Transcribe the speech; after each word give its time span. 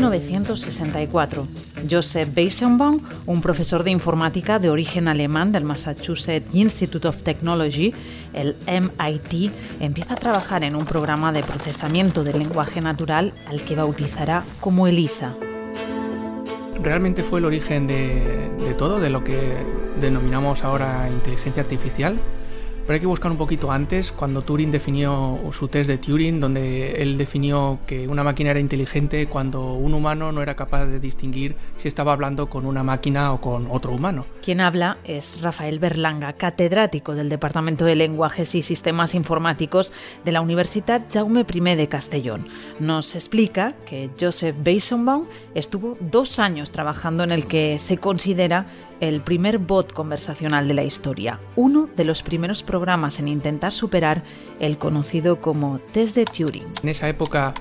1964. 0.00 1.46
Joseph 1.88 2.28
Weizenbaum, 2.34 3.00
un 3.26 3.40
profesor 3.40 3.84
de 3.84 3.90
informática 3.90 4.58
de 4.58 4.70
origen 4.70 5.08
alemán 5.08 5.52
del 5.52 5.64
Massachusetts 5.64 6.54
Institute 6.54 7.06
of 7.06 7.22
Technology, 7.22 7.92
el 8.32 8.56
MIT, 8.66 9.52
empieza 9.80 10.14
a 10.14 10.16
trabajar 10.16 10.64
en 10.64 10.74
un 10.74 10.86
programa 10.86 11.32
de 11.32 11.42
procesamiento 11.42 12.24
del 12.24 12.38
lenguaje 12.38 12.80
natural 12.80 13.34
al 13.46 13.62
que 13.62 13.76
bautizará 13.76 14.44
como 14.60 14.86
ELISA. 14.86 15.34
Realmente 16.82 17.22
fue 17.22 17.40
el 17.40 17.44
origen 17.44 17.86
de, 17.86 18.50
de 18.58 18.74
todo, 18.74 19.00
de 19.00 19.10
lo 19.10 19.22
que 19.22 19.66
denominamos 20.00 20.64
ahora 20.64 21.10
inteligencia 21.10 21.62
artificial 21.62 22.18
pero 22.90 22.96
hay 22.96 23.00
que 23.02 23.06
buscar 23.06 23.30
un 23.30 23.38
poquito 23.38 23.70
antes, 23.70 24.10
cuando 24.10 24.42
Turing 24.42 24.72
definió 24.72 25.38
su 25.52 25.68
test 25.68 25.88
de 25.88 25.96
Turing, 25.96 26.40
donde 26.40 27.00
él 27.00 27.16
definió 27.18 27.78
que 27.86 28.08
una 28.08 28.24
máquina 28.24 28.50
era 28.50 28.58
inteligente 28.58 29.28
cuando 29.28 29.74
un 29.74 29.94
humano 29.94 30.32
no 30.32 30.42
era 30.42 30.56
capaz 30.56 30.86
de 30.86 30.98
distinguir 30.98 31.54
si 31.76 31.86
estaba 31.86 32.12
hablando 32.12 32.50
con 32.50 32.66
una 32.66 32.82
máquina 32.82 33.32
o 33.32 33.40
con 33.40 33.68
otro 33.70 33.92
humano. 33.92 34.26
Quien 34.42 34.60
habla 34.60 34.98
es 35.04 35.40
Rafael 35.40 35.78
Berlanga, 35.78 36.32
catedrático 36.32 37.14
del 37.14 37.28
Departamento 37.28 37.84
de 37.84 37.94
Lenguajes 37.94 38.56
y 38.56 38.62
Sistemas 38.62 39.14
Informáticos 39.14 39.92
de 40.24 40.32
la 40.32 40.40
Universidad 40.40 41.02
Jaume 41.12 41.46
I 41.48 41.60
de 41.76 41.86
Castellón. 41.86 42.48
Nos 42.80 43.14
explica 43.14 43.72
que 43.86 44.10
Joseph 44.20 44.56
Weizenbaum 44.66 45.26
estuvo 45.54 45.96
dos 46.00 46.40
años 46.40 46.72
trabajando 46.72 47.22
en 47.22 47.30
el 47.30 47.46
que 47.46 47.78
se 47.78 47.98
considera 47.98 48.66
el 49.00 49.22
primer 49.22 49.58
bot 49.58 49.92
conversacional 49.92 50.68
de 50.68 50.74
la 50.74 50.84
historia, 50.84 51.40
uno 51.56 51.88
de 51.96 52.04
los 52.04 52.22
primeros 52.22 52.62
programas 52.62 53.18
en 53.18 53.28
intentar 53.28 53.72
superar 53.72 54.22
el 54.60 54.78
conocido 54.78 55.40
como 55.40 55.78
test 55.92 56.14
de 56.14 56.24
Turing. 56.24 56.66
En 56.82 56.88
esa 56.88 57.08
época 57.08 57.54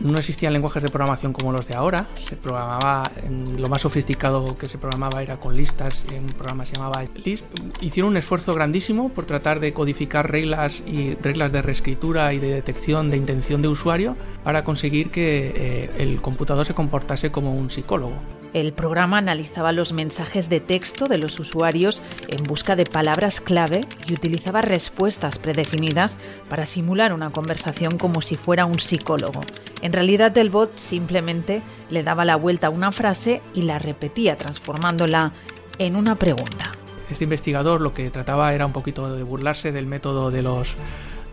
no 0.00 0.18
existían 0.18 0.52
lenguajes 0.52 0.82
de 0.82 0.88
programación 0.88 1.32
como 1.32 1.52
los 1.52 1.68
de 1.68 1.74
ahora, 1.74 2.08
se 2.18 2.36
programaba, 2.36 3.10
lo 3.56 3.68
más 3.68 3.82
sofisticado 3.82 4.56
que 4.58 4.68
se 4.68 4.78
programaba 4.78 5.22
era 5.22 5.38
con 5.38 5.56
listas, 5.56 6.04
un 6.16 6.26
programa 6.26 6.66
se 6.66 6.74
llamaba 6.74 7.04
Lisp. 7.24 7.44
Hicieron 7.80 8.10
un 8.10 8.16
esfuerzo 8.16 8.54
grandísimo 8.54 9.10
por 9.10 9.26
tratar 9.26 9.60
de 9.60 9.72
codificar 9.72 10.30
reglas 10.30 10.82
y 10.86 11.14
reglas 11.14 11.52
de 11.52 11.62
reescritura 11.62 12.32
y 12.34 12.38
de 12.38 12.48
detección 12.48 13.10
de 13.10 13.16
intención 13.16 13.62
de 13.62 13.68
usuario 13.68 14.16
para 14.42 14.64
conseguir 14.64 15.10
que 15.10 15.52
eh, 15.54 15.90
el 15.98 16.20
computador 16.20 16.66
se 16.66 16.74
comportase 16.74 17.30
como 17.30 17.54
un 17.54 17.70
psicólogo. 17.70 18.14
El 18.54 18.72
programa 18.72 19.18
analizaba 19.18 19.72
los 19.72 19.92
mensajes 19.92 20.48
de 20.48 20.60
texto 20.60 21.06
de 21.06 21.18
los 21.18 21.40
usuarios 21.40 22.02
en 22.28 22.44
busca 22.44 22.76
de 22.76 22.84
palabras 22.84 23.40
clave 23.40 23.80
y 24.06 24.14
utilizaba 24.14 24.62
respuestas 24.62 25.40
predefinidas 25.40 26.18
para 26.48 26.64
simular 26.64 27.12
una 27.12 27.30
conversación 27.30 27.98
como 27.98 28.22
si 28.22 28.36
fuera 28.36 28.64
un 28.64 28.78
psicólogo. 28.78 29.40
En 29.82 29.92
realidad 29.92 30.38
el 30.38 30.50
bot 30.50 30.78
simplemente 30.78 31.62
le 31.90 32.04
daba 32.04 32.24
la 32.24 32.36
vuelta 32.36 32.68
a 32.68 32.70
una 32.70 32.92
frase 32.92 33.42
y 33.54 33.62
la 33.62 33.80
repetía 33.80 34.36
transformándola 34.36 35.32
en 35.78 35.96
una 35.96 36.14
pregunta. 36.14 36.70
Este 37.10 37.24
investigador 37.24 37.80
lo 37.80 37.92
que 37.92 38.08
trataba 38.10 38.54
era 38.54 38.66
un 38.66 38.72
poquito 38.72 39.12
de 39.16 39.24
burlarse 39.24 39.72
del 39.72 39.86
método 39.86 40.30
de 40.30 40.42
los 40.42 40.76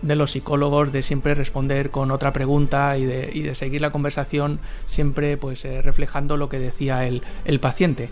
de 0.01 0.15
los 0.15 0.31
psicólogos 0.31 0.91
de 0.91 1.03
siempre 1.03 1.35
responder 1.35 1.91
con 1.91 2.11
otra 2.11 2.33
pregunta 2.33 2.97
y 2.97 3.05
de, 3.05 3.29
y 3.33 3.41
de 3.41 3.55
seguir 3.55 3.81
la 3.81 3.91
conversación 3.91 4.59
siempre 4.85 5.37
pues 5.37 5.63
eh, 5.65 5.81
reflejando 5.81 6.37
lo 6.37 6.49
que 6.49 6.59
decía 6.59 7.05
el, 7.05 7.21
el 7.45 7.59
paciente. 7.59 8.09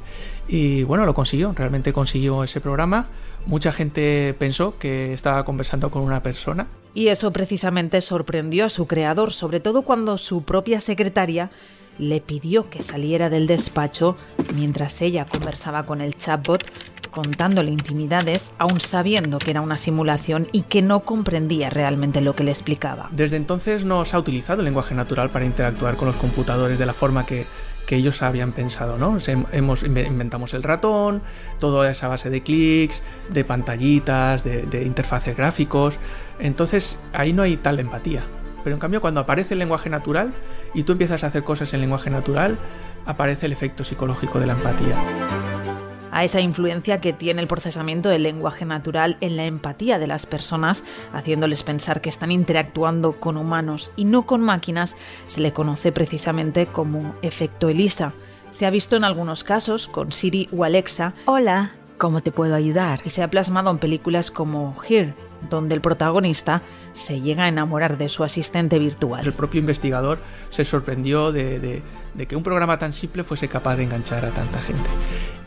Y 0.47 0.83
bueno, 0.83 1.05
lo 1.05 1.13
consiguió, 1.13 1.53
realmente 1.53 1.93
consiguió 1.93 2.43
ese 2.43 2.61
programa. 2.61 3.07
Mucha 3.45 3.71
gente 3.71 4.35
pensó 4.37 4.77
que 4.77 5.13
estaba 5.13 5.45
conversando 5.45 5.89
con 5.89 6.03
una 6.03 6.21
persona. 6.21 6.67
Y 6.93 7.07
eso 7.07 7.31
precisamente 7.31 8.01
sorprendió 8.01 8.65
a 8.65 8.69
su 8.69 8.87
creador, 8.87 9.31
sobre 9.31 9.59
todo 9.59 9.83
cuando 9.83 10.17
su 10.17 10.43
propia 10.43 10.81
secretaria 10.81 11.51
le 11.99 12.21
pidió 12.21 12.69
que 12.69 12.81
saliera 12.81 13.29
del 13.29 13.45
despacho 13.45 14.17
mientras 14.55 15.01
ella 15.01 15.25
conversaba 15.25 15.83
con 15.83 16.01
el 16.01 16.15
chatbot 16.15 16.63
contándole 17.09 17.71
intimidades, 17.71 18.53
aún 18.57 18.79
sabiendo 18.79 19.39
que 19.39 19.51
era 19.51 19.61
una 19.61 19.77
simulación 19.77 20.47
y 20.51 20.61
que 20.61 20.81
no 20.81 21.01
comprendía 21.01 21.69
realmente 21.69 22.21
lo 22.21 22.35
que 22.35 22.43
le 22.43 22.51
explicaba. 22.51 23.09
Desde 23.11 23.35
entonces 23.35 23.85
no 23.85 24.05
se 24.05 24.15
ha 24.15 24.19
utilizado 24.19 24.61
el 24.61 24.65
lenguaje 24.65 24.95
natural 24.95 25.29
para 25.29 25.45
interactuar 25.45 25.95
con 25.95 26.07
los 26.07 26.15
computadores 26.17 26.77
de 26.79 26.85
la 26.85 26.93
forma 26.93 27.25
que, 27.25 27.47
ellos 27.89 28.21
habían 28.21 28.51
pensado, 28.51 28.99
¿no? 28.99 29.17
hemos, 29.51 29.81
inventamos 29.81 30.53
el 30.53 30.61
ratón, 30.61 31.23
toda 31.57 31.89
esa 31.89 32.07
base 32.07 32.29
de 32.29 32.43
clics, 32.43 33.01
de 33.33 33.43
pantallitas, 33.43 34.43
de, 34.43 34.67
de 34.67 34.83
interfaces 34.83 35.35
gráficos, 35.35 35.97
entonces 36.37 36.99
ahí 37.13 37.33
no 37.33 37.41
hay 37.41 37.57
tal 37.57 37.79
empatía. 37.79 38.27
Pero 38.63 38.75
en 38.75 38.79
cambio 38.79 39.01
cuando 39.01 39.21
aparece 39.21 39.53
el 39.53 39.59
lenguaje 39.59 39.89
natural 39.89 40.33
y 40.73 40.83
tú 40.83 40.93
empiezas 40.93 41.23
a 41.23 41.27
hacer 41.27 41.43
cosas 41.43 41.73
en 41.73 41.81
lenguaje 41.81 42.09
natural, 42.09 42.57
aparece 43.05 43.45
el 43.45 43.51
efecto 43.51 43.83
psicológico 43.83 44.39
de 44.39 44.47
la 44.47 44.53
empatía 44.53 44.95
a 46.11 46.23
esa 46.23 46.41
influencia 46.41 47.01
que 47.01 47.13
tiene 47.13 47.41
el 47.41 47.47
procesamiento 47.47 48.09
del 48.09 48.23
lenguaje 48.23 48.65
natural 48.65 49.17
en 49.21 49.37
la 49.37 49.45
empatía 49.45 49.99
de 49.99 50.07
las 50.07 50.25
personas, 50.25 50.83
haciéndoles 51.13 51.63
pensar 51.63 52.01
que 52.01 52.09
están 52.09 52.31
interactuando 52.31 53.19
con 53.19 53.37
humanos 53.37 53.91
y 53.95 54.05
no 54.05 54.25
con 54.25 54.41
máquinas, 54.41 54.95
se 55.27 55.41
le 55.41 55.53
conoce 55.53 55.91
precisamente 55.91 56.67
como 56.67 57.15
efecto 57.21 57.69
ELISA. 57.69 58.13
Se 58.51 58.65
ha 58.65 58.69
visto 58.69 58.95
en 58.95 59.03
algunos 59.03 59.43
casos 59.43 59.87
con 59.87 60.11
Siri 60.11 60.49
o 60.51 60.63
Alexa. 60.63 61.13
Hola, 61.25 61.73
¿cómo 61.97 62.21
te 62.21 62.31
puedo 62.31 62.55
ayudar? 62.55 63.01
Y 63.05 63.11
se 63.11 63.21
ha 63.21 63.29
plasmado 63.29 63.69
en 63.69 63.77
películas 63.77 64.31
como 64.31 64.75
Here, 64.87 65.13
donde 65.49 65.75
el 65.75 65.81
protagonista 65.81 66.63
se 66.99 67.21
llega 67.21 67.45
a 67.45 67.47
enamorar 67.47 67.97
de 67.97 68.09
su 68.09 68.23
asistente 68.23 68.77
virtual. 68.77 69.25
El 69.25 69.33
propio 69.33 69.59
investigador 69.59 70.19
se 70.49 70.65
sorprendió 70.65 71.31
de, 71.31 71.81
que 72.27 72.35
un 72.35 72.43
programa 72.43 72.77
tan 72.77 72.93
simple 72.93 73.23
fuese 73.23 73.47
capaz 73.47 73.77
de 73.77 73.83
enganchar 73.83 74.25
a 74.25 74.31
tanta 74.31 74.61
gente. 74.61 74.89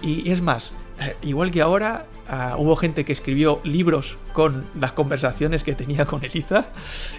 Y, 0.03 0.31
es 0.31 0.41
más, 0.41 0.73
igual 1.23 1.51
que 1.51 1.63
ahora, 1.63 2.07
ah, 2.29 2.57
hubo 2.59 2.77
gente 2.77 3.05
que 3.05 3.13
escribió 3.13 3.61
libros 3.65 4.19
con 4.33 4.67
las 4.79 4.93
conversaciones 4.93 5.63
que 5.65 5.75
tenía 5.75 6.07
con 6.07 6.25
Eliza, 6.25 6.67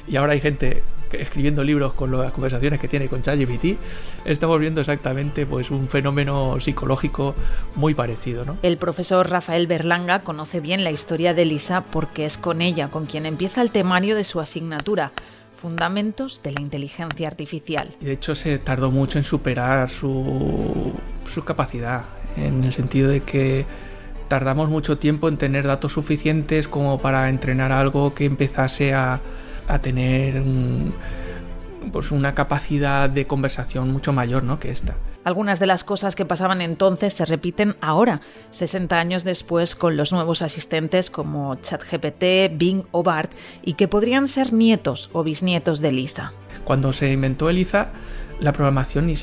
y 0.07 0.15
ahora 0.15 0.33
hay 0.33 0.41
gente 0.41 0.83
escribiendo 1.19 1.63
libros 1.63 1.93
con 1.93 2.11
las 2.11 2.31
conversaciones 2.31 2.79
que 2.79 2.87
tiene 2.87 3.07
con 3.07 3.21
ChatGPT, 3.21 3.77
estamos 4.25 4.59
viendo 4.59 4.81
exactamente 4.81 5.45
pues 5.45 5.71
un 5.71 5.87
fenómeno 5.87 6.59
psicológico 6.59 7.35
muy 7.75 7.93
parecido. 7.93 8.45
¿no? 8.45 8.57
El 8.61 8.77
profesor 8.77 9.29
Rafael 9.29 9.67
Berlanga 9.67 10.23
conoce 10.23 10.59
bien 10.59 10.83
la 10.83 10.91
historia 10.91 11.33
de 11.33 11.43
Elisa 11.43 11.83
porque 11.83 12.25
es 12.25 12.37
con 12.37 12.61
ella 12.61 12.89
con 12.89 13.05
quien 13.05 13.25
empieza 13.25 13.61
el 13.61 13.71
temario 13.71 14.15
de 14.15 14.23
su 14.23 14.39
asignatura. 14.39 15.11
Fundamentos 15.55 16.43
de 16.43 16.51
la 16.51 16.59
inteligencia 16.59 17.25
artificial. 17.25 17.95
Y 18.01 18.05
de 18.05 18.11
hecho 18.11 18.35
se 18.35 18.59
tardó 18.59 18.91
mucho 18.91 19.17
en 19.17 19.23
superar 19.23 19.89
su, 19.89 20.91
su 21.25 21.45
capacidad, 21.45 22.03
en 22.37 22.63
el 22.63 22.73
sentido 22.73 23.09
de 23.09 23.21
que 23.21 23.65
tardamos 24.27 24.69
mucho 24.69 24.97
tiempo 24.97 25.27
en 25.27 25.37
tener 25.37 25.67
datos 25.67 25.93
suficientes 25.93 26.67
como 26.67 26.99
para 27.01 27.29
entrenar 27.29 27.71
algo 27.71 28.13
que 28.13 28.25
empezase 28.25 28.93
a, 28.93 29.19
a 29.67 29.79
tener 29.79 30.41
pues 31.91 32.11
una 32.11 32.33
capacidad 32.33 33.09
de 33.09 33.27
conversación 33.27 33.91
mucho 33.91 34.13
mayor 34.13 34.43
¿no? 34.43 34.59
que 34.59 34.71
esta. 34.71 34.95
Algunas 35.23 35.59
de 35.59 35.67
las 35.67 35.85
cosas 35.85 36.15
que 36.15 36.25
pasaban 36.25 36.61
entonces 36.61 37.13
se 37.13 37.25
repiten 37.25 37.77
ahora, 37.79 38.19
60 38.51 38.99
años 38.99 39.23
después, 39.23 39.75
con 39.75 39.95
los 39.95 40.11
nuevos 40.11 40.41
asistentes 40.41 41.09
como 41.09 41.55
ChatGPT, 41.55 42.57
Bing 42.57 42.83
o 42.91 43.03
BART, 43.03 43.31
y 43.63 43.73
que 43.73 43.87
podrían 43.87 44.27
ser 44.27 44.51
nietos 44.51 45.09
o 45.13 45.23
bisnietos 45.23 45.79
de 45.79 45.93
Lisa. 45.93 46.33
Cuando 46.65 46.91
se 46.91 47.11
inventó 47.11 47.49
Eliza, 47.49 47.89
la 48.43 48.51
programación 48.51 49.09
y 49.09 49.15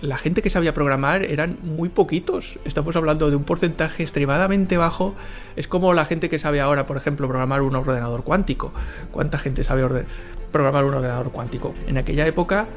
la 0.00 0.18
gente 0.18 0.40
que 0.40 0.48
sabía 0.48 0.72
programar 0.72 1.22
eran 1.22 1.58
muy 1.62 1.90
poquitos. 1.90 2.58
Estamos 2.64 2.96
hablando 2.96 3.28
de 3.28 3.36
un 3.36 3.44
porcentaje 3.44 4.02
extremadamente 4.02 4.78
bajo. 4.78 5.14
Es 5.54 5.68
como 5.68 5.92
la 5.92 6.06
gente 6.06 6.30
que 6.30 6.38
sabe 6.38 6.62
ahora, 6.62 6.86
por 6.86 6.96
ejemplo, 6.96 7.28
programar 7.28 7.60
un 7.60 7.76
ordenador 7.76 8.24
cuántico. 8.24 8.72
¿Cuánta 9.12 9.38
gente 9.38 9.64
sabe 9.64 10.06
programar 10.50 10.86
un 10.86 10.94
ordenador 10.94 11.30
cuántico? 11.30 11.74
En 11.86 11.98
aquella 11.98 12.26
época 12.26 12.68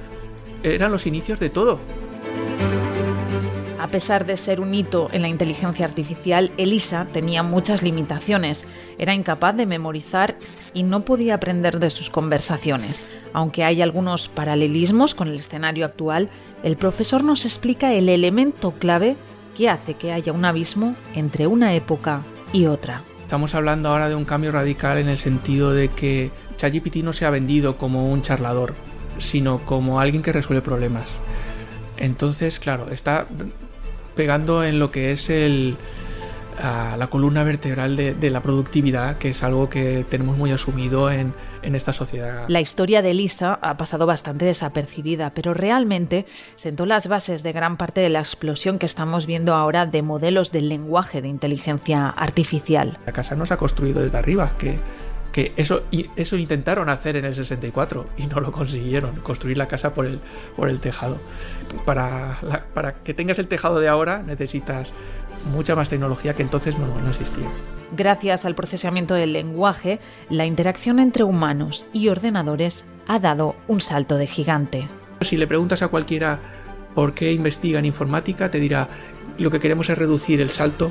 eran 0.62 0.92
los 0.92 1.08
inicios 1.08 1.40
de 1.40 1.50
todo. 1.50 1.80
A 3.80 3.88
pesar 3.90 4.26
de 4.26 4.38
ser 4.38 4.60
un 4.60 4.74
hito 4.74 5.08
en 5.12 5.22
la 5.22 5.28
inteligencia 5.28 5.86
artificial, 5.86 6.52
Elisa 6.58 7.06
tenía 7.14 7.44
muchas 7.44 7.84
limitaciones. 7.84 8.66
Era 8.98 9.14
incapaz 9.14 9.56
de 9.56 9.68
memorizar 9.68 10.36
y 10.74 10.82
no 10.82 11.06
podía 11.06 11.36
aprender 11.36 11.80
de 11.80 11.92
sus 11.92 12.10
conversaciones. 12.10 13.12
Aunque 13.34 13.64
hay 13.64 13.84
algunos 13.84 14.30
paralelismos 14.30 15.14
con 15.14 15.28
el 15.28 15.36
escenario 15.36 15.86
actual, 15.86 16.30
el 16.64 16.76
profesor 16.76 17.24
nos 17.24 17.46
explica 17.46 17.94
el 17.94 18.10
elemento 18.10 18.72
clave 18.72 19.16
que 19.56 19.70
hace 19.70 19.94
que 19.94 20.12
haya 20.12 20.34
un 20.34 20.46
abismo 20.46 20.96
entre 21.14 21.46
una 21.46 21.76
época 21.76 22.24
y 22.54 22.66
otra. 22.66 23.04
Estamos 23.22 23.54
hablando 23.54 23.90
ahora 23.90 24.10
de 24.10 24.16
un 24.16 24.26
cambio 24.26 24.52
radical 24.52 24.98
en 24.98 25.10
el 25.10 25.20
sentido 25.20 25.74
de 25.74 25.90
que 25.90 26.32
ChatGPT 26.56 26.98
no 26.98 27.14
se 27.14 27.26
ha 27.26 27.30
vendido 27.30 27.78
como 27.78 28.12
un 28.12 28.24
charlador, 28.24 28.74
sino 29.20 29.60
como 29.66 30.00
alguien 30.00 30.24
que 30.24 30.34
resuelve 30.34 30.62
problemas. 30.62 31.10
Entonces, 31.98 32.60
claro, 32.60 32.90
está 32.92 33.28
pegando 34.18 34.64
en 34.66 34.80
lo 34.80 34.92
que 34.92 35.14
es 35.14 35.30
el, 35.30 35.78
la 36.62 37.08
columna 37.10 37.44
vertebral 37.44 37.96
de, 37.96 38.30
la 38.30 38.42
productividad, 38.42 39.18
que 39.18 39.30
es 39.30 39.44
algo 39.44 39.70
que 39.70 40.06
tenemos 40.10 40.38
muy 40.38 40.52
asumido 40.52 41.12
en, 41.12 41.34
en, 41.62 41.76
esta 41.76 41.94
sociedad. 41.94 42.46
La 42.48 42.62
historia 42.62 43.02
de 43.02 43.14
Lisa 43.14 43.60
ha 43.62 43.78
pasado 43.78 44.06
bastante 44.06 44.46
desapercibida, 44.46 45.34
pero 45.34 45.54
realmente 45.54 46.26
sentó 46.56 46.86
las 46.86 47.08
bases 47.08 47.44
de 47.44 47.54
gran 47.54 47.78
parte 47.78 48.02
de 48.02 48.10
la 48.10 48.20
explosión 48.20 48.80
que 48.80 48.86
estamos 48.86 49.26
viendo 49.26 49.54
ahora 49.54 49.86
de 49.86 50.02
modelos 50.02 50.52
del 50.52 50.70
lenguaje 50.70 51.22
de 51.22 51.28
inteligencia 51.28 52.10
artificial. 52.10 52.98
La 53.06 53.14
casa 53.14 53.36
no 53.36 53.46
se 53.46 53.54
ha 53.54 53.58
construido 53.58 54.02
desde 54.02 54.18
arriba, 54.18 54.54
que 54.58 54.80
que 55.38 55.54
eso, 55.56 55.84
eso 56.16 56.36
intentaron 56.36 56.90
hacer 56.90 57.16
en 57.16 57.24
el 57.24 57.36
64 57.36 58.08
y 58.18 58.26
no 58.26 58.40
lo 58.40 58.52
consiguieron, 58.52 59.18
construir 59.18 59.56
la 59.56 59.68
casa 59.68 59.94
por 59.94 60.08
el, 60.08 60.20
por 60.56 60.68
el 60.68 60.80
tejado. 60.80 61.20
Para, 61.86 62.40
para 62.74 62.96
que 63.04 63.14
tengas 63.14 63.38
el 63.38 63.48
tejado 63.48 63.80
de 63.80 63.88
ahora 63.88 64.24
necesitas 64.24 64.94
mucha 65.54 65.76
más 65.76 65.92
tecnología 65.92 66.34
que 66.34 66.42
entonces 66.42 66.80
no, 66.80 66.88
no 66.88 67.10
existía. 67.10 67.46
Gracias 67.96 68.46
al 68.46 68.56
procesamiento 68.56 69.14
del 69.14 69.32
lenguaje, 69.32 70.00
la 70.32 70.48
interacción 70.48 70.98
entre 70.98 71.24
humanos 71.24 71.86
y 71.94 72.08
ordenadores 72.08 72.86
ha 73.06 73.20
dado 73.20 73.56
un 73.68 73.80
salto 73.80 74.18
de 74.18 74.26
gigante. 74.26 74.90
Si 75.22 75.38
le 75.38 75.46
preguntas 75.46 75.84
a 75.84 75.90
cualquiera 75.90 76.40
por 76.96 77.14
qué 77.14 77.32
investiga 77.32 77.78
en 77.78 77.86
informática, 77.86 78.50
te 78.50 78.60
dirá 78.60 78.90
lo 79.38 79.52
que 79.52 79.60
queremos 79.60 79.88
es 79.92 80.00
reducir 80.00 80.42
el 80.42 80.50
salto 80.50 80.90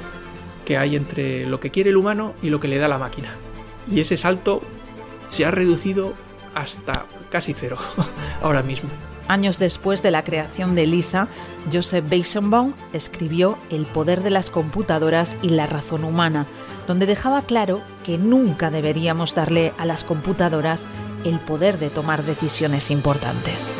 que 0.65 0.79
hay 0.79 0.95
entre 0.95 1.47
lo 1.47 1.59
que 1.59 1.73
quiere 1.73 1.91
el 1.91 1.97
humano 1.97 2.35
y 2.43 2.51
lo 2.51 2.61
que 2.61 2.69
le 2.69 2.79
da 2.79 2.87
la 2.87 2.99
máquina 2.99 3.35
y 3.91 4.01
ese 4.01 4.17
salto 4.17 4.63
se 5.29 5.45
ha 5.45 5.51
reducido 5.51 6.15
hasta 6.55 7.07
casi 7.31 7.53
cero 7.53 7.79
ahora 8.43 8.63
mismo. 8.63 8.89
Años 9.29 9.59
después 9.59 10.03
de 10.03 10.13
la 10.13 10.23
creación 10.23 10.75
de 10.75 10.87
Lisa, 10.87 11.29
Joseph 11.73 12.05
Weizenbaum 12.11 12.75
escribió 12.93 13.59
El 13.71 13.85
poder 13.87 14.23
de 14.23 14.31
las 14.31 14.51
computadoras 14.51 15.37
y 15.43 15.49
la 15.51 15.67
razón 15.67 16.05
humana, 16.05 16.47
donde 16.87 17.07
dejaba 17.07 17.43
claro 17.43 17.83
que 18.05 18.19
nunca 18.19 18.71
deberíamos 18.71 19.35
darle 19.35 19.73
a 19.79 19.85
las 19.85 20.05
computadoras 20.05 20.87
el 21.25 21.41
poder 21.41 21.79
de 21.79 21.91
tomar 21.91 22.25
decisiones 22.25 22.91
importantes. 22.93 23.75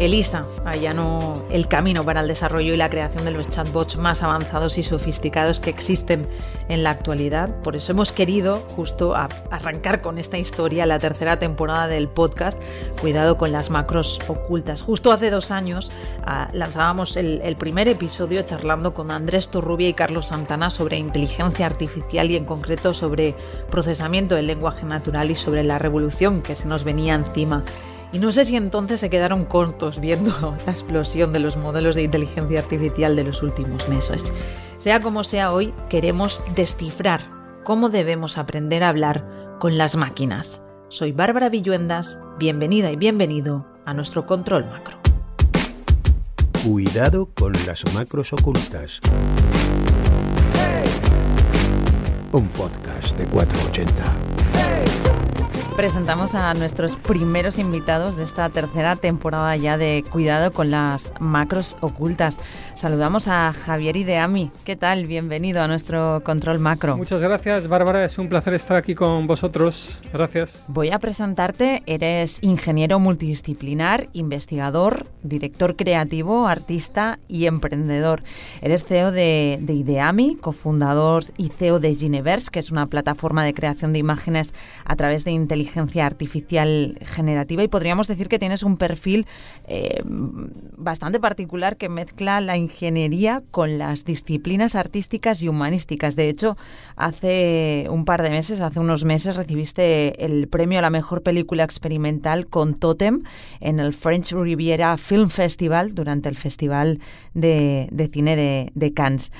Elisa 0.00 0.40
allanó 0.64 1.34
el 1.50 1.68
camino 1.68 2.04
para 2.04 2.22
el 2.22 2.26
desarrollo 2.26 2.72
y 2.72 2.76
la 2.78 2.88
creación 2.88 3.26
de 3.26 3.32
los 3.32 3.50
chatbots 3.50 3.98
más 3.98 4.22
avanzados 4.22 4.78
y 4.78 4.82
sofisticados 4.82 5.60
que 5.60 5.68
existen 5.68 6.26
en 6.70 6.82
la 6.82 6.88
actualidad. 6.88 7.54
Por 7.60 7.76
eso 7.76 7.92
hemos 7.92 8.10
querido 8.10 8.56
justo 8.74 9.14
arrancar 9.14 10.00
con 10.00 10.16
esta 10.16 10.38
historia 10.38 10.86
la 10.86 10.98
tercera 10.98 11.38
temporada 11.38 11.86
del 11.86 12.08
podcast 12.08 12.58
Cuidado 12.98 13.36
con 13.36 13.52
las 13.52 13.68
macros 13.68 14.20
ocultas. 14.26 14.80
Justo 14.80 15.12
hace 15.12 15.28
dos 15.28 15.50
años 15.50 15.92
ah, 16.24 16.48
lanzábamos 16.54 17.18
el, 17.18 17.56
primer 17.56 17.86
episodio 17.88 18.40
charlando 18.40 18.94
con 18.94 19.10
Andrés 19.10 19.48
Torrubia 19.48 19.90
y 19.90 19.92
Carlos 19.92 20.28
Santana 20.28 20.70
sobre 20.70 20.96
inteligencia 20.96 21.66
artificial 21.66 22.30
y 22.30 22.36
en 22.36 22.46
concreto 22.46 22.94
sobre 22.94 23.34
procesamiento 23.70 24.34
del 24.34 24.46
lenguaje 24.46 24.86
natural 24.86 25.30
y 25.30 25.34
sobre 25.34 25.62
la 25.62 25.78
revolución 25.78 26.40
que 26.40 26.54
se 26.54 26.66
nos 26.66 26.84
venía 26.84 27.14
encima. 27.14 27.64
Y 28.12 28.18
no 28.18 28.32
sé 28.32 28.44
si 28.44 28.56
entonces 28.56 29.00
se 29.00 29.10
quedaron 29.10 29.44
cortos 29.44 30.00
viendo 30.00 30.56
la 30.66 30.72
explosión 30.72 31.32
de 31.32 31.38
los 31.38 31.56
modelos 31.56 31.94
de 31.94 32.02
inteligencia 32.02 32.58
artificial 32.58 33.16
de 33.16 33.24
los 33.24 33.42
últimos 33.42 33.88
meses. 33.88 34.32
Sea 34.78 35.00
como 35.00 35.24
sea 35.24 35.52
hoy, 35.52 35.72
queremos 35.88 36.42
descifrar 36.54 37.20
cómo 37.64 37.88
debemos 37.88 38.38
aprender 38.38 38.82
a 38.82 38.88
hablar 38.88 39.56
con 39.60 39.78
las 39.78 39.94
máquinas. 39.96 40.62
Soy 40.88 41.12
Bárbara 41.12 41.48
Villuendas, 41.48 42.18
bienvenida 42.38 42.90
y 42.90 42.96
bienvenido 42.96 43.66
a 43.84 43.94
nuestro 43.94 44.26
control 44.26 44.64
macro. 44.66 44.98
Cuidado 46.64 47.28
con 47.34 47.52
las 47.66 47.84
macros 47.94 48.32
ocultas. 48.32 49.00
Un 52.32 52.48
podcast 52.48 53.16
de 53.18 53.26
480 53.26 55.09
presentamos 55.80 56.34
a 56.34 56.52
nuestros 56.52 56.94
primeros 56.94 57.58
invitados 57.58 58.16
de 58.16 58.24
esta 58.24 58.50
tercera 58.50 58.96
temporada 58.96 59.56
ya 59.56 59.78
de 59.78 60.04
Cuidado 60.12 60.52
con 60.52 60.70
las 60.70 61.14
macros 61.20 61.78
ocultas. 61.80 62.38
Saludamos 62.74 63.28
a 63.28 63.54
Javier 63.54 63.96
Ideami. 63.96 64.50
¿Qué 64.64 64.76
tal? 64.76 65.06
Bienvenido 65.06 65.62
a 65.62 65.68
nuestro 65.68 66.20
control 66.22 66.58
macro. 66.58 66.98
Muchas 66.98 67.22
gracias, 67.22 67.66
Bárbara. 67.66 68.04
Es 68.04 68.18
un 68.18 68.28
placer 68.28 68.52
estar 68.52 68.76
aquí 68.76 68.94
con 68.94 69.26
vosotros. 69.26 70.02
Gracias. 70.12 70.62
Voy 70.68 70.90
a 70.90 70.98
presentarte. 70.98 71.82
Eres 71.86 72.42
ingeniero 72.42 72.98
multidisciplinar, 72.98 74.08
investigador, 74.12 75.06
director 75.22 75.76
creativo, 75.76 76.46
artista 76.46 77.20
y 77.26 77.46
emprendedor. 77.46 78.22
Eres 78.60 78.84
CEO 78.84 79.12
de, 79.12 79.56
de 79.62 79.72
Ideami, 79.72 80.36
cofundador 80.36 81.24
y 81.38 81.48
CEO 81.48 81.78
de 81.78 81.94
Gineverse, 81.94 82.50
que 82.50 82.58
es 82.58 82.70
una 82.70 82.86
plataforma 82.86 83.46
de 83.46 83.54
creación 83.54 83.94
de 83.94 83.98
imágenes 84.00 84.52
a 84.84 84.94
través 84.96 85.24
de 85.24 85.30
inteligencia 85.30 85.69
artificial 86.02 86.98
generativa 87.02 87.62
y 87.62 87.68
podríamos 87.68 88.08
decir 88.08 88.28
que 88.28 88.38
tienes 88.38 88.62
un 88.62 88.76
perfil 88.76 89.26
eh, 89.66 90.02
bastante 90.04 91.20
particular 91.20 91.76
que 91.76 91.88
mezcla 91.88 92.40
la 92.40 92.56
ingeniería 92.56 93.42
con 93.50 93.78
las 93.78 94.04
disciplinas 94.04 94.74
artísticas 94.74 95.42
y 95.42 95.48
humanísticas. 95.48 96.16
De 96.16 96.28
hecho, 96.28 96.56
hace 96.96 97.86
un 97.90 98.04
par 98.04 98.22
de 98.22 98.30
meses, 98.30 98.60
hace 98.60 98.80
unos 98.80 99.04
meses, 99.04 99.36
recibiste 99.36 100.24
el 100.24 100.48
premio 100.48 100.78
a 100.78 100.82
la 100.82 100.90
mejor 100.90 101.22
película 101.22 101.64
experimental 101.64 102.46
con 102.46 102.74
Totem 102.74 103.22
en 103.60 103.80
el 103.80 103.92
French 103.92 104.32
Riviera 104.32 104.96
Film 104.96 105.30
Festival 105.30 105.94
durante 105.94 106.28
el 106.28 106.36
Festival 106.36 107.00
de, 107.34 108.10
Cine 108.12 108.70
de 108.74 108.94
Cannes. 108.94 109.32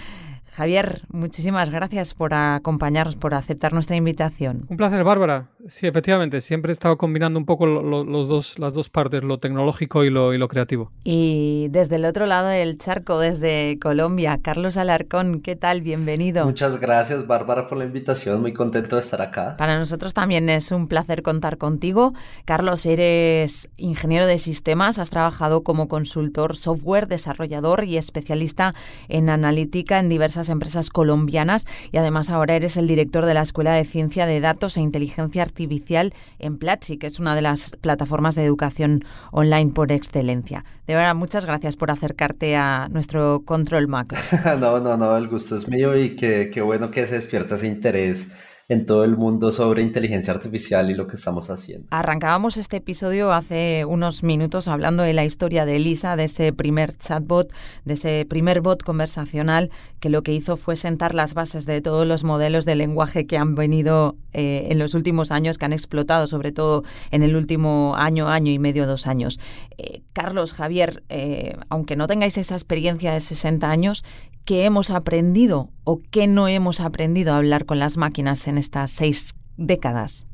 Javier, 0.53 1.03
muchísimas 1.09 1.71
gracias 1.71 2.15
por 2.15 2.35
acompañarnos, 2.35 3.17
por 3.17 3.35
aceptar 3.35 3.73
nuestra 3.73 3.97
invitación. 3.97 4.67
Un 4.69 4.77
placer, 4.77 5.05
Bárbara. 5.05 5.49
Sí, 5.69 5.87
efectivamente, 5.87 6.41
siempre 6.41 6.71
he 6.71 6.75
estado 6.75 6.97
combinando 6.97 7.39
un 7.39 7.45
poco 7.45 7.67
los 7.67 8.29
dos, 8.29 8.59
las 8.59 8.75
dos 8.75 8.89
partes, 8.89 9.23
lo 9.23 9.39
tecnológico 9.39 10.05
y 10.05 10.11
lo, 10.11 10.35
y 10.35 10.39
lo 10.39 10.49
creativo. 10.49 10.91
Y 11.05 11.69
desde 11.71 11.97
el 11.97 12.05
otro 12.05 12.27
lado 12.27 12.49
del 12.49 12.79
charco, 12.79 13.19
desde 13.19 13.79
Colombia, 13.81 14.41
Carlos 14.43 14.77
Alarcón, 14.77 15.41
¿qué 15.41 15.55
tal? 15.55 15.83
Bienvenido. 15.83 16.45
Muchas 16.45 16.81
gracias, 16.81 17.27
Bárbara, 17.27 17.67
por 17.67 17.79
la 17.79 17.85
invitación. 17.85 18.41
Muy 18.41 18.53
contento 18.53 18.97
de 18.97 19.01
estar 19.01 19.23
acá. 19.23 19.57
Para 19.57 19.79
nosotros 19.79 20.15
también 20.15 20.49
es 20.49 20.73
un 20.73 20.89
placer 20.89 21.23
contar 21.23 21.59
contigo. 21.59 22.15
Carlos, 22.45 22.87
eres 22.87 23.69
ingeniero 23.77 24.27
de 24.27 24.39
sistemas, 24.39 24.99
has 24.99 25.11
trabajado 25.11 25.63
como 25.63 25.89
consultor 25.89 26.57
software, 26.57 27.07
desarrollador 27.07 27.85
y 27.85 27.99
especialista 27.99 28.75
en 29.09 29.29
analítica 29.29 29.99
en 29.99 30.09
diversas 30.09 30.40
empresas 30.49 30.91
colombianas 30.91 31.67
y 31.93 31.99
además 31.99 32.31
ahora 32.31 32.57
eres 32.57 32.77
el 32.77 32.87
director 32.87 33.27
de 33.27 33.35
la 33.35 33.43
Escuela 33.43 33.73
de 33.73 33.85
Ciencia 33.85 34.27
de 34.27 34.41
Datos 34.41 34.77
e 34.77 34.81
Inteligencia 34.81 35.43
artificial 35.43 36.15
en 36.39 36.59
Platzi, 36.59 36.97
que 36.97 37.07
es 37.07 37.21
una 37.21 37.35
de 37.35 37.43
las 37.43 37.77
plataformas 37.81 38.35
de 38.35 38.45
educación 38.45 39.05
online 39.33 39.73
por 39.73 39.93
excelencia. 39.93 40.65
De 40.87 40.95
verdad, 40.95 41.15
muchas 41.15 41.47
gracias 41.47 41.77
por 41.77 41.91
acercarte 41.91 42.57
a 42.57 42.89
nuestro 42.91 43.43
control 43.45 43.89
macro. 43.89 44.19
no, 44.59 44.81
no, 44.81 44.97
no, 44.97 45.17
el 45.17 45.29
gusto 45.29 45.57
es 45.57 45.69
mío 45.69 45.97
y 45.97 46.17
qué, 46.17 46.51
qué 46.53 46.61
bueno 46.63 46.91
que 46.91 47.07
se 47.07 47.15
despierta 47.17 47.57
ese 47.57 47.67
interés 47.67 48.35
en 48.71 48.87
todo 48.87 49.03
el 49.03 49.17
mundo 49.17 49.51
sobre 49.51 49.83
inteligencia 49.83 50.33
artificial 50.33 50.93
y 50.93 50.95
lo 50.95 51.09
que 51.09 51.17
estamos 51.17 51.51
haciendo. 51.51 51.89
Arrancábamos 51.91 52.57
este 52.57 52.77
episodio 52.77 53.33
hace 53.33 53.85
unos 53.85 54.23
minutos 54.23 54.69
hablando 54.69 55.03
de 55.03 55.13
la 55.13 55.25
historia 55.25 55.67
de 55.67 55.75
Elisa, 55.75 56.15
de 56.15 56.25
ese 56.25 56.53
primer 56.53 56.97
chatbot, 56.97 57.53
de 57.85 57.95
ese 57.95 58.25
primer 58.31 58.61
bot 58.61 58.85
conversacional 58.85 59.73
que 59.99 60.09
lo 60.09 60.23
que 60.23 60.33
hizo 60.33 60.57
fue 60.57 60.77
sentar 60.77 61.17
las 61.17 61.35
bases 61.35 61.67
de 61.67 61.81
todos 61.81 62.07
los 62.07 62.23
modelos 62.23 62.65
de 62.65 62.77
lenguaje 62.77 63.27
que 63.27 63.37
han 63.37 63.57
venido 63.57 64.15
eh, 64.33 64.69
en 64.71 64.79
los 64.79 64.95
últimos 64.95 65.33
años, 65.33 65.59
que 65.59 65.65
han 65.65 65.73
explotado 65.73 66.29
sobre 66.29 66.53
todo 66.53 66.85
en 67.11 67.25
el 67.25 67.35
último 67.35 67.97
año, 67.97 68.29
año 68.29 68.53
y 68.53 68.61
medio, 68.61 68.87
dos 68.87 69.09
años. 69.09 69.41
Eh, 69.79 70.03
Carlos, 70.13 70.53
Javier, 70.53 71.03
eh, 71.09 71.57
aunque 71.71 71.97
no 71.97 72.07
tengáis 72.07 72.39
esa 72.39 72.55
experiencia 72.55 73.13
de 73.13 73.19
60 73.19 73.69
años, 73.69 74.05
¿qué 74.51 74.65
hemos 74.65 74.91
aprendido 74.91 75.71
o 75.85 76.03
qué 76.11 76.27
no 76.27 76.49
hemos 76.49 76.81
aprendido 76.81 77.33
a 77.33 77.37
hablar 77.37 77.67
con 77.67 77.79
las 77.79 77.97
máquinas 77.97 78.49
en 78.49 78.59
estas 78.59 78.91
seis 78.91 79.37
décadas? 79.57 80.27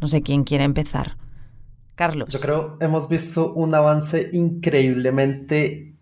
No 0.00 0.08
sé 0.08 0.22
quién 0.22 0.44
quiere 0.44 0.64
empezar. 0.64 1.18
Carlos. 1.94 2.30
Yo 2.30 2.40
creo 2.40 2.78
hemos 2.80 3.10
visto 3.10 3.52
un 3.52 3.74
avance 3.74 4.30
increíblemente, 4.32 5.94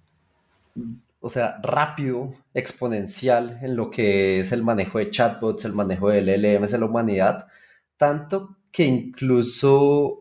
o 1.19 1.28
sea, 1.28 1.59
rápido, 1.61 2.33
exponencial 2.54 3.59
en 3.62 3.75
lo 3.75 3.90
que 3.90 4.38
es 4.38 4.52
el 4.52 4.62
manejo 4.62 4.99
de 4.99 5.11
chatbots, 5.11 5.64
el 5.64 5.73
manejo 5.73 6.11
de 6.11 6.23
LLMs 6.23 6.73
en 6.73 6.80
la 6.80 6.87
humanidad, 6.87 7.49
tanto 7.97 8.59
que 8.71 8.85
incluso 8.85 10.20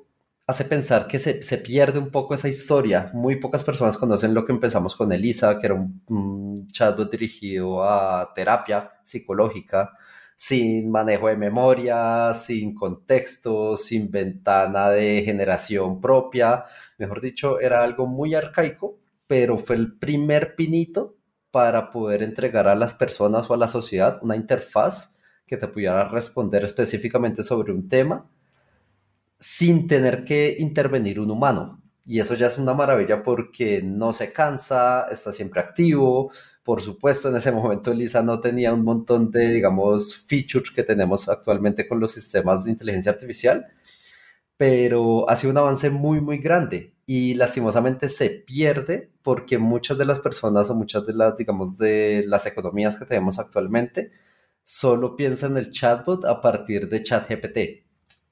hace 0.50 0.66
pensar 0.66 1.06
que 1.06 1.20
se, 1.20 1.58
pierde 1.60 2.00
un 2.00 2.10
poco 2.10 2.34
esa 2.34 2.50
historia. 2.50 3.12
Muy 3.14 3.36
pocas 3.36 3.64
personas 3.64 3.98
conocen 3.98 4.34
lo 4.34 4.44
que 4.46 4.52
empezamos 4.52 4.96
con 4.96 5.12
Elisa, 5.12 5.60
que 5.60 5.68
era 5.68 5.76
un, 5.76 6.02
un 6.08 6.68
chatbot 6.68 7.12
dirigido 7.12 7.84
a 7.84 8.34
terapia 8.34 8.94
psicológica, 9.04 9.92
sin 10.36 10.90
manejo 10.90 11.28
de 11.28 11.38
memoria, 11.38 12.34
sin 12.34 12.74
contexto, 12.74 13.78
sin 13.78 14.10
ventana 14.10 14.90
de 14.90 15.22
generación 15.24 16.02
propia. 16.02 16.66
Mejor 16.98 17.22
dicho, 17.22 17.60
era 17.60 17.84
algo 17.84 18.08
muy 18.08 18.34
arcaico, 18.34 18.98
pero 19.28 19.60
fue 19.60 19.76
el 19.76 20.00
primer 20.00 20.56
pinito 20.56 21.16
para 21.52 21.92
poder 21.92 22.24
entregar 22.24 22.68
a 22.68 22.74
las 22.74 22.96
personas 22.96 23.48
o 23.52 23.54
a 23.54 23.58
la 23.58 23.68
sociedad 23.68 24.18
una 24.24 24.36
interfaz 24.36 25.20
que 25.46 25.58
te 25.58 25.68
pudiera 25.68 26.10
responder 26.10 26.64
específicamente 26.64 27.44
sobre 27.44 27.72
un 27.72 27.88
tema 27.88 28.32
sin 29.40 29.88
tener 29.88 30.26
que 30.26 30.58
intervenir 30.60 31.20
un 31.20 31.32
humano. 31.32 31.82
Y 32.06 32.20
eso 32.20 32.36
ya 32.36 32.48
es 32.48 32.58
una 32.58 32.74
maravilla 32.74 33.24
porque 33.24 33.82
no 33.84 34.14
se 34.14 34.34
cansa, 34.34 35.08
está 35.12 35.32
siempre 35.32 35.62
activo. 35.62 36.32
Por 36.64 36.82
supuesto, 36.82 37.30
en 37.30 37.36
ese 37.38 37.52
momento 37.52 37.92
Elisa 37.92 38.24
no 38.24 38.40
tenía 38.40 38.74
un 38.74 38.84
montón 38.84 39.32
de, 39.32 39.50
digamos, 39.54 40.16
features 40.28 40.72
que 40.72 40.84
tenemos 40.84 41.30
actualmente 41.30 41.88
con 41.88 42.00
los 42.00 42.12
sistemas 42.12 42.64
de 42.64 42.72
inteligencia 42.72 43.12
artificial, 43.12 43.68
pero 44.58 45.30
ha 45.30 45.36
sido 45.36 45.52
un 45.52 45.58
avance 45.60 45.90
muy, 45.90 46.22
muy 46.22 46.40
grande 46.40 46.94
y 47.06 47.34
lastimosamente 47.36 48.10
se 48.10 48.30
pierde 48.30 49.12
porque 49.24 49.58
muchas 49.58 49.98
de 49.98 50.06
las 50.06 50.20
personas 50.20 50.70
o 50.70 50.76
muchas 50.76 51.06
de 51.08 51.14
las, 51.14 51.38
digamos, 51.38 51.78
de 51.78 52.24
las 52.28 52.46
economías 52.46 52.98
que 52.98 53.06
tenemos 53.06 53.40
actualmente 53.40 54.12
solo 54.64 55.16
piensan 55.16 55.52
en 55.54 55.58
el 55.60 55.72
chatbot 55.72 56.26
a 56.26 56.42
partir 56.42 56.90
de 56.90 57.04
ChatGPT 57.04 57.89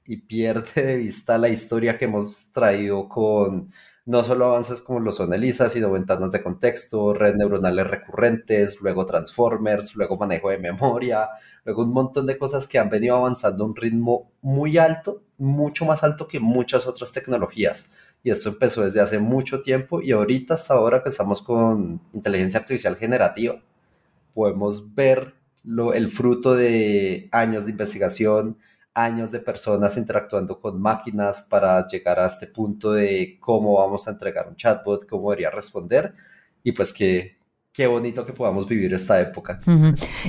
y 0.08 0.16
pierde 0.16 0.82
de 0.82 0.96
vista 0.96 1.36
la 1.36 1.50
historia 1.50 1.96
que 1.96 2.06
hemos 2.06 2.50
traído 2.50 3.08
con 3.10 3.70
no 4.06 4.24
solo 4.24 4.46
avances 4.46 4.80
como 4.80 5.00
lo 5.00 5.12
son 5.12 5.34
ELISA, 5.34 5.68
sino 5.68 5.90
ventanas 5.90 6.32
de 6.32 6.42
contexto, 6.42 7.12
redes 7.12 7.36
neuronales 7.36 7.86
recurrentes, 7.86 8.80
luego 8.80 9.04
transformers, 9.04 9.94
luego 9.96 10.16
manejo 10.16 10.48
de 10.48 10.56
memoria, 10.56 11.28
luego 11.62 11.82
un 11.82 11.92
montón 11.92 12.26
de 12.26 12.38
cosas 12.38 12.66
que 12.66 12.78
han 12.78 12.88
venido 12.88 13.16
avanzando 13.16 13.64
a 13.64 13.66
un 13.66 13.76
ritmo 13.76 14.32
muy 14.40 14.78
alto, 14.78 15.22
mucho 15.36 15.84
más 15.84 16.02
alto 16.02 16.26
que 16.26 16.40
muchas 16.40 16.86
otras 16.86 17.12
tecnologías. 17.12 17.92
Y 18.22 18.30
esto 18.30 18.48
empezó 18.48 18.84
desde 18.84 19.02
hace 19.02 19.18
mucho 19.18 19.60
tiempo 19.60 20.00
y 20.00 20.12
ahorita 20.12 20.54
hasta 20.54 20.72
ahora 20.72 21.02
que 21.02 21.10
estamos 21.10 21.42
con 21.42 22.00
inteligencia 22.14 22.60
artificial 22.60 22.96
generativa, 22.96 23.60
podemos 24.32 24.94
ver 24.94 25.34
lo, 25.64 25.92
el 25.92 26.08
fruto 26.08 26.54
de 26.54 27.28
años 27.30 27.66
de 27.66 27.72
investigación, 27.72 28.56
años 29.04 29.30
de 29.30 29.40
personas 29.40 29.96
interactuando 29.96 30.58
con 30.58 30.80
máquinas 30.80 31.42
para 31.42 31.86
llegar 31.86 32.18
a 32.18 32.26
este 32.26 32.46
punto 32.46 32.92
de 32.92 33.38
cómo 33.40 33.78
vamos 33.78 34.08
a 34.08 34.12
entregar 34.12 34.48
un 34.48 34.56
chatbot, 34.56 35.06
cómo 35.06 35.30
debería 35.30 35.50
responder 35.50 36.14
y 36.62 36.72
pues 36.72 36.92
que 36.92 37.38
qué 37.78 37.86
bonito 37.86 38.26
que 38.26 38.32
podamos 38.32 38.66
vivir 38.66 38.92
esta 38.92 39.20
época. 39.20 39.60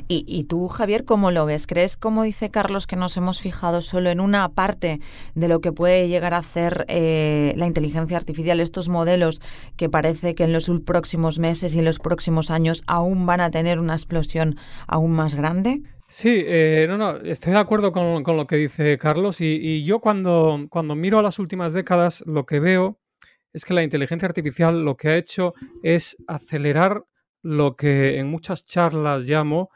¿Y, 0.07 0.43
tú, 0.43 0.67
Javier, 0.67 1.03
cómo 1.03 1.31
lo 1.31 1.47
ves? 1.47 1.65
¿Crees, 1.65 1.97
como 1.97 2.21
dice 2.21 2.51
Carlos, 2.51 2.85
que 2.85 2.95
nos 2.95 3.17
hemos 3.17 3.41
fijado 3.41 3.81
solo 3.81 4.11
en 4.11 4.19
una 4.19 4.49
parte 4.49 4.99
de 5.33 5.47
lo 5.47 5.59
que 5.59 5.71
puede 5.71 6.07
llegar 6.07 6.35
a 6.35 6.38
hacer 6.38 6.85
eh, 6.89 7.55
la 7.57 7.65
inteligencia 7.65 8.17
artificial, 8.17 8.59
estos 8.59 8.88
modelos 8.88 9.41
que 9.77 9.89
parece 9.89 10.35
que 10.35 10.43
en 10.43 10.53
los 10.53 10.69
próximos 10.85 11.39
meses 11.39 11.73
y 11.73 11.79
en 11.79 11.85
los 11.85 11.97
próximos 11.97 12.51
años 12.51 12.83
aún 12.85 13.25
van 13.25 13.41
a 13.41 13.49
tener 13.49 13.79
una 13.79 13.93
explosión 13.95 14.55
aún 14.85 15.13
más 15.13 15.33
grande? 15.33 15.81
Sí, 16.12 16.44
eh, 16.44 16.88
no, 16.89 16.98
no, 16.98 17.18
estoy 17.18 17.54
de 17.54 17.60
acuerdo 17.60 17.92
con, 17.92 18.24
lo 18.24 18.48
que 18.48 18.56
dice 18.56 18.98
Carlos 18.98 19.42
y, 19.42 19.84
yo 19.84 20.00
cuando, 20.00 20.66
cuando 20.68 20.96
miro 20.96 21.20
a 21.20 21.22
las 21.22 21.38
últimas 21.38 21.72
décadas 21.74 22.24
lo 22.25 22.48
que 22.48 22.60
veo 22.60 23.00
es 23.54 23.63
que 23.63 23.75
la 23.75 23.84
inteligencia 23.84 24.28
artificial 24.28 24.84
lo 24.84 24.98
que 24.98 25.10
ha 25.10 25.18
hecho 25.18 25.54
es 25.84 26.18
acelerar 26.28 27.06
lo 27.44 27.75
que 27.75 28.18
en 28.18 28.28
muchas 28.28 28.66
charlas 28.66 29.25
llamo 29.25 29.70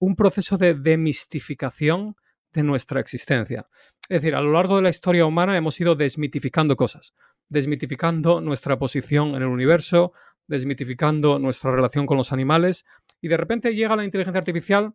un 0.00 0.16
proceso 0.16 0.56
de 0.56 0.72
demistificación 0.72 2.16
de 2.54 2.62
nuestra 2.62 3.00
existencia. 3.00 3.66
Es 4.08 4.22
decir, 4.22 4.36
a 4.36 4.40
lo 4.40 4.52
largo 4.52 4.76
de 4.76 4.82
la 4.82 4.88
historia 4.88 5.26
humana 5.26 5.54
hemos 5.54 5.78
ido 5.78 5.94
desmitificando 5.94 6.76
cosas, 6.76 7.12
desmitificando 7.50 8.40
nuestra 8.40 8.78
posición 8.78 9.34
en 9.34 9.42
el 9.42 9.48
universo, 9.48 10.12
desmitificando 10.46 11.38
nuestra 11.38 11.72
relación 11.72 12.06
con 12.06 12.16
los 12.16 12.32
animales, 12.32 12.86
y 13.20 13.28
de 13.28 13.36
repente 13.36 13.74
llega 13.74 13.96
la 13.96 14.04
inteligencia 14.06 14.38
artificial 14.38 14.94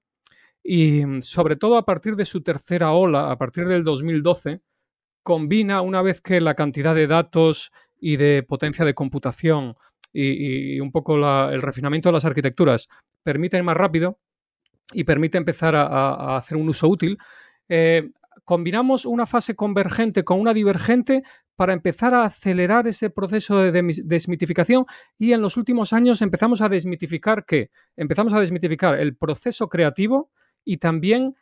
y 0.63 1.05
mm, 1.05 1.21
sobre 1.21 1.55
todo 1.55 1.77
a 1.77 1.85
partir 1.85 2.15
de 2.15 2.25
su 2.25 2.41
tercera 2.41 2.93
ola, 2.93 3.31
a 3.31 3.37
partir 3.37 3.67
del 3.67 3.83
2012, 3.83 4.61
combina 5.21 5.81
una 5.81 6.01
vez 6.01 6.21
que 6.21 6.41
la 6.41 6.55
cantidad 6.55 6.95
de 6.95 7.07
datos 7.07 7.71
y 7.99 8.17
de 8.17 8.43
potencia 8.43 8.85
de 8.85 8.93
computación 8.93 9.75
y, 10.11 10.79
un 10.79 10.91
poco 10.91 11.15
el 11.49 11.61
refinamiento 11.61 12.09
de 12.09 12.13
las 12.13 12.25
arquitecturas 12.25 12.87
permiten 13.23 13.65
más 13.65 13.75
rápido 13.75 14.19
y 14.93 15.05
permite 15.05 15.37
empezar 15.37 15.75
a, 15.75 16.37
hacer 16.37 16.57
un 16.57 16.69
uso 16.69 16.87
útil, 16.87 17.17
eh, 17.69 18.11
combinamos 18.43 19.05
una 19.05 19.25
fase 19.25 19.55
convergente 19.55 20.23
con 20.23 20.39
una 20.39 20.53
divergente 20.53 21.23
para 21.55 21.73
empezar 21.73 22.13
a 22.13 22.25
acelerar 22.25 22.87
ese 22.87 23.09
proceso 23.09 23.59
de 23.59 23.71
desmitificación 24.03 24.85
y 25.17 25.31
en 25.31 25.41
los 25.41 25.55
últimos 25.55 25.93
años 25.93 26.21
empezamos 26.21 26.61
a 26.61 26.69
desmitificar 26.69 27.45
qué? 27.45 27.69
Empezamos 27.95 28.33
a 28.33 28.39
desmitificar 28.39 28.99
el 28.99 29.15
proceso 29.15 29.69
creativo, 29.69 30.31
y 30.65 30.77
también 30.77 31.35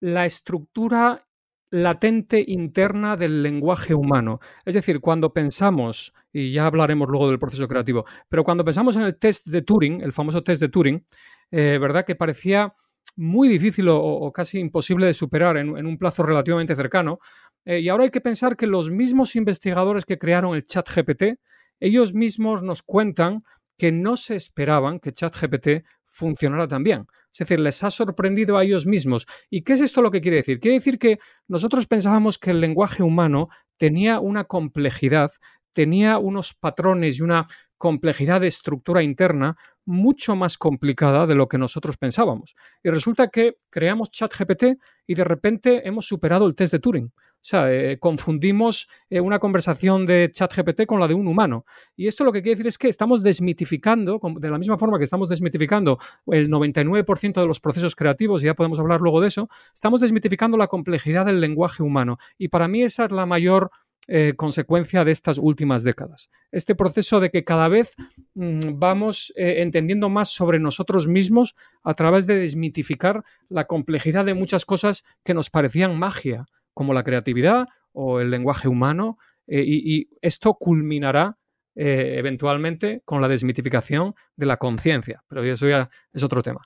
la 0.00 0.26
estructura 0.26 1.26
latente 1.70 2.42
interna 2.46 3.16
del 3.16 3.42
lenguaje 3.42 3.94
humano. 3.94 4.40
Es 4.64 4.74
decir, 4.74 5.00
cuando 5.00 5.32
pensamos, 5.32 6.14
y 6.32 6.52
ya 6.52 6.66
hablaremos 6.66 7.08
luego 7.08 7.28
del 7.28 7.38
proceso 7.38 7.68
creativo, 7.68 8.04
pero 8.28 8.44
cuando 8.44 8.64
pensamos 8.64 8.96
en 8.96 9.02
el 9.02 9.18
test 9.18 9.46
de 9.46 9.62
Turing, 9.62 10.00
el 10.00 10.12
famoso 10.12 10.42
test 10.42 10.60
de 10.60 10.68
Turing, 10.68 11.04
eh, 11.50 11.78
¿verdad? 11.80 12.04
Que 12.04 12.14
parecía 12.14 12.74
muy 13.16 13.48
difícil 13.48 13.88
o, 13.90 14.32
casi 14.32 14.60
imposible 14.60 15.06
de 15.06 15.14
superar 15.14 15.56
en, 15.56 15.70
un 15.70 15.98
plazo 15.98 16.22
relativamente 16.22 16.76
cercano. 16.76 17.18
Eh, 17.64 17.80
y 17.80 17.88
ahora 17.88 18.04
hay 18.04 18.10
que 18.10 18.20
pensar 18.20 18.56
que 18.56 18.66
los 18.66 18.90
mismos 18.90 19.34
investigadores 19.34 20.04
que 20.04 20.18
crearon 20.18 20.54
el 20.54 20.62
chat 20.62 20.88
GPT, 20.88 21.40
ellos 21.80 22.14
mismos 22.14 22.62
nos 22.62 22.82
cuentan 22.82 23.44
que 23.78 23.92
no 23.92 24.16
se 24.16 24.34
esperaban 24.34 24.98
que 24.98 25.12
ChatGPT 25.12 25.84
funcionara 26.04 26.66
tan 26.66 26.82
bien. 26.82 27.06
Es 27.32 27.38
decir, 27.38 27.60
les 27.60 27.84
ha 27.84 27.90
sorprendido 27.90 28.58
a 28.58 28.64
ellos 28.64 28.86
mismos. 28.86 29.26
¿Y 29.48 29.62
qué 29.62 29.74
es 29.74 29.80
esto 29.80 30.02
lo 30.02 30.10
que 30.10 30.20
quiere 30.20 30.38
decir? 30.38 30.58
Quiere 30.58 30.78
decir 30.78 30.98
que 30.98 31.18
nosotros 31.46 31.86
pensábamos 31.86 32.38
que 32.38 32.50
el 32.50 32.60
lenguaje 32.60 33.02
humano 33.02 33.48
tenía 33.76 34.18
una 34.18 34.44
complejidad, 34.44 35.30
tenía 35.72 36.18
unos 36.18 36.54
patrones 36.54 37.18
y 37.18 37.22
una 37.22 37.46
complejidad 37.76 38.40
de 38.40 38.48
estructura 38.48 39.02
interna 39.04 39.56
mucho 39.84 40.34
más 40.34 40.58
complicada 40.58 41.26
de 41.26 41.36
lo 41.36 41.48
que 41.48 41.56
nosotros 41.56 41.96
pensábamos. 41.96 42.56
Y 42.82 42.90
resulta 42.90 43.28
que 43.28 43.56
creamos 43.70 44.10
ChatGPT 44.10 44.64
y 45.06 45.14
de 45.14 45.24
repente 45.24 45.86
hemos 45.86 46.06
superado 46.06 46.46
el 46.46 46.54
test 46.54 46.72
de 46.72 46.80
Turing. 46.80 47.12
Sea, 47.40 47.72
eh, 47.72 47.98
confundimos 47.98 48.88
eh, 49.08 49.20
una 49.20 49.38
conversación 49.38 50.06
de 50.06 50.30
ChatGPT 50.32 50.86
con 50.86 51.00
la 51.00 51.08
de 51.08 51.14
un 51.14 51.28
humano. 51.28 51.64
Y 51.96 52.06
esto 52.06 52.24
lo 52.24 52.32
que 52.32 52.42
quiere 52.42 52.56
decir 52.56 52.66
es 52.66 52.78
que 52.78 52.88
estamos 52.88 53.22
desmitificando, 53.22 54.20
de 54.38 54.50
la 54.50 54.58
misma 54.58 54.76
forma 54.76 54.98
que 54.98 55.04
estamos 55.04 55.28
desmitificando 55.28 55.98
el 56.26 56.50
99% 56.50 57.40
de 57.40 57.46
los 57.46 57.60
procesos 57.60 57.94
creativos, 57.94 58.42
y 58.42 58.46
ya 58.46 58.54
podemos 58.54 58.78
hablar 58.80 59.00
luego 59.00 59.20
de 59.20 59.28
eso, 59.28 59.48
estamos 59.72 60.00
desmitificando 60.00 60.56
la 60.56 60.66
complejidad 60.66 61.26
del 61.26 61.40
lenguaje 61.40 61.82
humano. 61.82 62.18
Y 62.36 62.48
para 62.48 62.68
mí 62.68 62.82
esa 62.82 63.04
es 63.04 63.12
la 63.12 63.24
mayor 63.24 63.70
eh, 64.10 64.34
consecuencia 64.36 65.04
de 65.04 65.12
estas 65.12 65.38
últimas 65.38 65.82
décadas. 65.82 66.30
Este 66.50 66.74
proceso 66.74 67.20
de 67.20 67.30
que 67.30 67.44
cada 67.44 67.68
vez 67.68 67.94
mm, 68.34 68.78
vamos 68.78 69.32
entendiendo 69.36 70.08
más 70.08 70.30
sobre 70.30 70.58
nosotros 70.58 71.06
mismos 71.06 71.54
a 71.82 71.94
través 71.94 72.26
de 72.26 72.36
desmitificar 72.36 73.22
la 73.48 73.66
complejidad 73.66 74.24
de 74.24 74.34
muchas 74.34 74.64
cosas 74.64 75.04
que 75.24 75.34
nos 75.34 75.50
parecían 75.50 75.98
magia 75.98 76.46
como 76.78 76.94
la 76.94 77.02
creatividad 77.02 77.66
o 77.90 78.20
el 78.20 78.30
lenguaje 78.30 78.68
humano, 78.68 79.18
eh, 79.48 79.64
y, 79.66 80.08
esto 80.22 80.54
culminará 80.54 81.36
eh, 81.74 82.14
eventualmente 82.18 83.02
con 83.04 83.20
la 83.20 83.26
desmitificación 83.26 84.14
de 84.36 84.46
la 84.46 84.58
conciencia, 84.58 85.24
pero 85.26 85.42
eso 85.42 85.66
ya 85.66 85.90
es 86.12 86.22
otro 86.22 86.40
tema. 86.40 86.60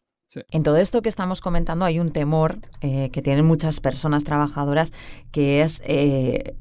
En 0.50 0.62
todo 0.62 0.76
esto 0.76 1.02
que 1.02 1.08
estamos 1.08 1.40
comentando 1.40 1.84
hay 1.84 1.98
un 1.98 2.10
temor 2.10 2.58
eh, 2.80 3.10
que 3.10 3.22
tienen 3.22 3.44
muchas 3.44 3.80
personas 3.80 4.24
trabajadoras, 4.24 4.92
que 5.30 5.62
es 5.62 5.82
eh, 5.84 6.54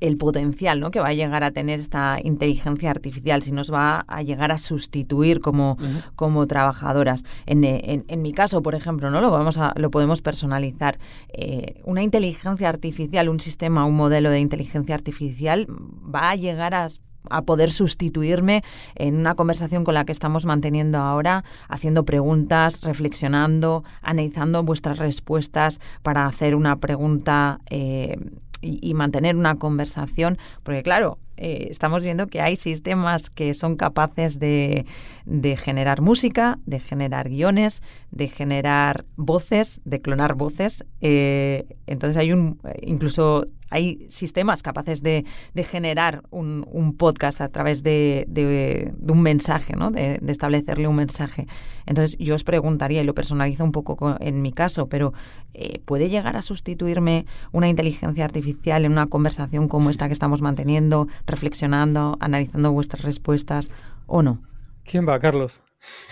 el 0.00 0.16
potencial 0.16 0.80
¿no? 0.80 0.90
que 0.90 1.00
va 1.00 1.08
a 1.08 1.12
llegar 1.12 1.44
a 1.44 1.50
tener 1.50 1.80
esta 1.80 2.18
inteligencia 2.22 2.90
artificial, 2.90 3.42
si 3.42 3.52
nos 3.52 3.72
va 3.72 4.04
a 4.08 4.22
llegar 4.22 4.52
a 4.52 4.58
sustituir 4.58 5.40
como, 5.40 5.76
como 6.16 6.46
trabajadoras. 6.46 7.24
En, 7.46 8.22
mi 8.22 8.32
caso, 8.32 8.62
por 8.62 8.74
ejemplo, 8.74 9.10
¿no? 9.10 9.20
lo, 9.20 9.30
vamos 9.30 9.58
a, 9.58 9.72
lo 9.76 9.90
podemos 9.90 10.22
personalizar. 10.22 10.98
Eh, 11.28 11.80
una 11.84 12.02
inteligencia 12.02 12.68
artificial, 12.68 13.28
un 13.28 13.40
sistema, 13.40 13.84
un 13.84 13.96
modelo 13.96 14.30
de 14.30 14.40
inteligencia 14.40 14.94
artificial 14.94 15.66
va 15.68 16.30
a 16.30 16.36
llegar 16.36 16.74
a 16.74 16.88
a 17.28 17.42
poder 17.42 17.70
sustituirme 17.70 18.62
en 18.94 19.16
una 19.16 19.34
conversación 19.34 19.84
con 19.84 19.94
la 19.94 20.04
que 20.04 20.12
estamos 20.12 20.46
manteniendo 20.46 20.98
ahora, 20.98 21.44
haciendo 21.68 22.04
preguntas, 22.04 22.80
reflexionando, 22.82 23.84
analizando 24.02 24.62
vuestras 24.62 24.98
respuestas 24.98 25.80
para 26.02 26.26
hacer 26.26 26.54
una 26.54 26.76
pregunta 26.76 27.60
eh, 27.70 28.16
y, 28.62 28.94
mantener 28.94 29.36
una 29.36 29.56
conversación, 29.56 30.36
porque 30.62 30.82
claro, 30.82 31.18
eh, 31.38 31.68
estamos 31.70 32.02
viendo 32.02 32.26
que 32.26 32.42
hay 32.42 32.56
sistemas 32.56 33.30
que 33.30 33.54
son 33.54 33.76
capaces 33.76 34.38
de, 34.38 34.84
de, 35.24 35.56
generar 35.56 36.02
música, 36.02 36.58
de 36.66 36.78
generar 36.78 37.30
guiones, 37.30 37.82
de 38.10 38.28
generar 38.28 39.04
voces, 39.16 39.80
de 39.84 40.00
clonar 40.00 40.34
voces. 40.34 40.84
Eh, 41.00 41.66
entonces 41.86 42.16
hay 42.16 42.32
un, 42.32 42.60
incluso 42.82 43.46
hay 43.70 44.06
sistemas 44.10 44.62
capaces 44.62 45.00
de, 45.02 45.24
de 45.54 45.64
generar 45.64 46.22
un, 46.30 46.66
un, 46.70 46.96
podcast 46.96 47.40
a 47.40 47.48
través 47.48 47.84
de, 47.84 48.24
de 48.26 49.12
un 49.12 49.22
mensaje, 49.22 49.76
¿no? 49.76 49.92
de, 49.92 50.20
establecerle 50.26 50.88
un 50.88 50.96
mensaje. 50.96 51.46
Entonces 51.86 52.18
yo 52.18 52.34
os 52.34 52.42
preguntaría, 52.42 53.00
y 53.00 53.04
lo 53.04 53.14
personalizo 53.14 53.62
un 53.62 53.70
poco 53.70 54.16
en 54.18 54.42
mi 54.42 54.52
caso, 54.52 54.88
pero 54.88 55.12
eh, 55.54 55.80
¿puede 55.84 56.08
llegar 56.08 56.36
a 56.36 56.42
sustituirme 56.42 57.26
una 57.52 57.68
inteligencia 57.68 58.24
artificial 58.24 58.84
en 58.84 58.92
una 58.92 59.06
conversación 59.06 59.68
como 59.68 59.88
esta 59.88 60.08
que 60.08 60.12
estamos 60.14 60.42
manteniendo? 60.42 61.06
reflexionando, 61.26 62.16
analizando 62.20 62.72
vuestras 62.72 63.02
respuestas 63.02 63.70
o 64.06 64.22
no? 64.22 64.42
¿Quién 64.84 65.08
va, 65.08 65.18
Carlos? 65.18 65.62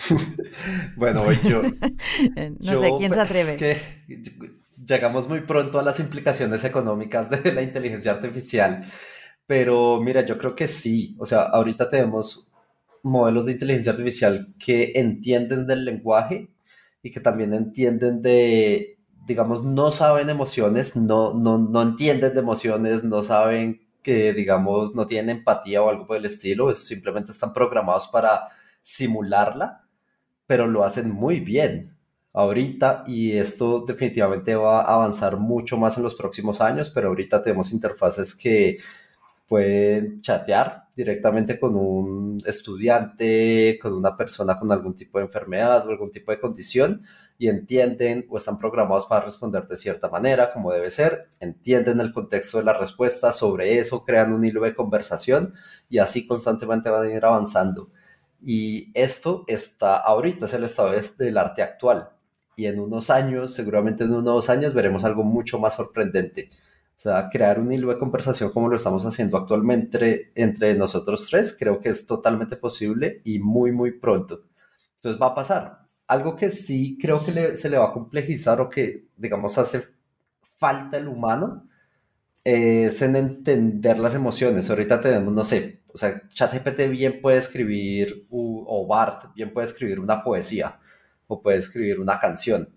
bueno, 0.95 1.31
yo. 1.43 1.61
no 2.59 2.79
sé, 2.79 2.91
¿quién 2.97 3.13
se 3.13 3.21
atreve? 3.21 3.55
Que 3.55 3.77
llegamos 4.85 5.27
muy 5.27 5.41
pronto 5.41 5.79
a 5.79 5.83
las 5.83 5.99
implicaciones 5.99 6.63
económicas 6.63 7.29
de 7.29 7.51
la 7.51 7.61
inteligencia 7.61 8.11
artificial, 8.11 8.85
pero 9.45 10.01
mira, 10.01 10.25
yo 10.25 10.37
creo 10.37 10.55
que 10.55 10.67
sí. 10.67 11.15
O 11.19 11.25
sea, 11.25 11.43
ahorita 11.43 11.89
tenemos 11.89 12.49
modelos 13.03 13.45
de 13.45 13.53
inteligencia 13.53 13.91
artificial 13.91 14.53
que 14.57 14.93
entienden 14.95 15.65
del 15.65 15.85
lenguaje 15.85 16.49
y 17.01 17.11
que 17.11 17.19
también 17.19 17.53
entienden 17.53 18.21
de, 18.21 18.97
digamos, 19.25 19.63
no 19.63 19.91
saben 19.91 20.29
emociones, 20.29 20.95
no, 20.95 21.33
no, 21.33 21.57
no 21.57 21.81
entienden 21.81 22.33
de 22.33 22.39
emociones, 22.39 23.03
no 23.03 23.21
saben 23.21 23.81
que, 24.03 24.33
digamos, 24.33 24.95
no 24.95 25.07
tienen 25.07 25.37
empatía 25.37 25.81
o 25.81 25.89
algo 25.89 26.07
por 26.07 26.17
el 26.17 26.25
estilo, 26.25 26.73
simplemente 26.73 27.31
están 27.31 27.53
programados 27.53 28.07
para 28.07 28.47
simularla, 28.81 29.87
pero 30.47 30.67
lo 30.67 30.83
hacen 30.83 31.11
muy 31.11 31.39
bien 31.39 31.95
ahorita 32.33 33.03
y 33.07 33.33
esto 33.33 33.81
definitivamente 33.85 34.55
va 34.55 34.81
a 34.81 34.93
avanzar 34.95 35.37
mucho 35.37 35.77
más 35.77 35.97
en 35.97 36.03
los 36.03 36.15
próximos 36.15 36.61
años, 36.61 36.89
pero 36.89 37.09
ahorita 37.09 37.41
tenemos 37.41 37.71
interfaces 37.73 38.35
que 38.35 38.77
pueden 39.47 40.21
chatear 40.21 40.87
directamente 40.95 41.59
con 41.59 41.75
un 41.75 42.41
estudiante, 42.45 43.79
con 43.81 43.93
una 43.93 44.15
persona 44.15 44.59
con 44.59 44.71
algún 44.71 44.95
tipo 44.95 45.17
de 45.17 45.25
enfermedad 45.25 45.87
o 45.87 45.89
algún 45.89 46.11
tipo 46.11 46.31
de 46.31 46.39
condición 46.39 47.03
y 47.37 47.47
entienden 47.47 48.27
o 48.29 48.37
están 48.37 48.59
programados 48.59 49.05
para 49.07 49.25
responder 49.25 49.67
de 49.67 49.77
cierta 49.77 50.09
manera, 50.09 50.53
como 50.53 50.71
debe 50.71 50.91
ser, 50.91 51.29
entienden 51.39 51.99
el 52.01 52.13
contexto 52.13 52.59
de 52.59 52.65
la 52.65 52.73
respuesta, 52.73 53.33
sobre 53.33 53.79
eso 53.79 54.05
crean 54.05 54.33
un 54.33 54.45
hilo 54.45 54.61
de 54.61 54.75
conversación 54.75 55.53
y 55.89 55.97
así 55.97 56.27
constantemente 56.27 56.89
van 56.89 57.07
a 57.07 57.11
ir 57.11 57.25
avanzando. 57.25 57.89
Y 58.41 58.91
esto 58.93 59.43
está 59.47 59.97
ahorita, 59.97 60.45
es 60.45 60.53
el 60.53 60.63
estado 60.63 60.91
del 61.17 61.37
arte 61.37 61.61
actual. 61.61 62.09
Y 62.55 62.65
en 62.65 62.79
unos 62.79 63.09
años, 63.09 63.53
seguramente 63.53 64.03
en 64.03 64.13
unos 64.13 64.49
años, 64.49 64.73
veremos 64.73 65.03
algo 65.05 65.23
mucho 65.23 65.59
más 65.59 65.75
sorprendente. 65.75 66.49
O 66.97 67.01
sea, 67.01 67.29
crear 67.29 67.59
un 67.59 67.71
hilo 67.71 67.89
de 67.89 67.97
conversación 67.97 68.51
como 68.51 68.67
lo 68.67 68.75
estamos 68.75 69.05
haciendo 69.05 69.37
actualmente 69.37 70.31
entre 70.35 70.75
nosotros 70.75 71.27
tres, 71.29 71.55
creo 71.57 71.79
que 71.79 71.89
es 71.89 72.05
totalmente 72.05 72.57
posible 72.57 73.21
y 73.23 73.39
muy, 73.39 73.71
muy 73.71 73.91
pronto. 73.99 74.43
Entonces 74.97 75.21
va 75.21 75.27
a 75.27 75.35
pasar 75.35 75.79
algo 76.09 76.35
que 76.35 76.49
sí 76.49 76.97
creo 76.99 77.23
que 77.23 77.55
se 77.55 77.69
le 77.69 77.77
va 77.77 77.89
a 77.89 77.93
complejizar 77.93 78.59
o 78.61 78.69
que, 78.69 79.09
digamos, 79.15 79.57
hace 79.59 79.83
falta 80.57 80.97
el 80.97 81.07
humano 81.07 81.67
es 82.43 83.01
en 83.03 83.15
entender 83.15 83.99
las 83.99 84.15
emociones. 84.15 84.69
Ahorita 84.69 85.01
tenemos, 85.01 85.33
no 85.33 85.43
sé, 85.43 85.78
o 85.93 85.97
sea, 85.97 86.27
ChatGPT 86.29 86.89
bien 86.89 87.21
puede 87.21 87.37
escribir, 87.37 88.27
o 88.29 88.87
BART 88.87 89.33
bien 89.35 89.51
puede 89.51 89.67
escribir 89.67 89.99
una 89.99 90.23
poesía 90.23 90.79
o 91.27 91.41
puede 91.41 91.57
escribir 91.57 91.99
una 91.99 92.19
canción, 92.19 92.69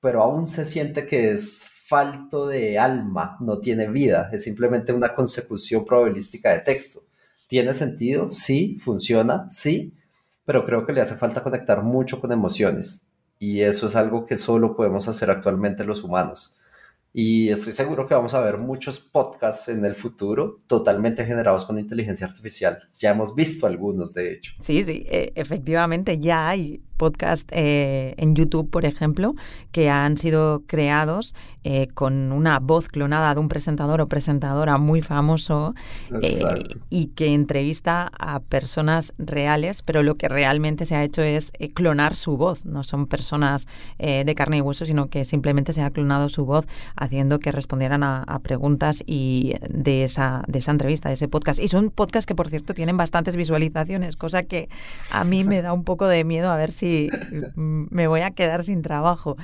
pero 0.00 0.22
aún 0.22 0.46
se 0.46 0.64
siente 0.64 1.06
que 1.06 1.30
es 1.30 1.66
falto 1.86 2.46
de 2.48 2.78
alma, 2.78 3.36
no 3.40 3.58
tiene 3.58 3.88
vida, 3.88 4.28
es 4.32 4.44
simplemente 4.44 4.92
una 4.92 5.14
consecución 5.14 5.84
probabilística 5.84 6.50
de 6.50 6.60
texto. 6.60 7.00
¿Tiene 7.46 7.74
sentido? 7.74 8.32
Sí, 8.32 8.76
funciona, 8.78 9.48
sí, 9.50 9.94
pero 10.44 10.64
creo 10.64 10.84
que 10.84 10.92
le 10.92 11.00
hace 11.00 11.14
falta 11.14 11.44
conectar 11.44 11.82
mucho 11.82 12.20
con 12.20 12.32
emociones 12.32 13.06
y 13.38 13.60
eso 13.60 13.86
es 13.86 13.96
algo 13.96 14.24
que 14.24 14.36
solo 14.36 14.74
podemos 14.74 15.06
hacer 15.08 15.30
actualmente 15.30 15.84
los 15.84 16.02
humanos. 16.02 16.60
Y 17.18 17.48
estoy 17.48 17.72
seguro 17.72 18.06
que 18.06 18.14
vamos 18.14 18.34
a 18.34 18.42
ver 18.42 18.58
muchos 18.58 18.98
podcasts 18.98 19.70
en 19.70 19.82
el 19.86 19.94
futuro 19.94 20.58
totalmente 20.66 21.24
generados 21.24 21.64
con 21.64 21.78
inteligencia 21.78 22.26
artificial. 22.26 22.90
Ya 22.98 23.12
hemos 23.12 23.34
visto 23.34 23.66
algunos, 23.66 24.12
de 24.12 24.34
hecho. 24.34 24.52
Sí, 24.60 24.82
sí, 24.82 25.02
e, 25.06 25.32
efectivamente, 25.34 26.18
ya 26.18 26.50
hay 26.50 26.82
podcast 26.96 27.48
eh, 27.52 28.14
en 28.16 28.34
YouTube, 28.34 28.70
por 28.70 28.84
ejemplo, 28.84 29.34
que 29.72 29.90
han 29.90 30.16
sido 30.16 30.62
creados 30.66 31.34
eh, 31.64 31.88
con 31.94 32.32
una 32.32 32.60
voz 32.60 32.88
clonada 32.88 33.34
de 33.34 33.40
un 33.40 33.48
presentador 33.48 34.00
o 34.00 34.08
presentadora 34.08 34.78
muy 34.78 35.02
famoso 35.02 35.74
eh, 36.22 36.62
y 36.90 37.08
que 37.08 37.34
entrevista 37.34 38.10
a 38.18 38.40
personas 38.40 39.12
reales, 39.18 39.82
pero 39.82 40.02
lo 40.02 40.14
que 40.14 40.28
realmente 40.28 40.86
se 40.86 40.94
ha 40.94 41.02
hecho 41.02 41.22
es 41.22 41.52
clonar 41.74 42.14
su 42.14 42.36
voz. 42.36 42.64
No 42.64 42.84
son 42.84 43.06
personas 43.06 43.66
de 43.98 44.34
carne 44.34 44.58
y 44.58 44.60
hueso, 44.60 44.86
sino 44.86 45.08
que 45.08 45.24
simplemente 45.24 45.72
se 45.72 45.82
ha 45.82 45.90
clonado 45.90 46.28
su 46.28 46.46
voz 46.46 46.66
haciendo 46.94 47.40
que 47.40 47.50
respondieran 47.50 48.02
a, 48.02 48.22
a 48.22 48.38
preguntas 48.38 49.02
y 49.06 49.54
de 49.68 50.04
esa, 50.04 50.42
de 50.46 50.60
esa 50.60 50.70
entrevista, 50.70 51.08
de 51.08 51.14
ese 51.14 51.28
podcast. 51.28 51.60
Y 51.60 51.68
son 51.68 51.90
podcasts 51.90 52.26
que, 52.26 52.34
por 52.34 52.48
cierto, 52.48 52.74
tienen 52.74 52.96
bastantes 52.96 53.34
visualizaciones, 53.36 54.16
cosa 54.16 54.44
que 54.44 54.68
a 55.10 55.24
mí 55.24 55.44
me 55.44 55.62
da 55.62 55.72
un 55.72 55.84
poco 55.84 56.06
de 56.06 56.24
miedo 56.24 56.50
a 56.50 56.56
ver 56.56 56.70
si 56.70 56.85
me 57.54 58.06
voy 58.06 58.20
a 58.20 58.30
quedar 58.32 58.62
sin 58.62 58.82
trabajo. 58.82 59.36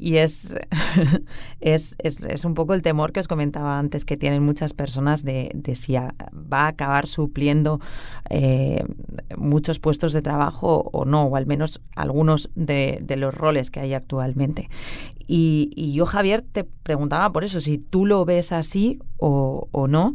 Y 0.00 0.16
es, 0.18 0.54
es, 1.60 1.96
es, 1.98 2.44
un 2.44 2.54
poco 2.54 2.74
el 2.74 2.82
temor 2.82 3.12
que 3.12 3.20
os 3.20 3.26
comentaba 3.26 3.78
antes 3.78 4.04
que 4.04 4.16
tienen 4.16 4.44
muchas 4.44 4.72
personas 4.72 5.24
de, 5.24 5.50
si 5.74 5.94
va 5.94 6.12
a 6.50 6.68
acabar 6.68 7.06
supliendo 7.06 7.80
eh, 8.30 8.84
muchos 9.36 9.80
puestos 9.80 10.12
de 10.12 10.22
trabajo 10.22 10.88
o 10.92 11.04
no, 11.04 11.24
o 11.24 11.36
al 11.36 11.46
menos 11.46 11.80
algunos 11.96 12.50
de, 12.54 13.04
los 13.16 13.34
roles 13.34 13.70
que 13.70 13.80
hay 13.80 13.94
actualmente. 13.94 14.70
Y, 15.26 15.92
yo, 15.92 16.06
Javier, 16.06 16.42
te 16.42 16.64
preguntaba 16.64 17.32
por 17.32 17.44
eso, 17.44 17.60
si 17.60 17.78
tú 17.78 18.06
lo 18.06 18.24
ves 18.24 18.52
así 18.52 19.00
o 19.18 19.86
no, 19.88 20.12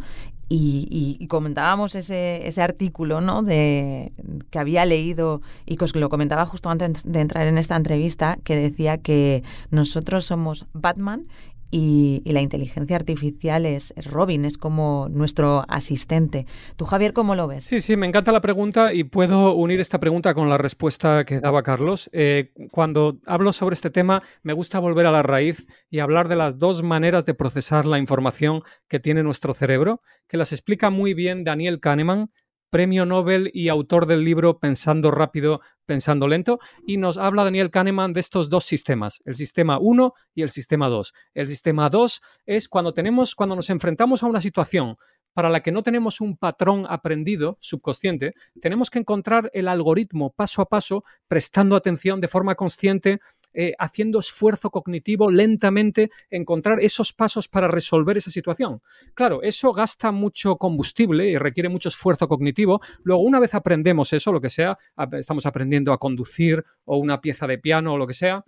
y, 0.56 1.28
comentábamos 1.28 1.96
ese, 1.96 2.48
ese 2.48 2.62
artículo 2.62 3.22
¿no? 3.22 3.42
de, 3.42 4.14
que 4.52 4.60
había 4.60 4.86
leído 4.86 5.42
y 5.66 5.78
que 5.78 5.86
os 5.86 5.96
lo 5.96 6.10
comentaba 6.10 6.46
justo 6.46 6.70
antes 6.70 7.04
de 7.12 7.22
entrar 7.22 7.48
en 7.48 7.58
esta 7.58 7.76
entrevista, 7.76 8.38
que 8.44 8.56
decía 8.56 8.98
que 8.98 9.44
nosotros 9.72 10.26
somos 10.26 10.66
Batman 10.74 11.26
y, 11.74 12.22
la 12.26 12.42
inteligencia 12.42 12.96
artificial 12.96 13.66
es, 13.66 13.96
Robin, 14.06 14.46
es 14.46 14.60
como 14.60 15.08
nuestro 15.10 15.66
asistente. 15.68 16.46
¿Tú, 16.76 16.86
Javier, 16.86 17.14
cómo 17.14 17.34
lo 17.34 17.48
ves? 17.48 17.64
Sí, 17.64 17.80
sí, 17.80 17.98
me 17.98 18.06
encanta 18.06 18.32
la 18.32 18.42
pregunta 18.42 18.94
y 18.94 19.04
puedo 19.04 19.56
unir 19.56 19.80
esta 19.80 20.00
pregunta 20.00 20.36
con 20.36 20.50
la 20.50 20.60
respuesta 20.60 21.26
que 21.26 21.40
daba 21.40 21.64
Carlos. 21.64 22.12
Eh, 22.14 22.52
cuando 22.72 23.18
hablo 23.26 23.54
sobre 23.54 23.74
este 23.74 23.90
tema, 23.90 24.22
me 24.44 24.54
gusta 24.54 24.78
volver 24.78 25.08
a 25.08 25.12
la 25.12 25.24
raíz 25.24 25.66
y 25.90 26.00
hablar 26.00 26.28
de 26.28 26.36
las 26.36 26.60
dos 26.60 26.84
maneras 26.84 27.26
de 27.26 27.34
procesar 27.34 27.88
la 27.88 27.98
información 27.98 28.62
que 28.88 29.00
tiene 29.00 29.24
nuestro 29.24 29.56
cerebro, 29.56 30.02
que 30.28 30.38
las 30.38 30.52
explica 30.52 30.92
muy 30.92 31.16
bien 31.16 31.44
Daniel 31.44 31.80
Kahneman 31.80 32.30
premio 32.74 33.06
Nobel 33.06 33.52
y 33.54 33.70
autor 33.70 34.08
del 34.08 34.24
libro 34.24 34.58
Pensando 34.58 35.12
rápido, 35.12 35.62
pensando 35.86 36.28
lento, 36.28 36.58
y 36.88 36.98
nos 36.98 37.20
habla 37.20 37.44
Daniel 37.44 37.70
Kahneman 37.70 38.14
de 38.14 38.20
estos 38.20 38.50
dos 38.50 38.66
sistemas, 38.66 39.22
el 39.26 39.36
sistema 39.36 39.78
1 39.78 40.14
y 40.34 40.42
el 40.42 40.50
sistema 40.50 40.90
2. 40.90 41.14
El 41.36 41.48
sistema 41.48 41.92
2 41.92 42.22
es 42.48 42.68
cuando 42.68 42.92
tenemos 42.92 43.36
cuando 43.36 43.56
nos 43.56 43.70
enfrentamos 43.70 44.24
a 44.24 44.26
una 44.26 44.42
situación 44.42 44.98
para 45.34 45.52
la 45.52 45.62
que 45.62 45.72
no 45.72 45.84
tenemos 45.84 46.20
un 46.20 46.36
patrón 46.36 46.88
aprendido 46.90 47.58
subconsciente, 47.60 48.34
tenemos 48.60 48.90
que 48.90 48.98
encontrar 48.98 49.52
el 49.54 49.68
algoritmo 49.68 50.32
paso 50.32 50.64
a 50.64 50.66
paso, 50.66 51.04
prestando 51.28 51.76
atención 51.76 52.22
de 52.22 52.28
forma 52.28 52.56
consciente 52.56 53.20
eh, 53.54 53.74
haciendo 53.80 54.20
esfuerzo 54.20 54.70
cognitivo 54.70 55.30
lentamente, 55.32 56.10
encontrar 56.30 56.80
esos 56.82 57.14
pasos 57.14 57.48
para 57.48 57.68
resolver 57.68 58.18
esa 58.18 58.32
situación. 58.32 58.82
Claro, 59.14 59.42
eso 59.44 59.72
gasta 59.72 60.12
mucho 60.12 60.58
combustible 60.58 61.30
y 61.30 61.38
requiere 61.38 61.70
mucho 61.70 61.90
esfuerzo 61.90 62.28
cognitivo. 62.28 62.82
Luego, 63.04 63.22
una 63.24 63.40
vez 63.40 63.54
aprendemos 63.54 64.14
eso, 64.14 64.32
lo 64.32 64.42
que 64.42 64.50
sea, 64.50 64.78
estamos 65.14 65.46
aprendiendo 65.46 65.94
a 65.94 65.98
conducir 65.98 66.64
o 66.86 66.98
una 66.98 67.22
pieza 67.22 67.48
de 67.48 67.58
piano 67.58 67.94
o 67.94 67.98
lo 67.98 68.08
que 68.08 68.14
sea, 68.14 68.44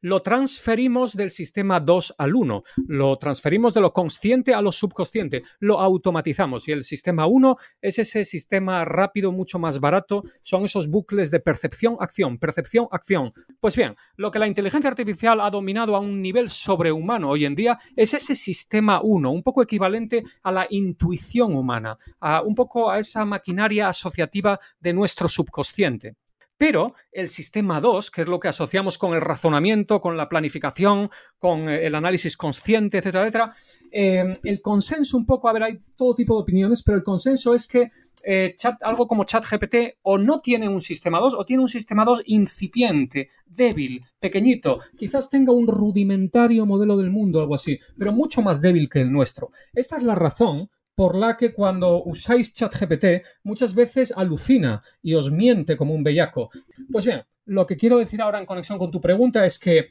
lo 0.00 0.22
transferimos 0.22 1.16
del 1.16 1.30
sistema 1.30 1.80
2 1.80 2.14
al 2.18 2.34
1, 2.34 2.62
lo 2.86 3.16
transferimos 3.16 3.74
de 3.74 3.80
lo 3.80 3.92
consciente 3.92 4.54
a 4.54 4.60
lo 4.60 4.72
subconsciente, 4.72 5.42
lo 5.60 5.80
automatizamos 5.80 6.68
y 6.68 6.72
el 6.72 6.84
sistema 6.84 7.26
1 7.26 7.56
es 7.80 7.98
ese 7.98 8.24
sistema 8.24 8.84
rápido, 8.84 9.32
mucho 9.32 9.58
más 9.58 9.80
barato, 9.80 10.22
son 10.42 10.64
esos 10.64 10.88
bucles 10.88 11.30
de 11.30 11.40
percepción-acción, 11.40 12.38
percepción-acción. 12.38 13.32
Pues 13.60 13.76
bien, 13.76 13.96
lo 14.16 14.30
que 14.30 14.38
la 14.38 14.46
inteligencia 14.46 14.90
artificial 14.90 15.40
ha 15.40 15.50
dominado 15.50 15.96
a 15.96 16.00
un 16.00 16.20
nivel 16.20 16.48
sobrehumano 16.48 17.30
hoy 17.30 17.44
en 17.44 17.54
día 17.54 17.78
es 17.96 18.14
ese 18.14 18.34
sistema 18.34 19.00
1, 19.02 19.30
un 19.30 19.42
poco 19.42 19.62
equivalente 19.62 20.24
a 20.42 20.52
la 20.52 20.66
intuición 20.70 21.54
humana, 21.54 21.98
a, 22.20 22.42
un 22.42 22.54
poco 22.54 22.90
a 22.90 22.98
esa 22.98 23.24
maquinaria 23.24 23.88
asociativa 23.88 24.58
de 24.80 24.92
nuestro 24.92 25.28
subconsciente. 25.28 26.16
Pero 26.66 26.94
el 27.12 27.28
sistema 27.28 27.78
2, 27.78 28.10
que 28.10 28.22
es 28.22 28.26
lo 28.26 28.40
que 28.40 28.48
asociamos 28.48 28.96
con 28.96 29.12
el 29.12 29.20
razonamiento, 29.20 30.00
con 30.00 30.16
la 30.16 30.30
planificación, 30.30 31.10
con 31.38 31.68
eh, 31.68 31.86
el 31.86 31.94
análisis 31.94 32.38
consciente, 32.38 32.96
etcétera, 32.96 33.24
etcétera, 33.24 33.52
eh, 33.92 34.32
el 34.44 34.62
consenso 34.62 35.18
un 35.18 35.26
poco, 35.26 35.50
a 35.50 35.52
ver, 35.52 35.62
hay 35.62 35.78
todo 35.94 36.14
tipo 36.14 36.34
de 36.34 36.40
opiniones, 36.40 36.82
pero 36.82 36.96
el 36.96 37.04
consenso 37.04 37.52
es 37.52 37.68
que 37.68 37.90
eh, 38.24 38.54
chat, 38.56 38.82
algo 38.82 39.06
como 39.06 39.24
ChatGPT 39.24 39.98
o 40.00 40.16
no 40.16 40.40
tiene 40.40 40.66
un 40.66 40.80
sistema 40.80 41.20
2 41.20 41.34
o 41.34 41.44
tiene 41.44 41.62
un 41.62 41.68
sistema 41.68 42.02
2 42.02 42.22
incipiente, 42.24 43.28
débil, 43.44 44.00
pequeñito, 44.18 44.78
quizás 44.96 45.28
tenga 45.28 45.52
un 45.52 45.66
rudimentario 45.66 46.64
modelo 46.64 46.96
del 46.96 47.10
mundo, 47.10 47.40
algo 47.40 47.56
así, 47.56 47.78
pero 47.98 48.14
mucho 48.14 48.40
más 48.40 48.62
débil 48.62 48.88
que 48.88 49.02
el 49.02 49.12
nuestro. 49.12 49.50
Esta 49.74 49.98
es 49.98 50.02
la 50.02 50.14
razón 50.14 50.70
por 50.94 51.16
la 51.16 51.36
que 51.36 51.52
cuando 51.52 52.02
usáis 52.04 52.52
ChatGPT 52.52 53.26
muchas 53.42 53.74
veces 53.74 54.12
alucina 54.16 54.82
y 55.02 55.14
os 55.14 55.30
miente 55.30 55.76
como 55.76 55.94
un 55.94 56.02
bellaco. 56.02 56.50
Pues 56.90 57.04
bien, 57.04 57.22
lo 57.46 57.66
que 57.66 57.76
quiero 57.76 57.98
decir 57.98 58.22
ahora 58.22 58.38
en 58.38 58.46
conexión 58.46 58.78
con 58.78 58.90
tu 58.90 59.00
pregunta 59.00 59.44
es 59.44 59.58
que 59.58 59.88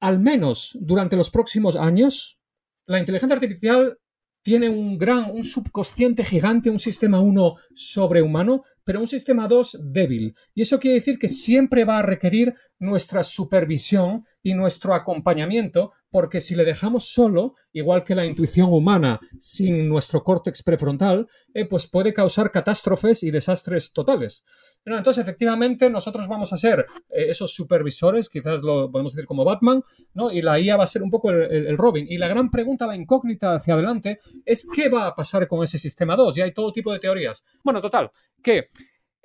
al 0.00 0.18
menos 0.18 0.76
durante 0.80 1.16
los 1.16 1.30
próximos 1.30 1.76
años, 1.76 2.38
la 2.86 2.98
inteligencia 2.98 3.34
artificial 3.34 3.98
tiene 4.42 4.68
un 4.68 4.98
gran, 4.98 5.30
un 5.30 5.42
subconsciente 5.42 6.22
gigante, 6.22 6.68
un 6.68 6.78
sistema 6.78 7.18
1 7.18 7.54
sobrehumano, 7.74 8.62
pero 8.84 9.00
un 9.00 9.06
sistema 9.06 9.48
2 9.48 9.78
débil. 9.84 10.34
Y 10.54 10.60
eso 10.60 10.78
quiere 10.78 10.96
decir 10.96 11.18
que 11.18 11.30
siempre 11.30 11.84
va 11.86 12.00
a 12.00 12.02
requerir 12.02 12.54
nuestra 12.78 13.22
supervisión 13.22 14.26
y 14.42 14.52
nuestro 14.52 14.94
acompañamiento 14.94 15.92
porque 16.14 16.40
si 16.40 16.54
le 16.54 16.64
dejamos 16.64 17.12
solo, 17.12 17.54
igual 17.72 18.04
que 18.04 18.14
la 18.14 18.24
intuición 18.24 18.72
humana 18.72 19.18
sin 19.40 19.88
nuestro 19.88 20.22
córtex 20.22 20.62
prefrontal, 20.62 21.26
eh, 21.52 21.64
pues 21.64 21.88
puede 21.88 22.14
causar 22.14 22.52
catástrofes 22.52 23.24
y 23.24 23.32
desastres 23.32 23.92
totales. 23.92 24.44
entonces, 24.84 25.20
efectivamente, 25.20 25.90
nosotros 25.90 26.28
vamos 26.28 26.52
a 26.52 26.56
ser 26.56 26.86
eh, 27.08 27.30
esos 27.30 27.52
supervisores, 27.52 28.28
quizás 28.28 28.62
lo 28.62 28.92
podemos 28.92 29.12
decir 29.12 29.26
como 29.26 29.44
Batman, 29.44 29.82
¿no? 30.12 30.30
y 30.30 30.40
la 30.40 30.60
IA 30.60 30.76
va 30.76 30.84
a 30.84 30.86
ser 30.86 31.02
un 31.02 31.10
poco 31.10 31.32
el, 31.32 31.76
Robin. 31.76 32.06
Y 32.08 32.16
la 32.16 32.28
gran 32.28 32.48
pregunta, 32.48 32.86
la 32.86 32.94
incógnita 32.94 33.52
hacia 33.52 33.74
adelante, 33.74 34.20
es 34.44 34.68
qué 34.72 34.88
va 34.88 35.08
a 35.08 35.16
pasar 35.16 35.48
con 35.48 35.64
ese 35.64 35.78
sistema 35.78 36.14
2. 36.14 36.38
Y 36.38 36.42
hay 36.42 36.54
todo 36.54 36.70
tipo 36.70 36.92
de 36.92 37.00
teorías. 37.00 37.44
Bueno, 37.64 37.80
total, 37.80 38.12
que 38.40 38.68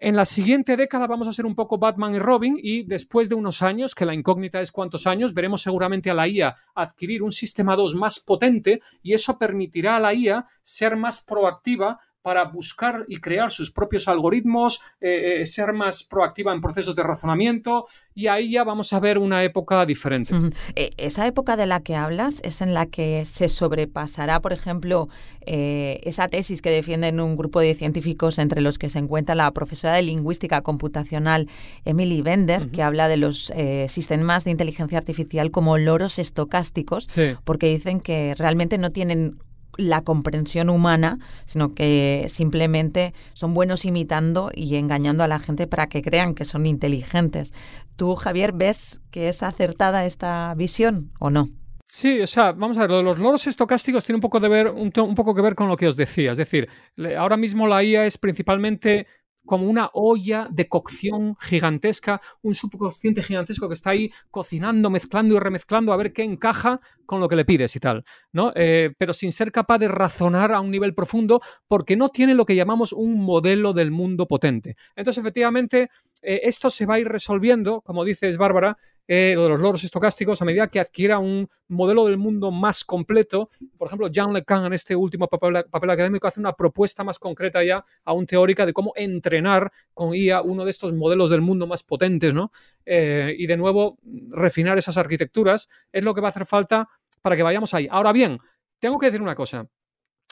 en 0.01 0.15
la 0.15 0.25
siguiente 0.25 0.77
década 0.77 1.07
vamos 1.07 1.27
a 1.27 1.33
ser 1.33 1.45
un 1.45 1.55
poco 1.55 1.77
Batman 1.77 2.15
y 2.15 2.19
Robin 2.19 2.57
y 2.61 2.83
después 2.83 3.29
de 3.29 3.35
unos 3.35 3.61
años, 3.61 3.95
que 3.95 4.05
la 4.05 4.13
incógnita 4.13 4.61
es 4.61 4.71
cuántos 4.71 5.07
años, 5.07 5.33
veremos 5.33 5.61
seguramente 5.61 6.09
a 6.09 6.13
la 6.13 6.27
IA 6.27 6.55
adquirir 6.75 7.23
un 7.23 7.31
sistema 7.31 7.75
2 7.75 7.95
más 7.95 8.19
potente 8.19 8.81
y 9.03 9.13
eso 9.13 9.37
permitirá 9.37 9.97
a 9.97 9.99
la 9.99 10.13
IA 10.13 10.45
ser 10.63 10.95
más 10.95 11.21
proactiva 11.21 11.99
para 12.21 12.45
buscar 12.45 13.05
y 13.07 13.17
crear 13.17 13.49
sus 13.49 13.71
propios 13.71 14.07
algoritmos, 14.07 14.81
eh, 14.99 15.41
eh, 15.41 15.45
ser 15.45 15.71
más 15.71 16.03
proactiva 16.03 16.53
en 16.53 16.59
procesos 16.59 16.95
de 16.95 17.03
razonamiento 17.03 17.85
y 18.13 18.27
ahí 18.27 18.51
ya 18.51 18.63
vamos 18.65 18.91
a 18.91 18.99
ver 18.99 19.17
una 19.17 19.43
época 19.43 19.85
diferente. 19.85 20.35
Eh, 20.75 20.91
esa 20.97 21.25
época 21.27 21.55
de 21.55 21.65
la 21.65 21.79
que 21.79 21.95
hablas 21.95 22.41
es 22.43 22.61
en 22.61 22.73
la 22.73 22.85
que 22.85 23.23
se 23.23 23.47
sobrepasará, 23.47 24.41
por 24.41 24.53
ejemplo, 24.53 25.07
esa 25.41 26.27
tesis 26.27 26.61
que 26.61 26.69
defienden 26.69 27.19
un 27.19 27.35
grupo 27.35 27.59
de 27.59 27.73
científicos 27.73 28.37
entre 28.37 28.61
los 28.61 28.77
que 28.77 28.87
se 28.87 28.99
encuentra 28.99 29.33
la 29.33 29.49
profesora 29.51 29.95
de 29.95 30.03
lingüística 30.03 30.61
computacional 30.61 31.47
Emily 31.85 32.21
Bender, 32.21 32.69
que 32.69 32.83
habla 32.83 33.07
de 33.07 33.17
los 33.17 33.51
sistemas 33.87 34.43
de 34.43 34.51
inteligencia 34.51 34.99
artificial 34.99 35.49
como 35.49 35.79
loros 35.79 36.19
estocásticos, 36.19 37.07
porque 37.45 37.67
dicen 37.67 37.99
que 37.99 38.35
realmente 38.37 38.77
no 38.77 38.91
tienen 38.91 39.39
la 39.77 40.01
comprensión 40.01 40.69
humana, 40.69 41.19
sino 41.45 41.73
que 41.73 42.25
simplemente 42.29 43.13
son 43.33 43.53
buenos 43.53 43.85
imitando 43.85 44.51
y 44.53 44.75
engañando 44.75 45.23
a 45.23 45.27
la 45.27 45.39
gente 45.39 45.67
para 45.67 45.87
que 45.87 46.01
crean 46.01 46.35
que 46.35 46.45
son 46.45 46.65
inteligentes. 46.65 47.53
¿Tú, 47.95 48.15
Javier, 48.15 48.51
ves 48.53 49.01
que 49.11 49.29
es 49.29 49.43
acertada 49.43 50.05
esta 50.05 50.53
visión 50.55 51.11
o 51.19 51.29
no? 51.29 51.49
Sí, 51.91 52.21
o 52.21 52.27
sea, 52.27 52.51
vamos 52.51 52.77
a 52.77 52.85
ver, 52.85 53.03
los 53.03 53.17
loros 53.17 53.47
estocásticos 53.47 54.05
tiene 54.05 54.17
un 54.17 54.21
poco, 54.21 54.39
de 54.39 54.47
ver, 54.47 54.67
un, 54.69 54.91
un, 54.95 55.15
poco 55.15 55.33
que 55.33 55.41
ver 55.41 55.55
con 55.55 55.67
lo 55.67 55.75
que 55.75 55.87
os 55.87 55.95
decía. 55.95 56.33
Es 56.33 56.37
decir, 56.37 56.69
ahora 57.17 57.35
mismo 57.35 57.65
la 57.65 57.83
IA 57.83 58.05
es 58.05 58.19
principalmente 58.19 59.07
como 59.49 59.67
una 59.67 59.89
olla 59.93 60.47
de 60.51 60.67
cocción 60.67 61.35
gigantesca, 61.39 62.21
un 62.43 62.53
subconsciente 62.53 63.23
gigantesco 63.23 63.67
que 63.67 63.73
está 63.73 63.89
ahí 63.89 64.11
cocinando, 64.29 64.91
mezclando 64.91 65.33
y 65.33 65.39
remezclando 65.39 65.91
a 65.91 65.97
ver 65.97 66.13
qué 66.13 66.21
encaja 66.21 66.79
con 67.07 67.19
lo 67.19 67.27
que 67.27 67.35
le 67.35 67.45
pides 67.45 67.75
y 67.75 67.79
tal, 67.79 68.05
¿no? 68.31 68.53
Eh, 68.53 68.93
pero 68.99 69.11
sin 69.11 69.31
ser 69.31 69.51
capaz 69.51 69.79
de 69.79 69.87
razonar 69.87 70.53
a 70.53 70.59
un 70.59 70.69
nivel 70.69 70.93
profundo 70.93 71.41
porque 71.67 71.95
no 71.95 72.09
tiene 72.09 72.35
lo 72.35 72.45
que 72.45 72.55
llamamos 72.55 72.93
un 72.93 73.25
modelo 73.25 73.73
del 73.73 73.89
mundo 73.89 74.27
potente. 74.27 74.75
Entonces, 74.95 75.19
efectivamente, 75.19 75.89
eh, 76.21 76.41
esto 76.43 76.69
se 76.69 76.85
va 76.85 76.93
a 76.93 76.99
ir 76.99 77.07
resolviendo, 77.07 77.81
como 77.81 78.05
dices, 78.05 78.37
Bárbara, 78.37 78.77
eh, 79.11 79.33
lo 79.33 79.41
de 79.41 79.49
los 79.49 79.59
logros 79.59 79.83
estocásticos, 79.83 80.39
a 80.39 80.45
medida 80.45 80.67
que 80.67 80.79
adquiera 80.79 81.17
un 81.17 81.49
modelo 81.67 82.05
del 82.05 82.17
mundo 82.17 82.51
más 82.51 82.85
completo. 82.85 83.49
Por 83.75 83.87
ejemplo, 83.87 84.07
Jean 84.07 84.31
LeCun 84.31 84.65
en 84.65 84.73
este 84.73 84.95
último 84.95 85.27
papel, 85.27 85.57
académico 85.57 86.27
hace 86.27 86.39
una 86.39 86.53
propuesta 86.53 87.03
más 87.03 87.17
concreta 87.17 87.63
ya, 87.63 87.83
aún 88.05 88.27
teórica, 88.27 88.67
de 88.67 88.73
cómo 88.73 88.93
entrenar 88.95 89.71
con 89.95 90.13
IA 90.13 90.43
uno 90.43 90.63
de 90.63 90.69
estos 90.69 90.93
modelos 90.93 91.31
del 91.31 91.41
mundo 91.41 91.65
más 91.65 91.81
potentes, 91.81 92.35
¿no? 92.35 92.51
Eh, 92.85 93.33
y 93.35 93.47
de 93.47 93.57
nuevo, 93.57 93.97
refinar 94.29 94.77
esas 94.77 94.95
arquitecturas 94.97 95.69
es 95.91 96.03
lo 96.03 96.13
que 96.13 96.21
va 96.21 96.27
a 96.27 96.29
hacer 96.29 96.45
falta 96.45 96.87
para 97.23 97.35
que 97.35 97.41
vayamos 97.41 97.73
ahí. 97.73 97.87
Ahora 97.89 98.11
bien, 98.11 98.37
tengo 98.77 98.99
que 98.99 99.07
decir 99.07 99.23
una 99.23 99.33
cosa. 99.33 99.67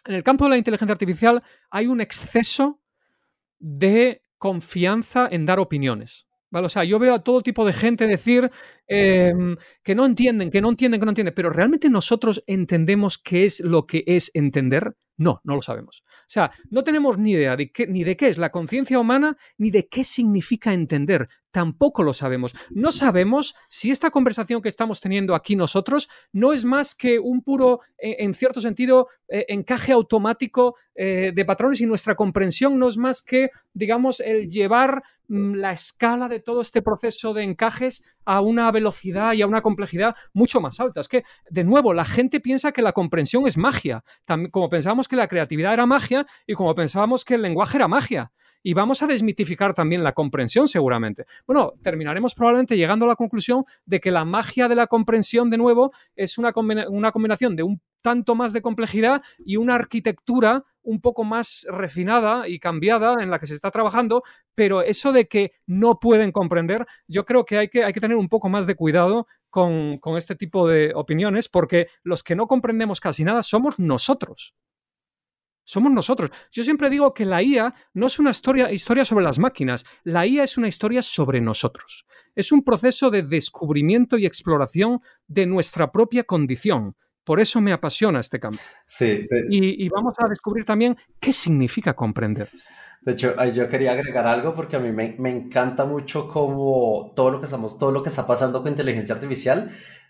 En 0.05 0.13
el 0.13 0.21
campo 0.21 0.43
de 0.43 0.51
la 0.51 0.57
inteligencia 0.57 0.91
artificial 0.91 1.41
hay 1.71 1.87
un 1.87 1.99
exceso 1.99 2.79
de 3.57 4.21
confianza 4.37 5.27
en 5.31 5.47
dar 5.47 5.57
opiniones. 5.57 6.26
O 6.51 6.69
sea, 6.69 6.83
yo 6.83 6.99
veo 6.99 7.13
a 7.13 7.23
todo 7.23 7.41
tipo 7.41 7.65
de 7.65 7.73
gente 7.73 8.07
decir 8.07 8.49
em, 8.87 9.57
que 9.83 9.95
no 9.95 10.05
entienden, 10.05 10.49
que 10.49 10.61
no 10.61 10.69
entienden, 10.69 10.99
que 10.99 11.05
no 11.05 11.11
entienden, 11.11 11.33
pero 11.35 11.49
¿realmente 11.49 11.89
nosotros 11.89 12.43
entendemos 12.47 13.17
qué 13.17 13.45
es 13.45 13.59
lo 13.59 13.85
que 13.85 14.03
es 14.07 14.31
entender? 14.33 14.93
No, 15.17 15.41
no 15.43 15.55
lo 15.55 15.61
sabemos. 15.63 16.03
O 16.05 16.29
sea, 16.29 16.51
no 16.69 16.83
tenemos 16.83 17.17
ni 17.17 17.31
idea 17.31 17.55
de 17.55 17.71
qué, 17.71 17.87
ni 17.87 18.03
de 18.03 18.15
qué 18.15 18.29
es 18.29 18.37
la 18.37 18.51
conciencia 18.51 18.99
humana, 18.99 19.35
ni 19.57 19.71
de 19.71 19.87
qué 19.87 20.03
significa 20.03 20.73
entender. 20.73 21.27
Tampoco 21.49 22.03
lo 22.03 22.13
sabemos. 22.13 22.55
No 22.69 22.91
sabemos 22.91 23.55
si 23.67 23.89
esta 23.89 24.11
conversación 24.11 24.61
que 24.61 24.69
estamos 24.69 25.01
teniendo 25.01 25.33
aquí 25.33 25.55
nosotros 25.55 26.07
no 26.31 26.53
es 26.53 26.65
más 26.65 26.93
que 26.93 27.17
un 27.17 27.41
puro, 27.41 27.79
eh, 27.97 28.17
en 28.19 28.35
cierto 28.35 28.61
sentido, 28.61 29.07
eh, 29.27 29.45
encaje 29.49 29.91
automático 29.91 30.75
eh, 30.93 31.31
de 31.33 31.45
patrones 31.45 31.81
y 31.81 31.85
nuestra 31.85 32.15
comprensión 32.15 32.77
no 32.77 32.87
es 32.87 32.97
más 32.97 33.21
que, 33.21 33.49
digamos, 33.73 34.19
el 34.19 34.49
llevar 34.49 35.03
mm, 35.27 35.55
la 35.55 35.71
escala 35.71 36.27
de 36.27 36.39
todo 36.39 36.61
este 36.61 36.81
proceso 36.81 37.33
de 37.33 37.43
encajes 37.43 38.03
a 38.25 38.41
una 38.41 38.69
velocidad 38.71 39.33
y 39.33 39.41
a 39.41 39.47
una 39.47 39.61
complejidad 39.61 40.15
mucho 40.33 40.61
más 40.61 40.79
alta. 40.79 40.99
Es 41.01 41.07
que, 41.07 41.23
de 41.49 41.63
nuevo, 41.63 41.93
la 41.93 42.05
gente 42.05 42.39
piensa 42.39 42.71
que 42.71 42.81
la 42.81 42.93
comprensión 42.93 43.47
es 43.47 43.57
magia, 43.57 44.03
como 44.51 44.69
pensábamos 44.69 45.06
que 45.07 45.15
la 45.15 45.27
creatividad 45.27 45.73
era 45.73 45.85
magia 45.85 46.25
y 46.45 46.53
como 46.53 46.75
pensábamos 46.75 47.25
que 47.25 47.35
el 47.35 47.41
lenguaje 47.41 47.77
era 47.77 47.87
magia. 47.87 48.31
Y 48.63 48.73
vamos 48.73 49.01
a 49.01 49.07
desmitificar 49.07 49.73
también 49.73 50.03
la 50.03 50.13
comprensión 50.13 50.67
seguramente. 50.67 51.25
Bueno, 51.45 51.71
terminaremos 51.81 52.35
probablemente 52.35 52.75
llegando 52.75 53.05
a 53.05 53.09
la 53.09 53.15
conclusión 53.15 53.63
de 53.85 53.99
que 53.99 54.11
la 54.11 54.25
magia 54.25 54.67
de 54.67 54.75
la 54.75 54.87
comprensión, 54.87 55.49
de 55.49 55.57
nuevo, 55.57 55.93
es 56.15 56.37
una, 56.37 56.51
una 56.89 57.11
combinación 57.11 57.55
de 57.55 57.63
un 57.63 57.81
tanto 58.01 58.35
más 58.35 58.53
de 58.53 58.61
complejidad 58.61 59.21
y 59.37 59.57
una 59.57 59.75
arquitectura 59.75 60.63
un 60.81 61.01
poco 61.01 61.23
más 61.23 61.67
refinada 61.69 62.47
y 62.47 62.59
cambiada 62.59 63.21
en 63.21 63.29
la 63.29 63.39
que 63.39 63.47
se 63.47 63.53
está 63.53 63.71
trabajando, 63.71 64.23
pero 64.55 64.81
eso 64.81 65.11
de 65.11 65.27
que 65.27 65.51
no 65.65 65.99
pueden 65.99 66.31
comprender, 66.31 66.85
yo 67.07 67.25
creo 67.25 67.43
que 67.43 67.57
hay 67.57 67.67
que, 67.67 67.83
hay 67.83 67.91
que 67.91 67.99
tener 67.99 68.15
un 68.15 68.29
poco 68.29 68.47
más 68.47 68.67
de 68.67 68.75
cuidado 68.75 69.27
con, 69.49 69.97
con 69.99 70.15
este 70.15 70.35
tipo 70.35 70.67
de 70.67 70.93
opiniones, 70.95 71.49
porque 71.49 71.87
los 72.03 72.23
que 72.23 72.35
no 72.35 72.47
comprendemos 72.47 73.01
casi 73.01 73.25
nada 73.25 73.43
somos 73.43 73.79
nosotros 73.79 74.55
somos 75.67 75.91
nosotros. 75.91 76.31
Yo 76.49 76.63
siempre 76.63 76.89
digo 76.89 77.13
que 77.13 77.25
la 77.25 77.43
IA 77.43 77.73
no 77.93 78.07
es 78.07 78.19
una 78.19 78.29
historia, 78.29 78.71
historia, 78.71 79.03
sobre 79.03 79.25
las 79.25 79.37
máquinas, 79.37 79.85
la 80.05 80.25
IA 80.25 80.43
es 80.43 80.57
una 80.57 80.69
historia 80.69 81.01
sobre 81.01 81.41
nosotros. 81.41 82.05
Es 82.35 82.53
un 82.53 82.63
proceso 82.63 83.09
de 83.09 83.23
descubrimiento 83.23 84.17
y 84.17 84.25
exploración 84.25 85.01
de 85.27 85.45
nuestra 85.45 85.91
propia 85.91 86.23
condición. 86.23 86.95
Por 87.25 87.41
eso 87.41 87.59
me 87.59 87.73
apasiona 87.73 88.21
este 88.21 88.39
campo. 88.39 88.59
Sí. 88.85 89.27
Y, 89.49 89.89
vamos 89.89 90.15
a 90.19 90.29
descubrir 90.29 90.63
también 90.63 90.95
qué 91.19 91.33
significa 91.33 91.93
comprender. 91.93 92.49
De 93.01 93.11
hecho, 93.11 93.35
yo 93.51 93.67
quería 93.67 93.91
agregar 93.91 94.25
algo 94.25 94.53
porque 94.53 94.77
a 94.77 94.79
mí 94.79 94.93
me, 94.93 95.17
me, 95.19 95.31
encanta 95.31 95.83
mucho 95.83 96.29
como 96.29 97.11
todo 97.13 97.31
lo 97.31 97.39
que 97.39 97.45
estamos, 97.45 97.77
todo 97.77 97.91
lo 97.91 98.01
que 98.01 98.09
está 98.09 98.25
pasando 98.25 98.61
con 98.63 98.71
inteligencia 98.71 99.15
artificial 99.15 99.69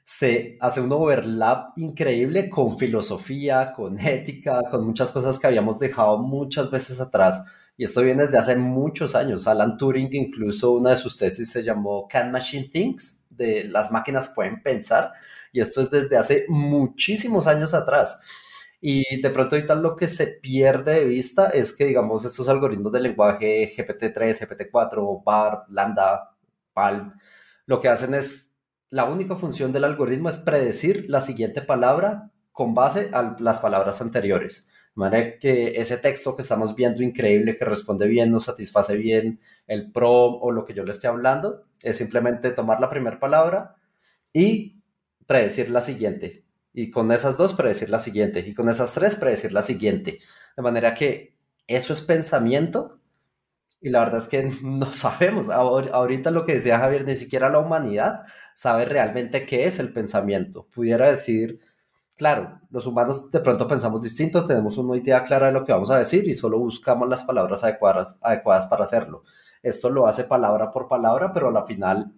se 0.09 0.57
hace 0.61 0.79
un 0.79 0.89
overlap 0.93 1.77
increíble 1.77 2.49
con 2.49 2.77
filosofía, 2.77 3.73
con 3.73 3.99
ética, 3.99 4.61
con 4.71 4.85
muchas 4.85 5.11
cosas 5.11 5.37
que 5.37 5.47
habíamos 5.47 5.79
dejado 5.79 6.19
muchas 6.19 6.71
veces 6.71 7.01
atrás. 7.01 7.43
Y 7.75 7.83
esto 7.83 8.01
viene 8.03 8.23
desde 8.23 8.37
hace 8.37 8.55
muchos 8.55 9.15
años. 9.15 9.47
Alan 9.47 9.77
Turing, 9.77 10.07
incluso 10.13 10.71
una 10.71 10.91
de 10.91 10.95
sus 10.95 11.17
tesis 11.17 11.51
se 11.51 11.61
llamó 11.61 12.07
Can 12.07 12.31
Machine 12.31 12.69
Thinks, 12.69 13.25
de 13.29 13.65
las 13.65 13.91
máquinas 13.91 14.29
pueden 14.29 14.63
pensar. 14.63 15.11
Y 15.51 15.59
esto 15.59 15.81
es 15.81 15.91
desde 15.91 16.15
hace 16.15 16.45
muchísimos 16.47 17.45
años 17.45 17.73
atrás. 17.73 18.21
Y 18.79 19.21
de 19.21 19.29
pronto 19.29 19.57
ahorita 19.57 19.75
lo 19.75 19.97
que 19.97 20.07
se 20.07 20.27
pierde 20.27 21.01
de 21.01 21.05
vista 21.05 21.49
es 21.49 21.75
que, 21.75 21.83
digamos, 21.83 22.23
estos 22.23 22.47
algoritmos 22.47 22.93
de 22.93 23.01
lenguaje 23.01 23.75
GPT-3, 23.75 24.47
GPT-4, 24.47 25.21
BAR, 25.25 25.65
Lambda, 25.67 26.33
PALM, 26.71 27.13
lo 27.65 27.81
que 27.81 27.89
hacen 27.89 28.13
es, 28.13 28.56
la 28.89 29.05
única 29.05 29.35
función 29.35 29.71
del 29.71 29.83
algoritmo 29.83 30.29
es 30.29 30.39
predecir 30.39 31.09
la 31.09 31.21
siguiente 31.21 31.61
palabra 31.61 32.31
con 32.51 32.73
base 32.73 33.09
a 33.13 33.35
las 33.39 33.59
palabras 33.59 34.01
anteriores. 34.01 34.69
De 34.95 34.99
manera 34.99 35.39
que 35.39 35.79
ese 35.79 35.97
texto 35.97 36.35
que 36.35 36.41
estamos 36.41 36.75
viendo 36.75 37.03
increíble, 37.03 37.55
que 37.55 37.65
responde 37.65 38.07
bien, 38.07 38.31
nos 38.31 38.45
satisface 38.45 38.97
bien 38.97 39.39
el 39.67 39.91
prompt 39.91 40.39
o 40.41 40.51
lo 40.51 40.65
que 40.65 40.73
yo 40.73 40.83
le 40.83 40.91
esté 40.91 41.07
hablando, 41.07 41.65
es 41.81 41.97
simplemente 41.97 42.51
tomar 42.51 42.79
la 42.79 42.89
primera 42.89 43.19
palabra 43.19 43.75
y 44.33 44.81
predecir 45.27 45.69
la 45.69 45.81
siguiente 45.81 46.47
y 46.77 46.91
con 46.91 47.11
esas 47.11 47.37
dos 47.37 47.55
predecir 47.55 47.89
la 47.89 47.97
siguiente, 47.97 48.41
y 48.47 48.53
con 48.53 48.69
esas 48.69 48.93
tres 48.93 49.15
predecir 49.15 49.51
la 49.51 49.63
siguiente. 49.63 50.19
De 50.55 50.61
manera 50.61 50.93
que 50.93 51.35
eso 51.65 51.91
es 51.91 52.01
pensamiento, 52.01 52.96
y 53.79 53.89
la 53.89 53.99
verdad 53.99 54.17
es 54.17 54.27
que 54.27 54.51
no 54.63 54.91
sabemos. 54.93 55.49
Ahorita 55.49 56.31
lo 56.31 56.45
que 56.45 56.53
decía 56.53 56.79
Javier, 56.79 57.05
ni 57.05 57.15
siquiera 57.15 57.49
la 57.49 57.59
humanidad 57.59 58.23
sabe 58.53 58.85
realmente 58.85 59.45
qué 59.45 59.65
es 59.65 59.79
el 59.79 59.93
pensamiento. 59.93 60.67
Pudiera 60.73 61.09
decir, 61.09 61.59
claro, 62.15 62.61
los 62.69 62.85
humanos 62.87 63.31
de 63.31 63.39
pronto 63.39 63.67
pensamos 63.67 64.01
distinto, 64.01 64.45
tenemos 64.45 64.77
una 64.77 64.97
idea 64.97 65.23
clara 65.23 65.47
de 65.47 65.53
lo 65.53 65.65
que 65.65 65.71
vamos 65.73 65.89
a 65.89 65.99
decir 65.99 66.27
y 66.27 66.33
solo 66.33 66.59
buscamos 66.59 67.07
las 67.07 67.23
palabras 67.23 67.63
adecuadas, 67.63 68.19
adecuadas 68.21 68.65
para 68.67 68.83
hacerlo. 68.83 69.23
Esto 69.63 69.89
lo 69.89 70.07
hace 70.07 70.23
palabra 70.23 70.71
por 70.71 70.87
palabra, 70.87 71.33
pero 71.33 71.49
a 71.49 71.51
la 71.51 71.65
final 71.65 72.13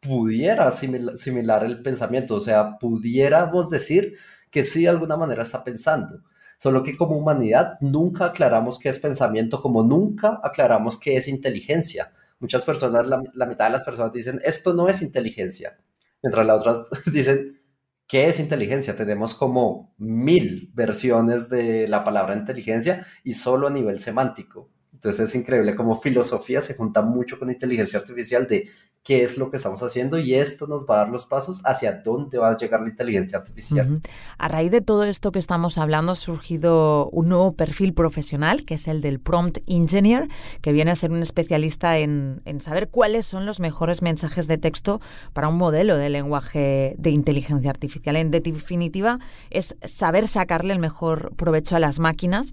pudiera 0.00 0.70
similar 0.72 1.64
el 1.64 1.80
pensamiento, 1.80 2.34
o 2.34 2.40
sea, 2.40 2.76
pudiéramos 2.78 3.70
decir 3.70 4.14
que 4.50 4.64
sí 4.64 4.82
de 4.82 4.88
alguna 4.88 5.16
manera 5.16 5.42
está 5.42 5.62
pensando, 5.62 6.22
solo 6.62 6.84
que 6.84 6.96
como 6.96 7.16
humanidad 7.16 7.76
nunca 7.80 8.26
aclaramos 8.26 8.78
qué 8.78 8.88
es 8.88 9.00
pensamiento, 9.00 9.60
como 9.60 9.82
nunca 9.82 10.38
aclaramos 10.44 10.96
qué 10.96 11.16
es 11.16 11.26
inteligencia. 11.26 12.12
Muchas 12.38 12.64
personas, 12.64 13.08
la, 13.08 13.20
la 13.34 13.46
mitad 13.46 13.64
de 13.64 13.72
las 13.72 13.82
personas 13.82 14.12
dicen, 14.12 14.40
esto 14.44 14.72
no 14.72 14.88
es 14.88 15.02
inteligencia, 15.02 15.76
mientras 16.22 16.46
las 16.46 16.60
otras 16.60 16.86
dicen, 17.12 17.60
¿qué 18.06 18.26
es 18.26 18.38
inteligencia? 18.38 18.94
Tenemos 18.94 19.34
como 19.34 19.92
mil 19.98 20.70
versiones 20.72 21.48
de 21.48 21.88
la 21.88 22.04
palabra 22.04 22.36
inteligencia 22.36 23.04
y 23.24 23.32
solo 23.32 23.66
a 23.66 23.70
nivel 23.70 23.98
semántico. 23.98 24.70
Entonces 25.02 25.30
es 25.30 25.34
increíble 25.34 25.74
cómo 25.74 25.96
filosofía 25.96 26.60
se 26.60 26.74
junta 26.74 27.02
mucho 27.02 27.36
con 27.36 27.50
inteligencia 27.50 27.98
artificial 27.98 28.46
de 28.46 28.68
qué 29.02 29.24
es 29.24 29.36
lo 29.36 29.50
que 29.50 29.56
estamos 29.56 29.82
haciendo 29.82 30.16
y 30.16 30.34
esto 30.34 30.68
nos 30.68 30.86
va 30.86 30.94
a 30.94 30.98
dar 30.98 31.10
los 31.10 31.26
pasos 31.26 31.60
hacia 31.64 32.02
dónde 32.04 32.38
va 32.38 32.50
a 32.50 32.56
llegar 32.56 32.80
la 32.80 32.88
inteligencia 32.88 33.38
artificial. 33.38 34.00
A 34.38 34.46
raíz 34.46 34.70
de 34.70 34.80
todo 34.80 35.02
esto 35.02 35.32
que 35.32 35.40
estamos 35.40 35.76
hablando 35.76 36.12
ha 36.12 36.14
surgido 36.14 37.10
un 37.10 37.28
nuevo 37.28 37.52
perfil 37.54 37.94
profesional 37.94 38.64
que 38.64 38.74
es 38.74 38.86
el 38.86 39.00
del 39.00 39.18
prompt 39.18 39.58
engineer, 39.66 40.28
que 40.60 40.70
viene 40.70 40.92
a 40.92 40.94
ser 40.94 41.10
un 41.10 41.20
especialista 41.20 41.98
en, 41.98 42.40
en 42.44 42.60
saber 42.60 42.88
cuáles 42.88 43.26
son 43.26 43.44
los 43.44 43.58
mejores 43.58 44.02
mensajes 44.02 44.46
de 44.46 44.56
texto 44.56 45.00
para 45.32 45.48
un 45.48 45.56
modelo 45.56 45.96
de 45.96 46.10
lenguaje 46.10 46.94
de 46.96 47.10
inteligencia 47.10 47.70
artificial. 47.70 48.14
En 48.14 48.30
definitiva, 48.30 49.18
es 49.50 49.74
saber 49.82 50.28
sacarle 50.28 50.74
el 50.74 50.78
mejor 50.78 51.34
provecho 51.34 51.74
a 51.74 51.80
las 51.80 51.98
máquinas 51.98 52.52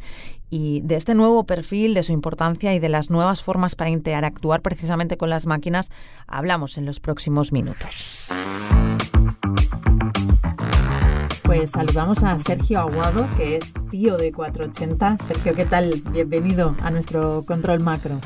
y 0.49 0.81
de 0.81 0.95
este 0.95 1.15
nuevo 1.15 1.45
perfil, 1.45 1.93
de 1.93 2.03
su 2.03 2.11
importancia 2.11 2.73
y 2.73 2.79
de 2.79 2.89
las 2.89 3.09
nuevas 3.09 3.43
formas 3.43 3.75
para 3.75 3.89
interactuar 3.89 4.61
precisamente 4.61 5.17
con 5.17 5.29
las 5.29 5.45
máquinas, 5.45 5.91
hablamos 6.27 6.77
en 6.77 6.85
los 6.85 6.99
próximos 6.99 7.51
minutos. 7.51 8.29
Pues 11.59 11.71
saludamos 11.71 12.23
a 12.23 12.37
Sergio 12.37 12.79
Aguado, 12.79 13.27
que 13.35 13.57
es 13.57 13.73
tío 13.91 14.15
de 14.15 14.31
480. 14.31 15.17
Sergio, 15.17 15.53
¿qué 15.53 15.65
tal? 15.65 15.93
Bienvenido 16.09 16.73
a 16.81 16.89
nuestro 16.89 17.43
control 17.45 17.81
macro. 17.81 18.17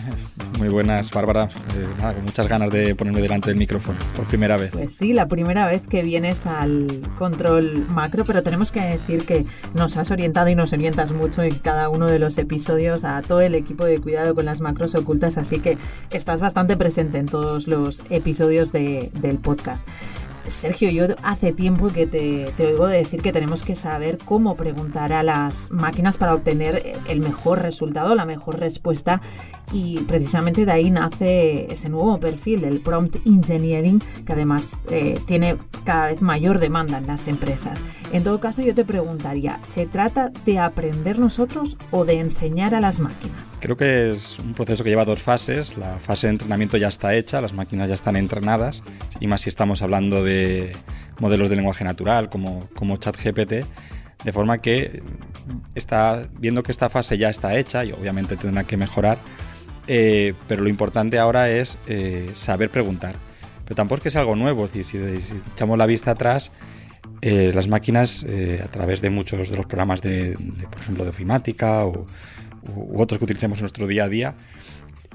Muy 0.60 0.70
buenas, 0.70 1.12
Bárbara. 1.12 1.50
Eh, 1.76 1.88
nada, 1.98 2.14
con 2.14 2.26
muchas 2.26 2.48
ganas 2.48 2.70
de 2.70 2.94
ponerme 2.94 3.22
delante 3.22 3.50
del 3.50 3.58
micrófono 3.58 3.98
por 4.16 4.28
primera 4.28 4.56
vez. 4.58 4.70
Pues 4.72 4.96
sí, 4.96 5.14
la 5.14 5.28
primera 5.28 5.66
vez 5.66 5.82
que 5.88 6.04
vienes 6.04 6.46
al 6.46 6.86
control 7.18 7.88
macro, 7.90 8.24
pero 8.24 8.44
tenemos 8.44 8.72
que 8.72 8.82
decir 8.82 9.26
que 9.26 9.48
nos 9.74 9.98
has 9.98 10.12
orientado 10.12 10.50
y 10.50 10.54
nos 10.56 10.72
orientas 10.72 11.12
mucho 11.12 11.42
en 11.42 11.56
cada 11.56 11.90
uno 11.90 12.06
de 12.06 12.20
los 12.20 12.38
episodios 12.38 13.04
a 13.04 13.24
todo 13.24 13.42
el 13.42 13.56
equipo 13.56 13.84
de 13.84 14.00
cuidado 14.00 14.36
con 14.36 14.46
las 14.46 14.62
macros 14.62 14.94
ocultas, 14.94 15.40
así 15.40 15.60
que 15.60 15.80
estás 16.12 16.40
bastante 16.40 16.78
presente 16.78 17.18
en 17.18 17.26
todos 17.26 17.68
los 17.68 18.04
episodios 18.12 18.72
del 18.72 19.40
podcast. 19.42 19.84
Sergio, 20.48 20.90
yo 20.90 21.16
hace 21.24 21.54
tiempo 21.54 21.90
que 21.90 22.06
te, 22.06 22.46
te, 22.58 22.68
oigo 22.68 22.88
decir 22.88 23.22
que 23.22 23.32
tenemos 23.32 23.64
que 23.64 23.76
saber 23.76 24.18
cómo 24.18 24.56
preguntar 24.56 25.14
a 25.14 25.24
las 25.24 25.72
máquinas 25.72 26.18
para 26.18 26.34
obtener 26.34 26.96
el 27.08 27.20
mejor 27.20 27.62
resultado, 27.62 28.14
la 28.16 28.26
mejor 28.26 28.60
respuesta 28.60 29.22
y 29.74 29.98
precisamente 30.08 30.66
de 30.66 30.72
ahí 30.72 30.92
nace 30.92 31.66
ese 31.74 31.90
nuevo 31.90 32.20
perfil, 32.20 32.64
el 32.64 32.80
prompt 32.80 33.18
engineering, 33.26 34.00
que 34.26 34.34
además 34.34 34.84
eh, 34.90 35.20
tiene 35.26 35.58
cada 35.84 36.08
vez 36.08 36.22
mayor 36.22 36.60
demanda 36.60 37.00
en 37.00 37.08
las 37.08 37.28
empresas. 37.28 37.84
En 38.12 38.24
todo 38.24 38.40
caso, 38.40 38.62
yo 38.62 38.76
te 38.76 38.86
preguntaría, 38.86 39.58
¿se 39.64 39.88
trata 39.88 40.32
de 40.46 40.60
aprender 40.60 41.18
nosotros 41.18 41.78
o 41.90 42.06
de 42.06 42.20
enseñar 42.20 42.76
a 42.76 42.80
las 42.80 43.00
máquinas? 43.00 43.58
Creo 43.60 43.76
que 43.76 44.12
es 44.12 44.38
un 44.40 44.54
proceso 44.54 44.84
que 44.84 44.92
lleva 44.92 45.06
dos 45.06 45.22
fases. 45.22 45.76
La 45.78 45.98
fase 45.98 46.28
de 46.28 46.34
entrenamiento 46.34 46.78
ya 46.78 46.88
está 46.88 47.16
hecha, 47.16 47.42
las 47.42 47.54
máquinas 47.54 47.90
ya 47.90 47.96
están 47.96 48.16
entrenadas, 48.16 48.84
y 49.20 49.26
más 49.26 49.42
si 49.42 49.50
estamos 49.50 49.82
hablando 49.82 50.24
de 50.24 50.76
modelos 51.20 51.50
de 51.50 51.56
lenguaje 51.56 51.84
natural 51.84 52.30
como, 52.30 52.68
como 52.76 52.98
ChatGPT 52.98 53.66
de 54.24 54.32
forma 54.32 54.58
que 54.60 55.04
está 55.76 56.30
viendo 56.40 56.64
que 56.64 56.72
esta 56.72 56.90
fase 56.90 57.18
ya 57.18 57.30
está 57.30 57.58
hecha 57.58 57.84
y 57.84 57.92
obviamente 57.92 58.38
tendrá 58.38 58.64
que 58.64 58.78
mejorar 58.78 59.18
eh, 59.88 60.34
pero 60.48 60.64
lo 60.64 60.70
importante 60.70 61.20
ahora 61.20 61.50
es 61.50 61.78
eh, 61.88 62.30
saber 62.34 62.70
preguntar. 62.70 63.16
Pero 63.64 63.76
tampoco 63.76 63.98
es 63.98 64.04
que 64.04 64.12
sea 64.12 64.22
algo 64.22 64.36
nuevo, 64.36 64.68
si, 64.68 64.84
si, 64.84 64.98
echamos 65.54 65.78
la 65.78 65.86
vista 65.86 66.12
atrás, 66.12 66.52
eh, 67.22 67.52
las 67.54 67.68
máquinas, 67.68 68.26
a 68.62 68.68
través 68.68 69.02
de 69.02 69.10
muchos 69.10 69.50
de 69.50 69.56
los 69.56 69.66
programas 69.66 70.02
de, 70.02 70.38
por 70.70 70.82
ejemplo, 70.82 71.04
de 71.06 71.12
ofimática 71.12 71.86
o, 71.86 72.06
u 72.76 73.02
otros 73.02 73.20
que 73.20 73.26
utilicemos 73.26 73.60
en 73.60 73.64
nuestro 73.64 73.88
día 73.88 74.06
a 74.06 74.10
día, 74.10 74.36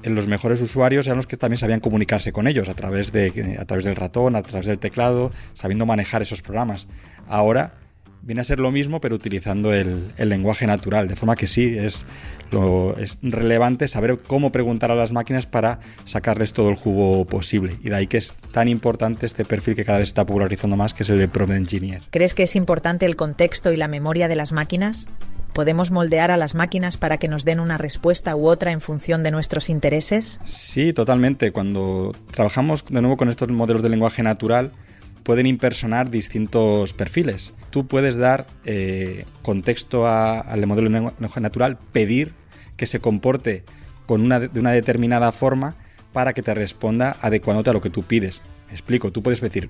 los 0.03 0.27
mejores 0.27 0.61
usuarios 0.61 1.07
eran 1.07 1.17
los 1.17 1.27
que 1.27 1.37
también 1.37 1.57
sabían 1.57 1.79
comunicarse 1.79 2.31
con 2.31 2.47
ellos 2.47 2.69
a 2.69 2.73
través, 2.73 3.11
de, 3.11 3.57
a 3.59 3.65
través 3.65 3.85
del 3.85 3.95
ratón, 3.95 4.35
a 4.35 4.41
través 4.41 4.65
del 4.65 4.79
teclado, 4.79 5.31
sabiendo 5.53 5.85
manejar 5.85 6.21
esos 6.21 6.41
programas. 6.41 6.87
Ahora 7.27 7.73
viene 8.21 8.41
a 8.41 8.43
ser 8.43 8.59
lo 8.59 8.71
mismo, 8.71 9.01
pero 9.01 9.15
utilizando 9.15 9.73
el, 9.73 10.11
lenguaje 10.17 10.67
natural. 10.67 11.07
De 11.07 11.15
forma 11.15 11.35
que 11.35 11.47
sí, 11.47 11.77
es, 11.77 12.05
lo, 12.51 12.97
es 12.97 13.17
relevante 13.21 13.87
saber 13.87 14.19
cómo 14.25 14.51
preguntar 14.51 14.91
a 14.91 14.95
las 14.95 15.11
máquinas 15.11 15.45
para 15.45 15.79
sacarles 16.05 16.53
todo 16.53 16.69
el 16.69 16.75
jugo 16.75 17.25
posible. 17.25 17.75
Y 17.83 17.89
de 17.89 17.95
ahí 17.95 18.07
que 18.07 18.17
es 18.17 18.33
tan 18.51 18.67
importante 18.67 19.25
este 19.25 19.45
perfil 19.45 19.75
que 19.75 19.85
cada 19.85 19.99
vez 19.99 20.09
está 20.09 20.25
popularizando 20.25 20.77
más, 20.77 20.93
que 20.93 21.03
es 21.03 21.09
el 21.09 21.17
de 21.17 21.27
Prompt 21.27 21.53
Engineer. 21.53 22.03
¿Crees 22.09 22.35
que 22.35 22.43
es 22.43 22.55
importante 22.55 23.05
el 23.05 23.15
contexto 23.15 23.71
y 23.71 23.77
la 23.77 23.87
memoria 23.87 24.27
de 24.27 24.35
las 24.35 24.51
máquinas? 24.51 25.07
¿Podemos 25.53 25.91
moldear 25.91 26.31
a 26.31 26.37
las 26.37 26.55
máquinas 26.55 26.97
para 26.97 27.17
que 27.17 27.27
nos 27.27 27.43
den 27.43 27.59
una 27.59 27.77
respuesta 27.77 28.35
u 28.35 28.47
otra 28.47 28.71
en 28.71 28.81
función 28.81 29.23
de 29.23 29.31
nuestros 29.31 29.69
intereses? 29.69 30.39
Sí, 30.43 30.93
totalmente. 30.93 31.51
Cuando 31.51 32.15
trabajamos 32.31 32.85
de 32.85 33.01
nuevo 33.01 33.17
con 33.17 33.29
estos 33.29 33.49
modelos 33.49 33.81
de 33.81 33.89
lenguaje 33.89 34.21
natural, 34.21 34.71
pueden 35.23 35.45
impersonar 35.45 36.09
distintos 36.09 36.93
perfiles. 36.93 37.53
Tú 37.69 37.87
puedes 37.87 38.15
dar 38.17 38.47
eh, 38.65 39.25
contexto 39.41 40.07
al 40.07 40.65
modelo 40.65 40.89
de 40.89 40.95
lenguaje 40.95 41.41
natural, 41.41 41.77
pedir 41.91 42.33
que 42.77 42.87
se 42.87 42.99
comporte 42.99 43.63
con 44.05 44.21
una, 44.21 44.39
de 44.39 44.59
una 44.59 44.71
determinada 44.71 45.31
forma 45.31 45.75
para 46.13 46.33
que 46.33 46.41
te 46.41 46.53
responda 46.53 47.17
adecuándote 47.21 47.69
a 47.69 47.73
lo 47.73 47.81
que 47.81 47.89
tú 47.89 48.03
pides. 48.03 48.41
explico, 48.71 49.11
tú 49.11 49.21
puedes 49.21 49.41
decir, 49.41 49.69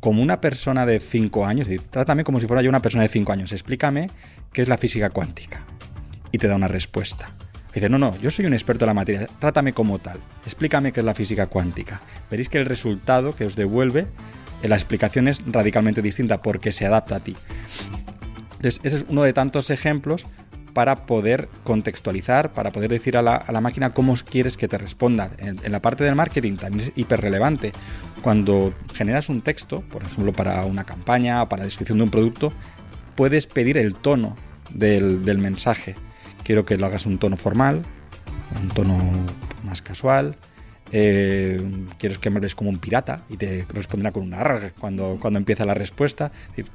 como 0.00 0.22
una 0.22 0.40
persona 0.40 0.86
de 0.86 1.00
5 1.00 1.46
años, 1.46 1.68
trátame 1.90 2.24
como 2.24 2.40
si 2.40 2.46
fuera 2.46 2.62
yo 2.62 2.68
una 2.68 2.82
persona 2.82 3.04
de 3.04 3.08
5 3.08 3.32
años, 3.32 3.52
explícame 3.52 4.10
qué 4.52 4.62
es 4.62 4.68
la 4.68 4.76
física 4.76 5.10
cuántica. 5.10 5.64
Y 6.32 6.38
te 6.38 6.48
da 6.48 6.56
una 6.56 6.68
respuesta. 6.68 7.30
Dice, 7.74 7.88
no, 7.88 7.98
no, 7.98 8.16
yo 8.20 8.30
soy 8.30 8.46
un 8.46 8.54
experto 8.54 8.84
en 8.84 8.88
la 8.88 8.94
materia, 8.94 9.26
trátame 9.38 9.72
como 9.72 9.98
tal, 9.98 10.20
explícame 10.44 10.92
qué 10.92 11.00
es 11.00 11.06
la 11.06 11.14
física 11.14 11.46
cuántica. 11.46 12.02
Veréis 12.30 12.48
que 12.48 12.58
el 12.58 12.66
resultado 12.66 13.34
que 13.34 13.44
os 13.44 13.56
devuelve 13.56 14.06
la 14.62 14.76
explicación 14.76 15.28
es 15.28 15.42
radicalmente 15.46 16.02
distinta 16.02 16.42
porque 16.42 16.72
se 16.72 16.86
adapta 16.86 17.16
a 17.16 17.20
ti. 17.20 17.36
Ese 18.62 18.80
es 18.82 19.04
uno 19.08 19.22
de 19.22 19.32
tantos 19.32 19.70
ejemplos 19.70 20.26
para 20.74 21.06
poder 21.06 21.48
contextualizar, 21.62 22.52
para 22.52 22.72
poder 22.72 22.90
decir 22.90 23.16
a 23.16 23.22
la, 23.22 23.60
máquina 23.60 23.94
cómo 23.94 24.14
quieres 24.28 24.56
que 24.56 24.68
te 24.68 24.76
responda. 24.76 25.30
En, 25.38 25.60
la 25.70 25.80
parte 25.80 26.04
del 26.04 26.16
marketing 26.16 26.56
también 26.56 26.88
es 26.88 26.92
hiper 26.96 27.20
relevante. 27.20 27.72
Cuando 28.22 28.74
generas 28.92 29.28
un 29.28 29.40
texto, 29.40 29.82
por 29.82 30.02
ejemplo, 30.02 30.32
para 30.32 30.64
una 30.64 30.84
campaña, 30.84 31.48
para 31.48 31.60
la 31.60 31.64
descripción 31.64 31.98
de 31.98 32.04
un 32.04 32.10
producto, 32.10 32.52
puedes 33.14 33.46
pedir 33.46 33.78
el 33.78 33.94
tono 33.94 34.36
del, 34.70 35.24
del 35.24 35.38
mensaje. 35.38 35.94
Quiero 36.42 36.64
que 36.64 36.76
lo 36.76 36.86
hagas 36.86 37.06
un 37.06 37.18
tono 37.18 37.36
formal, 37.36 37.82
un 38.60 38.68
tono 38.68 38.98
más 39.62 39.80
casual, 39.80 40.36
eh, 40.96 41.60
quieres 41.98 42.18
que 42.18 42.30
me 42.30 42.36
hables 42.36 42.54
como 42.54 42.70
un 42.70 42.78
pirata 42.78 43.24
y 43.28 43.36
te 43.36 43.66
responderá 43.68 44.12
con 44.12 44.22
una 44.22 44.38
arg 44.38 44.74
cuando, 44.78 45.18
cuando 45.20 45.40
empieza 45.40 45.64
la 45.64 45.74
respuesta. 45.74 46.30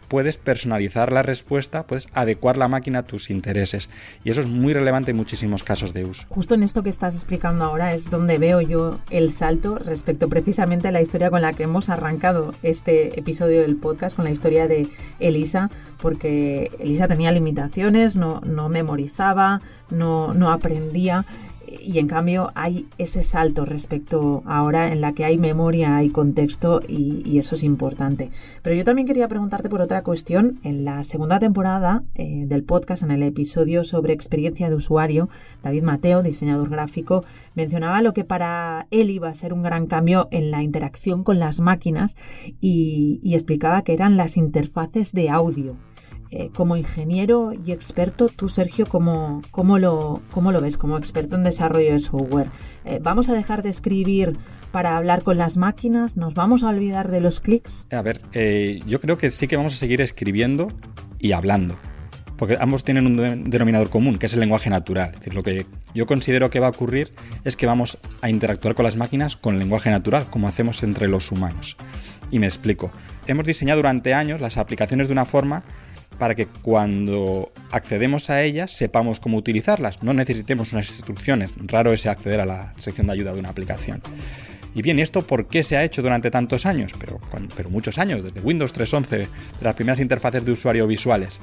puedes 0.09 0.35
personalizar 0.35 1.13
la 1.13 1.23
respuesta, 1.23 1.87
puedes 1.87 2.09
adecuar 2.11 2.57
la 2.57 2.67
máquina 2.67 2.99
a 2.99 3.03
tus 3.03 3.29
intereses 3.29 3.89
y 4.25 4.31
eso 4.31 4.41
es 4.41 4.47
muy 4.47 4.73
relevante 4.73 5.11
en 5.11 5.17
muchísimos 5.17 5.63
casos 5.63 5.93
de 5.93 6.03
uso. 6.03 6.25
Justo 6.27 6.53
en 6.53 6.63
esto 6.63 6.83
que 6.83 6.89
estás 6.89 7.15
explicando 7.15 7.63
ahora 7.63 7.93
es 7.93 8.09
donde 8.09 8.37
veo 8.37 8.59
yo 8.59 8.99
el 9.09 9.31
salto 9.31 9.77
respecto 9.77 10.27
precisamente 10.27 10.89
a 10.89 10.91
la 10.91 10.99
historia 10.99 11.29
con 11.29 11.41
la 11.41 11.53
que 11.53 11.63
hemos 11.63 11.87
arrancado 11.87 12.53
este 12.61 13.17
episodio 13.17 13.61
del 13.61 13.77
podcast, 13.77 14.17
con 14.17 14.25
la 14.25 14.31
historia 14.31 14.67
de 14.67 14.89
Elisa, 15.21 15.71
porque 16.01 16.71
Elisa 16.79 17.07
tenía 17.07 17.31
limitaciones, 17.31 18.17
no, 18.17 18.41
no 18.41 18.67
memorizaba, 18.67 19.61
no, 19.89 20.33
no 20.33 20.51
aprendía 20.51 21.25
y 21.81 21.99
en 21.99 22.07
cambio 22.07 22.51
hay 22.55 22.87
ese 22.97 23.23
salto 23.23 23.65
respecto 23.65 24.43
ahora 24.45 24.91
en 24.91 25.01
la 25.01 25.13
que 25.13 25.25
hay 25.25 25.37
memoria, 25.37 25.97
hay 25.97 26.09
contexto 26.09 26.81
y, 26.87 27.37
eso 27.39 27.55
es 27.55 27.63
importante. 27.63 28.31
Pero 28.61 28.75
yo 28.75 28.83
también 28.83 29.07
quería 29.07 29.27
preguntarte 29.27 29.69
por 29.69 29.81
otra 29.81 30.03
cuestión. 30.03 30.59
En 30.63 30.83
la 30.83 31.03
segunda 31.03 31.39
temporada 31.39 32.03
eh, 32.15 32.45
del 32.47 32.63
podcast, 32.63 33.03
en 33.03 33.11
el 33.11 33.23
episodio 33.23 33.83
sobre 33.83 34.11
experiencia 34.13 34.69
de 34.69 34.75
usuario, 34.75 35.29
David 35.63 35.83
Mateo, 35.83 36.21
diseñador 36.21 36.69
gráfico, 36.69 37.23
mencionaba 37.55 38.01
lo 38.01 38.13
que 38.13 38.25
para 38.25 38.87
él 38.91 39.09
iba 39.09 39.29
a 39.29 39.33
ser 39.33 39.53
un 39.53 39.63
gran 39.63 39.87
cambio 39.87 40.27
en 40.31 40.51
la 40.51 40.63
interacción 40.63 41.23
con 41.23 41.39
las 41.39 41.61
máquinas 41.61 42.15
y 42.59 43.21
explicaba 43.33 43.83
que 43.83 43.93
eran 43.93 44.17
las 44.17 44.35
interfaces 44.35 45.13
de 45.13 45.29
audio. 45.29 45.77
Eh, 46.31 46.51
como 46.53 46.77
ingeniero 46.77 47.53
y 47.65 47.71
experto, 47.71 48.29
tú 48.29 48.49
Sergio, 48.49 48.85
¿cómo, 48.85 49.41
cómo, 49.49 49.79
lo, 49.79 50.21
¿cómo 50.29 50.51
lo 50.51 50.61
ves 50.61 50.77
como 50.77 50.95
experto 50.95 51.35
en 51.35 51.43
desarrollo 51.43 51.91
de 51.91 51.99
software? 51.99 52.51
Eh, 52.85 52.99
¿Vamos 53.01 53.29
a 53.29 53.33
dejar 53.33 53.63
de 53.63 53.69
escribir 53.69 54.37
para 54.71 54.95
hablar 54.95 55.23
con 55.23 55.39
las 55.39 55.57
máquinas? 55.57 56.17
¿Nos 56.17 56.35
vamos 56.35 56.61
a 56.61 56.67
olvidar 56.67 57.09
de 57.09 57.19
los 57.19 57.39
clics? 57.39 57.87
A 57.91 58.03
ver, 58.03 58.21
eh, 58.33 58.79
yo 58.85 58.99
creo 58.99 59.17
que 59.17 59.31
sí 59.31 59.47
que 59.47 59.57
vamos 59.57 59.73
a 59.73 59.77
seguir 59.77 60.01
escribiendo 60.01 60.71
y 61.17 61.31
hablando. 61.31 61.79
Porque 62.37 62.57
ambos 62.59 62.83
tienen 62.83 63.07
un 63.07 63.49
denominador 63.49 63.89
común, 63.89 64.19
que 64.19 64.27
es 64.27 64.33
el 64.33 64.39
lenguaje 64.39 64.69
natural. 64.69 65.09
Es 65.09 65.19
decir, 65.19 65.33
lo 65.33 65.41
que 65.41 65.65
yo 65.95 66.05
considero 66.05 66.51
que 66.51 66.59
va 66.59 66.67
a 66.67 66.69
ocurrir 66.69 67.11
es 67.43 67.55
que 67.55 67.65
vamos 67.65 67.97
a 68.21 68.29
interactuar 68.29 68.75
con 68.75 68.85
las 68.85 68.95
máquinas 68.95 69.35
con 69.35 69.57
lenguaje 69.57 69.89
natural, 69.89 70.27
como 70.29 70.47
hacemos 70.47 70.83
entre 70.83 71.07
los 71.07 71.31
humanos. 71.31 71.75
Y 72.31 72.37
me 72.37 72.45
explico. 72.45 72.91
Hemos 73.27 73.45
diseñado 73.45 73.79
durante 73.79 74.13
años 74.13 74.39
las 74.39 74.57
aplicaciones 74.57 75.07
de 75.07 75.13
una 75.13 75.25
forma 75.25 75.63
para 76.19 76.35
que 76.35 76.45
cuando 76.45 77.51
accedemos 77.71 78.29
a 78.29 78.43
ellas 78.43 78.71
sepamos 78.71 79.19
cómo 79.19 79.37
utilizarlas, 79.37 80.03
no 80.03 80.13
necesitemos 80.13 80.73
unas 80.73 80.89
instrucciones. 80.89 81.51
Raro 81.57 81.93
es 81.93 82.05
acceder 82.05 82.41
a 82.41 82.45
la 82.45 82.73
sección 82.77 83.07
de 83.07 83.13
ayuda 83.13 83.33
de 83.33 83.39
una 83.39 83.49
aplicación. 83.49 84.01
Y 84.75 84.81
bien, 84.81 84.99
¿y 84.99 85.01
esto 85.01 85.25
por 85.25 85.47
qué 85.47 85.63
se 85.63 85.77
ha 85.77 85.83
hecho 85.83 86.01
durante 86.01 86.29
tantos 86.29 86.65
años? 86.65 86.93
Pero, 86.99 87.69
muchos 87.69 87.97
años, 87.97 88.23
desde 88.23 88.41
Windows 88.41 88.75
3.11, 88.75 89.07
de 89.07 89.27
las 89.61 89.75
primeras 89.75 89.99
interfaces 89.99 90.45
de 90.45 90.51
usuario 90.51 90.85
visuales. 90.85 91.39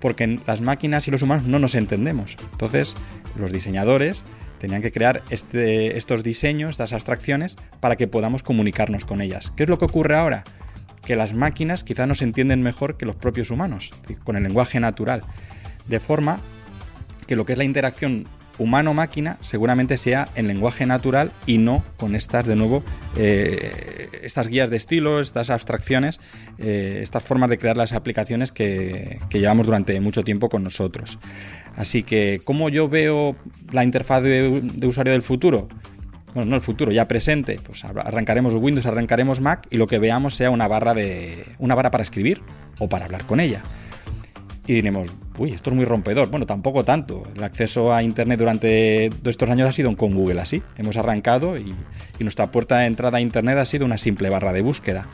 Porque 0.00 0.38
las 0.46 0.60
máquinas 0.60 1.06
y 1.08 1.10
los 1.10 1.22
humanos 1.22 1.44
no 1.44 1.58
nos 1.58 1.74
entendemos. 1.74 2.36
Entonces, 2.52 2.94
los 3.36 3.52
diseñadores 3.52 4.24
tenían 4.58 4.80
que 4.80 4.92
crear 4.92 5.22
este, 5.30 5.98
estos 5.98 6.22
diseños, 6.22 6.70
estas 6.70 6.92
abstracciones, 6.92 7.56
para 7.80 7.96
que 7.96 8.06
podamos 8.06 8.42
comunicarnos 8.42 9.04
con 9.04 9.20
ellas. 9.20 9.52
¿Qué 9.56 9.64
es 9.64 9.68
lo 9.68 9.78
que 9.78 9.84
ocurre 9.84 10.16
ahora? 10.16 10.44
Que 11.04 11.16
las 11.16 11.34
máquinas 11.34 11.84
quizá 11.84 12.06
nos 12.06 12.22
entienden 12.22 12.62
mejor 12.62 12.96
que 12.96 13.06
los 13.06 13.16
propios 13.16 13.50
humanos, 13.50 13.92
con 14.24 14.36
el 14.36 14.42
lenguaje 14.42 14.80
natural. 14.80 15.22
De 15.86 16.00
forma 16.00 16.40
que 17.26 17.36
lo 17.36 17.46
que 17.46 17.52
es 17.52 17.58
la 17.58 17.64
interacción 17.64 18.26
humano-máquina 18.58 19.36
seguramente 19.40 19.98
sea 19.98 20.28
en 20.36 20.46
lenguaje 20.46 20.86
natural 20.86 21.32
y 21.46 21.58
no 21.58 21.84
con 21.96 22.14
estas, 22.14 22.46
de 22.46 22.56
nuevo, 22.56 22.84
eh, 23.16 24.08
estas 24.22 24.48
guías 24.48 24.70
de 24.70 24.76
estilo, 24.76 25.20
estas 25.20 25.50
abstracciones, 25.50 26.20
eh, 26.58 27.00
estas 27.02 27.22
formas 27.22 27.50
de 27.50 27.58
crear 27.58 27.76
las 27.76 27.92
aplicaciones 27.92 28.52
que, 28.52 29.18
llevamos 29.30 29.66
durante 29.66 30.00
mucho 30.00 30.22
tiempo 30.22 30.48
con 30.48 30.62
nosotros. 30.62 31.18
Así 31.76 32.04
que, 32.04 32.40
¿cómo 32.44 32.68
yo 32.68 32.88
veo 32.88 33.36
la 33.72 33.82
interfaz 33.82 34.22
de 34.22 34.86
usuario 34.86 35.12
del 35.12 35.22
futuro? 35.22 35.68
Bueno, 36.34 36.50
no 36.50 36.56
el 36.56 36.62
futuro, 36.62 36.90
ya 36.90 37.06
presente, 37.06 37.60
pues 37.64 37.84
arrancaremos 37.84 38.54
Windows, 38.54 38.86
arrancaremos 38.86 39.40
Mac 39.40 39.66
y 39.70 39.76
lo 39.76 39.86
que 39.86 39.98
veamos 39.98 40.34
sea 40.34 40.50
una 40.50 40.66
barra 40.66 40.92
de 40.92 41.44
una 41.58 41.74
barra 41.74 41.90
para 41.90 42.02
escribir 42.02 42.42
o 42.78 42.88
para 42.88 43.04
hablar 43.04 43.24
con 43.24 43.40
ella. 43.40 43.62
Y 44.66 44.74
diremos, 44.74 45.08
uy, 45.36 45.52
esto 45.52 45.70
es 45.70 45.76
muy 45.76 45.84
rompedor. 45.84 46.30
Bueno, 46.30 46.46
tampoco 46.46 46.84
tanto. 46.84 47.24
El 47.36 47.44
acceso 47.44 47.92
a 47.92 48.02
Internet 48.02 48.38
durante 48.38 49.10
estos 49.24 49.50
años 49.50 49.68
ha 49.68 49.72
sido 49.72 49.94
con 49.94 50.14
Google 50.14 50.40
así. 50.40 50.62
Hemos 50.76 50.96
arrancado 50.96 51.58
y, 51.58 51.74
nuestra 52.18 52.50
puerta 52.50 52.78
de 52.78 52.86
entrada 52.86 53.18
a 53.18 53.20
Internet 53.20 53.58
ha 53.58 53.64
sido 53.66 53.84
una 53.84 53.98
simple 53.98 54.30
barra 54.30 54.52
de 54.52 54.62
búsqueda. 54.62 55.06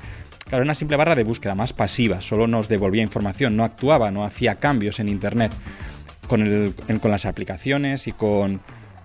Claro, 0.46 0.62
una 0.62 0.76
simple 0.76 0.96
barra 0.96 1.16
de 1.16 1.24
búsqueda 1.24 1.54
más 1.54 1.72
pasiva, 1.72 2.20
solo 2.20 2.46
nos 2.46 2.68
devolvía 2.68 3.02
información, 3.02 3.56
no 3.56 3.64
actuaba, 3.64 4.10
no 4.10 4.24
hacía 4.24 4.56
cambios 4.56 5.00
en 5.00 5.08
Internet. 5.08 5.52
Con 6.28 6.74
las 7.10 7.26
aplicaciones 7.26 8.06
y 8.06 8.12
con 8.12 8.60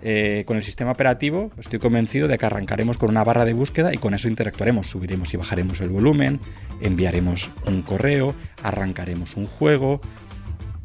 eh, 0.07 0.43
con 0.45 0.55
el 0.55 0.61
sistema 0.61 0.91
operativo 0.91 1.49
estoy 1.57 1.79
convencido 1.79 2.27
de 2.27 2.37
que 2.37 2.45
arrancaremos 2.45 2.99
con 2.99 3.09
una 3.09 3.23
barra 3.23 3.43
de 3.43 3.53
búsqueda 3.53 3.91
y 3.91 3.97
con 3.97 4.13
eso 4.13 4.27
interactuaremos, 4.27 4.85
subiremos 4.85 5.33
y 5.33 5.37
bajaremos 5.37 5.81
el 5.81 5.89
volumen, 5.89 6.39
enviaremos 6.79 7.49
un 7.65 7.81
correo, 7.81 8.35
arrancaremos 8.61 9.35
un 9.35 9.47
juego. 9.47 10.01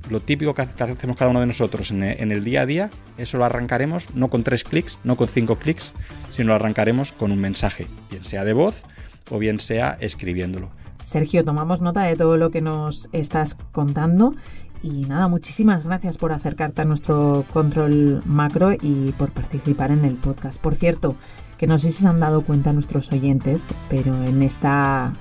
Lo 0.08 0.20
típico 0.20 0.54
que 0.54 0.62
hacemos 0.62 1.18
cada 1.18 1.30
uno 1.30 1.40
de 1.40 1.46
nosotros 1.46 1.90
en 1.90 2.32
el 2.32 2.44
día 2.44 2.62
a 2.62 2.66
día, 2.66 2.90
eso 3.18 3.36
lo 3.36 3.44
arrancaremos 3.44 4.14
no 4.14 4.28
con 4.28 4.42
tres 4.42 4.64
clics, 4.64 4.98
no 5.04 5.16
con 5.16 5.28
cinco 5.28 5.56
clics, 5.56 5.92
sino 6.30 6.48
lo 6.48 6.54
arrancaremos 6.54 7.12
con 7.12 7.30
un 7.30 7.40
mensaje, 7.40 7.86
bien 8.10 8.24
sea 8.24 8.46
de 8.46 8.54
voz 8.54 8.84
o 9.28 9.38
bien 9.38 9.60
sea 9.60 9.98
escribiéndolo. 10.00 10.70
Sergio, 11.04 11.44
tomamos 11.44 11.82
nota 11.82 12.04
de 12.04 12.16
todo 12.16 12.38
lo 12.38 12.50
que 12.50 12.62
nos 12.62 13.10
estás 13.12 13.56
contando 13.72 14.34
y 14.82 15.04
nada, 15.06 15.28
muchísimas 15.28 15.84
gracias 15.84 16.16
por 16.16 16.32
acercarte 16.32 16.82
a 16.82 16.84
nuestro 16.84 17.44
control 17.52 18.22
macro 18.24 18.72
y 18.72 19.12
por 19.12 19.30
participar 19.30 19.90
en 19.90 20.04
el 20.04 20.14
podcast. 20.14 20.60
Por 20.60 20.74
cierto, 20.74 21.16
que 21.58 21.66
no 21.66 21.78
sé 21.78 21.90
si 21.90 22.02
se 22.02 22.08
han 22.08 22.20
dado 22.20 22.42
cuenta 22.42 22.72
nuestros 22.72 23.12
oyentes, 23.12 23.74
pero 23.88 24.14
en 24.24 24.42
esta 24.42 25.14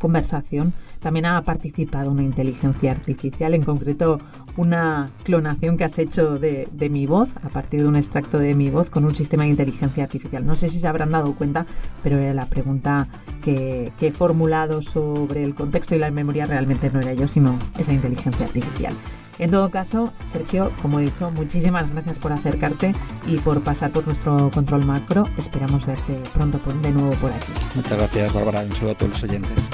conversación 0.00 0.72
también 1.00 1.26
ha 1.26 1.42
participado 1.42 2.10
una 2.10 2.22
inteligencia 2.22 2.92
artificial, 2.92 3.54
en 3.54 3.62
concreto 3.62 4.20
una 4.56 5.10
clonación 5.24 5.76
que 5.76 5.84
has 5.84 5.98
hecho 5.98 6.38
de, 6.38 6.68
mi 6.90 7.06
voz, 7.06 7.30
a 7.42 7.48
partir 7.48 7.82
de 7.82 7.88
un 7.88 7.96
extracto 7.96 8.38
de 8.38 8.54
mi 8.54 8.70
voz 8.70 8.90
con 8.90 9.04
un 9.04 9.14
sistema 9.14 9.44
de 9.44 9.50
inteligencia 9.50 10.04
artificial. 10.04 10.46
No 10.46 10.56
sé 10.56 10.68
si 10.68 10.78
se 10.78 10.88
habrán 10.88 11.12
dado 11.12 11.34
cuenta, 11.34 11.66
pero 12.02 12.20
la 12.34 12.46
pregunta 12.46 13.08
que, 13.42 13.92
que 13.98 14.08
he 14.08 14.12
formulado 14.12 14.82
sobre 14.82 15.42
el 15.42 15.54
contexto 15.54 15.94
y 15.94 15.98
la 15.98 16.10
memoria 16.10 16.46
realmente 16.46 16.90
no 16.90 17.00
era 17.00 17.14
yo, 17.14 17.26
sino 17.26 17.58
esa 17.78 17.92
inteligencia 17.92 18.46
artificial. 18.46 18.94
En 19.40 19.50
todo 19.50 19.70
caso, 19.70 20.12
Sergio, 20.30 20.70
como 20.82 21.00
he 21.00 21.04
dicho, 21.04 21.30
muchísimas 21.30 21.90
gracias 21.90 22.18
por 22.18 22.30
acercarte 22.30 22.94
y 23.26 23.38
por 23.38 23.62
pasar 23.62 23.90
por 23.90 24.04
nuestro 24.04 24.50
control 24.50 24.84
macro. 24.84 25.22
Esperamos 25.38 25.86
verte 25.86 26.20
pronto 26.34 26.60
de 26.82 26.90
nuevo 26.90 27.12
por 27.12 27.32
aquí. 27.32 27.52
Muchas 27.74 27.96
gracias, 27.96 28.34
Bárbara. 28.34 28.60
Un 28.60 28.74
saludo 28.74 28.92
a 28.92 28.94
todos 28.96 29.12
los 29.12 29.22
oyentes. 29.22 29.68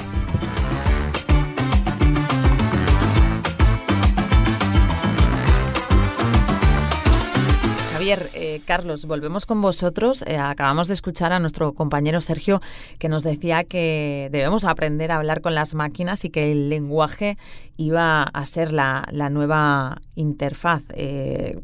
Eh, 8.09 8.61
Carlos, 8.65 9.05
volvemos 9.05 9.45
con 9.45 9.61
vosotros. 9.61 10.23
Eh, 10.25 10.37
acabamos 10.37 10.87
de 10.87 10.93
escuchar 10.93 11.33
a 11.33 11.39
nuestro 11.39 11.73
compañero 11.73 12.21
Sergio 12.21 12.61
que 12.99 13.09
nos 13.09 13.21
decía 13.21 13.65
que 13.65 14.29
debemos 14.31 14.63
aprender 14.63 15.11
a 15.11 15.17
hablar 15.17 15.41
con 15.41 15.53
las 15.53 15.73
máquinas 15.73 16.23
y 16.23 16.29
que 16.29 16.53
el 16.53 16.69
lenguaje 16.69 17.37
iba 17.75 18.23
a 18.23 18.45
ser 18.45 18.71
la, 18.71 19.05
nueva 19.29 19.97
interfaz. 20.15 20.83
Eh, 20.93 21.59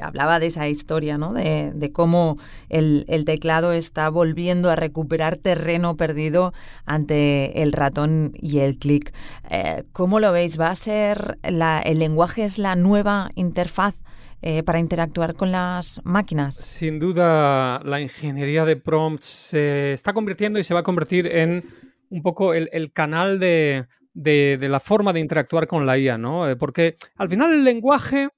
hablaba 0.00 0.40
de 0.40 0.46
esa 0.46 0.68
historia, 0.68 1.16
¿no? 1.16 1.32
De, 1.32 1.90
cómo 1.92 2.38
el, 2.70 3.06
teclado 3.24 3.72
está 3.72 4.08
volviendo 4.08 4.70
a 4.70 4.76
recuperar 4.76 5.36
terreno 5.36 5.96
perdido 5.96 6.52
ante 6.86 7.62
el 7.62 7.72
ratón 7.72 8.32
y 8.34 8.58
el 8.58 8.78
clic. 8.78 9.14
¿Cómo 9.92 10.18
lo 10.18 10.32
veis? 10.32 10.58
¿Va 10.58 10.70
a 10.70 10.74
ser 10.74 11.38
el 11.44 11.98
lenguaje 12.00 12.44
es 12.44 12.58
la 12.58 12.74
nueva 12.74 13.30
interfaz? 13.36 13.94
Eh, 14.46 14.62
para 14.62 14.78
interactuar 14.78 15.32
con 15.32 15.50
las 15.50 16.02
máquinas? 16.04 16.54
Sin 16.54 16.98
duda, 16.98 17.80
la 17.82 17.98
ingeniería 17.98 18.66
de 18.66 18.76
prompts 18.76 19.24
se 19.24 19.94
está 19.94 20.12
convirtiendo 20.12 20.58
y 20.58 20.64
se 20.64 20.74
va 20.74 20.80
a 20.80 20.82
convertir 20.82 21.26
en 21.26 21.64
un 22.10 22.22
poco 22.22 22.52
el, 22.52 22.92
canal 22.92 23.38
de, 23.38 23.86
la 24.12 24.80
forma 24.80 25.14
de 25.14 25.20
interactuar 25.20 25.66
con 25.66 25.86
la 25.86 25.96
IA, 25.96 26.18
¿no? 26.18 26.46
Eh, 26.46 26.56
porque 26.56 26.96
al 27.16 27.30
final 27.30 27.54
el 27.54 27.64
lenguaje 27.64 28.28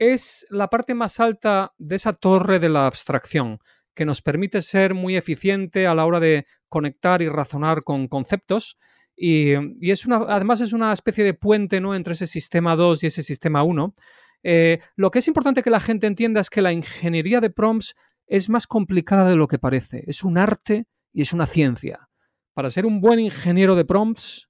es 0.00 0.44
la 0.50 0.66
parte 0.66 0.94
más 0.94 1.20
alta 1.20 1.72
de 1.78 1.94
esa 1.94 2.12
torre 2.14 2.58
de 2.58 2.68
la 2.68 2.88
abstracción, 2.88 3.60
que 3.94 4.04
nos 4.04 4.22
permite 4.22 4.62
ser 4.62 4.94
muy 4.94 5.16
eficiente 5.16 5.86
a 5.86 5.94
la 5.94 6.06
hora 6.06 6.18
de 6.18 6.46
conectar 6.68 7.22
y 7.22 7.28
razonar 7.28 7.84
con 7.84 8.08
conceptos. 8.08 8.78
Y, 9.16 9.54
además 9.54 10.60
es 10.60 10.72
una 10.72 10.92
especie 10.92 11.22
de 11.22 11.34
puente 11.34 11.80
¿no? 11.80 11.94
entre 11.94 12.14
ese 12.14 12.26
sistema 12.26 12.74
2 12.74 13.04
y 13.04 13.06
ese 13.06 13.22
sistema 13.22 13.62
1. 13.62 13.94
Eh, 14.48 14.78
lo 14.94 15.10
que 15.10 15.18
es 15.18 15.26
importante 15.26 15.64
que 15.64 15.70
la 15.70 15.80
gente 15.80 16.06
entienda 16.06 16.40
es 16.40 16.50
que 16.50 16.62
la 16.62 16.72
ingeniería 16.72 17.40
de 17.40 17.50
prompts 17.50 17.96
es 18.28 18.48
más 18.48 18.68
complicada 18.68 19.28
de 19.28 19.34
lo 19.34 19.48
que 19.48 19.58
parece. 19.58 20.04
Es 20.06 20.22
un 20.22 20.38
arte 20.38 20.86
y 21.12 21.22
es 21.22 21.32
una 21.32 21.46
ciencia. 21.46 22.08
Para 22.54 22.70
ser 22.70 22.86
un 22.86 23.00
buen 23.00 23.18
ingeniero 23.18 23.74
de 23.74 23.84
prompts, 23.84 24.48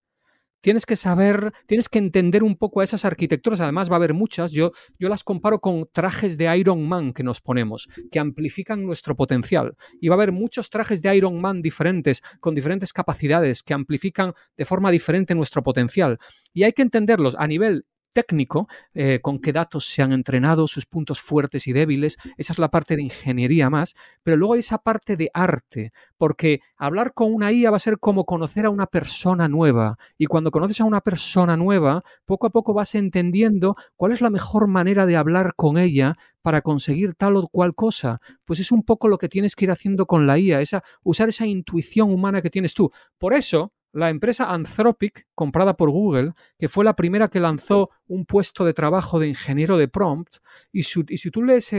tienes 0.60 0.84
que 0.84 0.96
saber, 0.96 1.50
tienes 1.66 1.88
que 1.88 1.98
entender 1.98 2.42
un 2.42 2.56
poco 2.56 2.82
a 2.82 2.84
esas 2.84 3.06
arquitecturas. 3.06 3.58
Además, 3.60 3.88
va 3.88 3.94
a 3.94 3.96
haber 3.96 4.12
muchas. 4.12 4.52
Yo, 4.52 4.72
yo 4.98 5.08
las 5.08 5.24
comparo 5.24 5.60
con 5.60 5.88
trajes 5.90 6.36
de 6.36 6.54
Iron 6.58 6.86
Man 6.86 7.14
que 7.14 7.22
nos 7.22 7.40
ponemos, 7.40 7.88
que 8.10 8.18
amplifican 8.18 8.84
nuestro 8.84 9.16
potencial. 9.16 9.76
Y 9.98 10.08
va 10.08 10.16
a 10.16 10.18
haber 10.18 10.32
muchos 10.32 10.68
trajes 10.68 11.00
de 11.00 11.16
Iron 11.16 11.40
Man 11.40 11.62
diferentes, 11.62 12.20
con 12.40 12.54
diferentes 12.54 12.92
capacidades, 12.92 13.62
que 13.62 13.72
amplifican 13.72 14.34
de 14.58 14.66
forma 14.66 14.90
diferente 14.90 15.34
nuestro 15.34 15.62
potencial. 15.62 16.18
Y 16.52 16.64
hay 16.64 16.74
que 16.74 16.82
entenderlos 16.82 17.34
a 17.38 17.46
nivel 17.46 17.86
técnico, 18.16 18.66
eh, 18.94 19.20
con 19.20 19.38
qué 19.40 19.52
datos 19.52 19.86
se 19.86 20.00
han 20.00 20.12
entrenado, 20.12 20.66
sus 20.66 20.86
puntos 20.86 21.20
fuertes 21.20 21.66
y 21.66 21.74
débiles. 21.74 22.16
Esa 22.38 22.54
es 22.54 22.58
la 22.58 22.70
parte 22.70 22.96
de 22.96 23.02
ingeniería 23.02 23.68
más. 23.68 23.94
Pero 24.22 24.38
luego 24.38 24.54
hay 24.54 24.60
esa 24.60 24.78
parte 24.78 25.18
de 25.18 25.30
arte, 25.34 25.92
porque 26.16 26.60
hablar 26.78 27.12
con 27.12 27.34
una 27.34 27.52
IA 27.52 27.70
va 27.70 27.76
a 27.76 27.80
ser 27.80 27.98
como 27.98 28.24
conocer 28.24 28.64
a 28.64 28.70
una 28.70 28.86
persona 28.86 29.48
nueva. 29.48 29.98
Y 30.16 30.26
cuando 30.26 30.50
conoces 30.50 30.80
a 30.80 30.84
una 30.84 31.02
persona 31.02 31.58
nueva, 31.58 32.02
poco 32.24 32.46
a 32.46 32.50
poco 32.50 32.72
vas 32.72 32.94
entendiendo 32.94 33.76
cuál 33.96 34.12
es 34.12 34.22
la 34.22 34.30
mejor 34.30 34.66
manera 34.66 35.04
de 35.04 35.16
hablar 35.16 35.52
con 35.54 35.76
ella 35.76 36.16
para 36.40 36.62
conseguir 36.62 37.14
tal 37.14 37.36
o 37.36 37.46
cual 37.48 37.74
cosa. 37.74 38.20
Pues 38.46 38.60
es 38.60 38.72
un 38.72 38.82
poco 38.82 39.08
lo 39.08 39.18
que 39.18 39.28
tienes 39.28 39.54
que 39.54 39.66
ir 39.66 39.70
haciendo 39.70 40.06
con 40.06 40.26
la 40.26 40.38
IA, 40.38 40.62
esa, 40.62 40.82
usar 41.02 41.28
esa 41.28 41.44
intuición 41.44 42.10
humana 42.10 42.40
que 42.40 42.50
tienes 42.50 42.72
tú. 42.72 42.90
Por 43.18 43.34
eso, 43.34 43.72
la 43.96 44.10
empresa 44.10 44.52
Anthropic, 44.52 45.26
comprada 45.34 45.74
por 45.74 45.90
Google, 45.90 46.34
que 46.58 46.68
fue 46.68 46.84
la 46.84 46.94
primera 46.94 47.28
que 47.28 47.40
lanzó 47.40 47.88
un 48.06 48.26
puesto 48.26 48.66
de 48.66 48.74
trabajo 48.74 49.18
de 49.18 49.28
ingeniero 49.28 49.78
de 49.78 49.88
prompt, 49.88 50.36
y, 50.70 50.82
si 50.82 51.30
tú 51.30 51.42
lees 51.42 51.74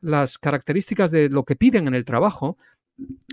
las 0.00 0.36
características 0.36 1.10
de 1.10 1.30
lo 1.30 1.44
que 1.44 1.56
piden 1.56 1.88
en 1.88 1.94
el 1.94 2.04
trabajo, 2.04 2.58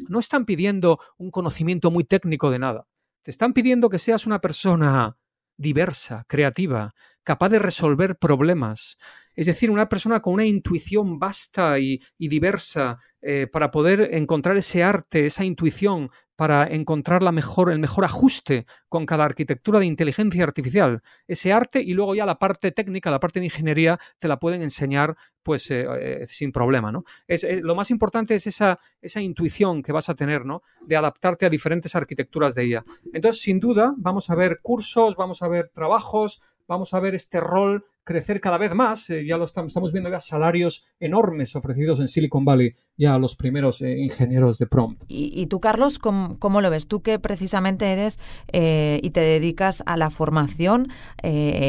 no 0.07 0.19
están 0.19 0.45
pidiendo 0.45 0.99
un 1.17 1.31
conocimiento 1.31 1.91
muy 1.91 2.05
técnico 2.05 2.49
de 2.49 2.59
nada. 2.59 2.87
Te 3.23 3.31
están 3.31 3.51
pidiendo 3.51 3.89
que 3.89 3.99
seas 3.99 4.25
una 4.25 4.39
persona 4.39 5.17
diversa, 5.57 6.23
creativa, 6.29 6.93
capaz 7.23 7.49
de 7.49 7.59
resolver 7.59 8.17
problemas. 8.17 8.97
Es 9.35 9.47
decir, 9.47 9.69
una 9.69 9.89
persona 9.89 10.21
con 10.21 10.35
una 10.35 10.45
intuición 10.45 11.19
vasta 11.19 11.77
y, 11.77 11.99
diversa 12.17 12.99
eh, 13.21 13.47
para 13.51 13.69
poder 13.69 14.13
encontrar 14.13 14.55
ese 14.55 14.81
arte, 14.81 15.25
esa 15.25 15.43
intuición 15.43 16.09
para 16.39 16.67
encontrar 16.73 17.21
la 17.21 17.33
mejor, 17.33 17.69
el 17.69 17.79
mejor 17.79 18.05
ajuste 18.05 18.65
con 18.87 19.05
cada 19.05 19.25
arquitectura 19.25 19.77
de 19.77 19.85
inteligencia 19.85 20.41
artificial. 20.41 21.01
Ese 21.27 21.51
arte 21.51 21.81
y 21.81 21.91
luego 21.91 22.15
ya 22.15 22.25
la 22.25 22.39
parte 22.39 22.71
técnica, 22.71 23.11
la 23.11 23.19
parte 23.19 23.41
de 23.41 23.47
ingeniería, 23.47 23.99
te 24.19 24.29
la 24.29 24.39
pueden 24.39 24.61
enseñar 24.61 25.17
pues 25.43 25.69
eh, 25.69 25.85
eh, 25.99 26.25
sin 26.25 26.53
problema. 26.53 26.93
¿no? 26.93 27.03
Es, 27.27 27.43
eh, 27.43 27.59
lo 27.61 27.75
más 27.75 27.91
importante 27.91 28.35
es 28.35 28.47
esa, 28.47 28.79
esa 29.01 29.19
intuición 29.19 29.83
que 29.83 29.91
vas 29.91 30.07
a 30.07 30.15
tener 30.15 30.45
¿no? 30.45 30.61
de 30.87 30.95
adaptarte 30.95 31.45
a 31.45 31.49
diferentes 31.49 31.93
arquitecturas 31.93 32.55
de 32.55 32.67
IA. 32.67 32.85
Entonces, 33.11 33.41
sin 33.41 33.59
duda, 33.59 33.93
vamos 33.97 34.29
a 34.29 34.35
ver 34.35 34.59
cursos, 34.61 35.17
vamos 35.17 35.41
a 35.41 35.49
ver 35.49 35.67
trabajos, 35.67 36.39
vamos 36.69 36.93
a 36.93 36.99
ver 36.99 37.15
este 37.15 37.41
rol 37.41 37.83
crecer 38.03 38.39
cada 38.39 38.57
vez 38.57 38.73
más. 38.73 39.09
Eh, 39.09 39.25
ya 39.25 39.37
lo 39.37 39.43
estamos, 39.43 39.91
viendo 39.91 40.09
ya 40.09 40.19
salarios 40.19 40.85
enormes 40.99 41.55
ofrecidos 41.55 41.99
en 41.99 42.07
Silicon 42.07 42.45
Valley 42.45 42.73
ya 42.95 43.15
a 43.15 43.19
los 43.19 43.35
primeros 43.35 43.81
eh, 43.81 43.97
ingenieros 43.97 44.57
de 44.59 44.67
prompt. 44.67 45.03
¿Y, 45.07 45.47
tú, 45.47 45.59
Carlos, 45.59 45.99
¿cómo, 45.99 46.61
lo 46.61 46.69
ves? 46.69 46.87
Tú 46.87 47.01
que 47.01 47.19
precisamente 47.19 47.91
eres 47.91 48.19
eh, 48.53 48.99
y 49.03 49.09
te 49.09 49.19
dedicas 49.19 49.83
a 49.85 49.97
la 49.97 50.09
formación 50.09 50.87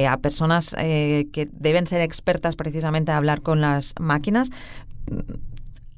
a 0.09 0.19
personas 0.19 0.75
que 0.77 1.49
deben 1.53 1.87
ser 1.87 2.01
expertas 2.03 2.57
precisamente 2.57 3.11
a 3.13 3.17
hablar 3.17 3.43
con 3.43 3.61
las 3.61 3.95
máquinas. 3.99 4.51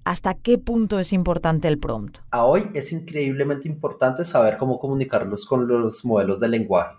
¿Hasta 0.05 0.35
qué 0.35 0.59
punto 0.59 0.99
es 0.99 1.13
importante 1.13 1.69
el 1.69 1.79
prompt? 1.79 2.19
A 2.31 2.45
hoy 2.45 2.71
es 2.75 2.93
increíblemente 2.93 3.69
importante 3.69 4.25
saber 4.25 4.57
cómo 4.59 4.79
comunicarlos 4.79 5.47
con 5.47 5.67
los 5.67 6.05
modelos 6.05 6.41
de 6.41 6.49
lenguaje, 6.49 6.97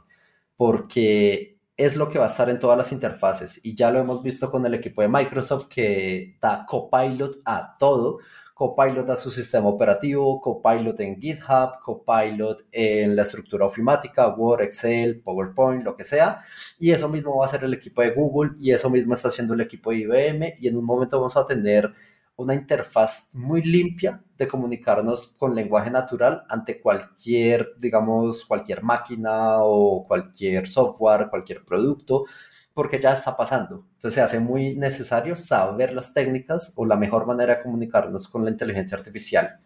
porque 0.55 1.52
es 1.77 1.95
lo 1.95 2.07
que 2.09 2.19
va 2.19 2.25
a 2.25 2.29
estar 2.29 2.49
en 2.49 2.59
todas 2.59 2.77
las 2.77 2.91
interfaces 2.91 3.59
y 3.63 3.75
ya 3.75 3.89
lo 3.91 3.99
hemos 3.99 4.21
visto 4.21 4.51
con 4.51 4.65
el 4.65 4.75
equipo 4.75 5.01
de 5.01 5.07
Microsoft 5.09 5.67
que 5.67 6.37
da 6.41 6.65
Copilot 6.67 7.41
a 7.45 7.75
todo. 7.77 8.19
Copilot 8.53 9.09
a 9.09 9.15
su 9.15 9.31
sistema 9.31 9.67
operativo, 9.67 10.39
Copilot 10.39 10.99
en 10.99 11.19
GitHub, 11.19 11.79
Copilot 11.81 12.65
en 12.71 13.15
la 13.15 13.23
estructura 13.23 13.65
ofimática, 13.65 14.27
Word, 14.27 14.61
Excel, 14.61 15.21
PowerPoint, 15.21 15.83
lo 15.83 15.95
que 15.95 16.03
sea. 16.03 16.39
Y 16.77 16.91
eso 16.91 17.09
mismo 17.09 17.35
va 17.35 17.45
a 17.45 17.47
hacer 17.47 17.63
el 17.63 17.73
equipo 17.73 18.03
de 18.03 18.11
Google 18.11 18.51
y 18.59 18.71
eso 18.71 18.91
mismo 18.91 19.15
está 19.15 19.29
haciendo 19.29 19.55
el 19.55 19.61
equipo 19.61 19.89
de 19.89 19.97
IBM 19.97 20.53
y 20.59 20.67
en 20.67 20.77
un 20.77 20.85
momento 20.85 21.17
vamos 21.17 21.35
a 21.35 21.47
tener 21.47 21.91
una 22.35 22.53
interfaz 22.53 23.29
muy 23.33 23.61
limpia 23.61 24.23
de 24.37 24.47
comunicarnos 24.47 25.35
con 25.37 25.53
lenguaje 25.55 25.91
natural 25.91 26.43
ante 26.49 26.81
cualquier, 26.81 27.73
digamos, 27.77 28.45
cualquier 28.45 28.83
máquina 28.83 29.57
o 29.59 30.05
cualquier 30.07 30.67
software, 30.67 31.29
cualquier 31.29 31.63
producto, 31.63 32.25
porque 32.73 32.99
ya 32.99 33.13
está 33.13 33.37
pasando. 33.37 33.85
Entonces 33.93 34.15
se 34.15 34.21
hace 34.21 34.39
muy 34.39 34.75
necesario 34.75 35.35
saber 35.35 35.93
las 35.93 36.13
técnicas 36.13 36.73
o 36.75 36.85
la 36.85 36.95
mejor 36.95 37.27
manera 37.27 37.55
de 37.55 37.63
comunicarnos 37.63 38.27
con 38.27 38.43
la 38.43 38.51
inteligencia 38.51 38.97
artificial. 38.97 39.59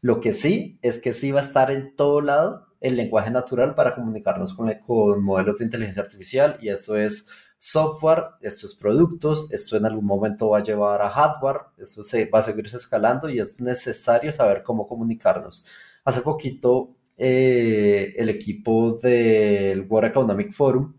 Lo 0.00 0.20
que 0.20 0.32
sí 0.32 0.78
es 0.82 1.00
que 1.00 1.12
sí 1.12 1.30
va 1.30 1.40
a 1.40 1.44
estar 1.44 1.70
en 1.70 1.94
todo 1.94 2.20
lado 2.20 2.66
el 2.80 2.96
lenguaje 2.96 3.30
natural 3.30 3.74
para 3.74 3.94
comunicarnos 3.94 4.54
con, 4.54 4.72
con 4.86 5.22
modelos 5.22 5.58
de 5.58 5.64
inteligencia 5.64 6.02
artificial 6.02 6.58
y 6.60 6.68
esto 6.68 6.96
es 6.96 7.28
software, 7.58 8.24
estos 8.40 8.74
productos, 8.74 9.50
esto 9.52 9.76
en 9.76 9.86
algún 9.86 10.04
momento 10.06 10.50
va 10.50 10.58
a 10.58 10.62
llevar 10.62 11.02
a 11.02 11.10
hardware, 11.10 11.58
esto 11.78 12.04
se, 12.04 12.26
va 12.26 12.38
a 12.38 12.42
seguir 12.42 12.66
escalando 12.66 13.28
y 13.28 13.40
es 13.40 13.60
necesario 13.60 14.32
saber 14.32 14.62
cómo 14.62 14.86
comunicarnos. 14.86 15.66
Hace 16.04 16.22
poquito 16.22 16.96
eh, 17.16 18.14
el 18.16 18.28
equipo 18.30 18.92
del 19.02 19.86
World 19.88 20.10
Economic 20.10 20.52
Forum 20.52 20.94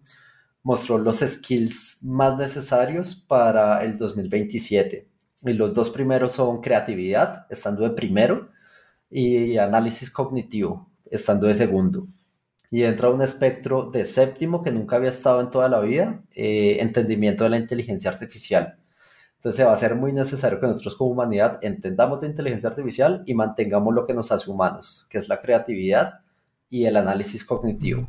mostró 0.63 0.97
los 0.97 1.19
skills 1.19 2.03
más 2.03 2.37
necesarios 2.37 3.15
para 3.15 3.83
el 3.83 3.97
2027. 3.97 5.07
Y 5.43 5.53
los 5.53 5.73
dos 5.73 5.89
primeros 5.89 6.33
son 6.33 6.59
creatividad, 6.61 7.47
estando 7.49 7.83
de 7.83 7.91
primero, 7.91 8.49
y 9.09 9.57
análisis 9.57 10.11
cognitivo, 10.11 10.91
estando 11.09 11.47
de 11.47 11.55
segundo 11.55 12.07
y 12.71 12.83
entra 12.83 13.09
un 13.09 13.21
espectro 13.21 13.89
de 13.89 14.05
séptimo 14.05 14.61
que 14.63 14.71
nunca 14.71 14.97
había 14.97 15.09
estado 15.09 15.41
en 15.41 15.49
toda 15.49 15.69
la 15.69 15.79
vida, 15.79 16.21
eh, 16.35 16.77
entendimiento 16.79 17.43
de 17.43 17.49
la 17.51 17.57
inteligencia 17.57 18.11
artificial. 18.11 18.77
Entonces 19.35 19.65
va 19.65 19.71
a 19.71 19.77
ser 19.77 19.95
muy 19.95 20.11
necesario 20.11 20.59
que 20.59 20.67
nosotros 20.67 20.95
como 20.95 21.11
humanidad 21.11 21.59
entendamos 21.61 22.21
de 22.21 22.27
inteligencia 22.27 22.69
artificial 22.69 23.23
y 23.25 23.33
mantengamos 23.33 23.93
lo 23.95 24.05
que 24.05 24.13
nos 24.13 24.31
hace 24.31 24.51
humanos, 24.51 25.07
que 25.09 25.17
es 25.17 25.29
la 25.29 25.39
creatividad 25.39 26.19
y 26.69 26.85
el 26.85 26.97
análisis 26.97 27.45
cognitivo. 27.45 28.07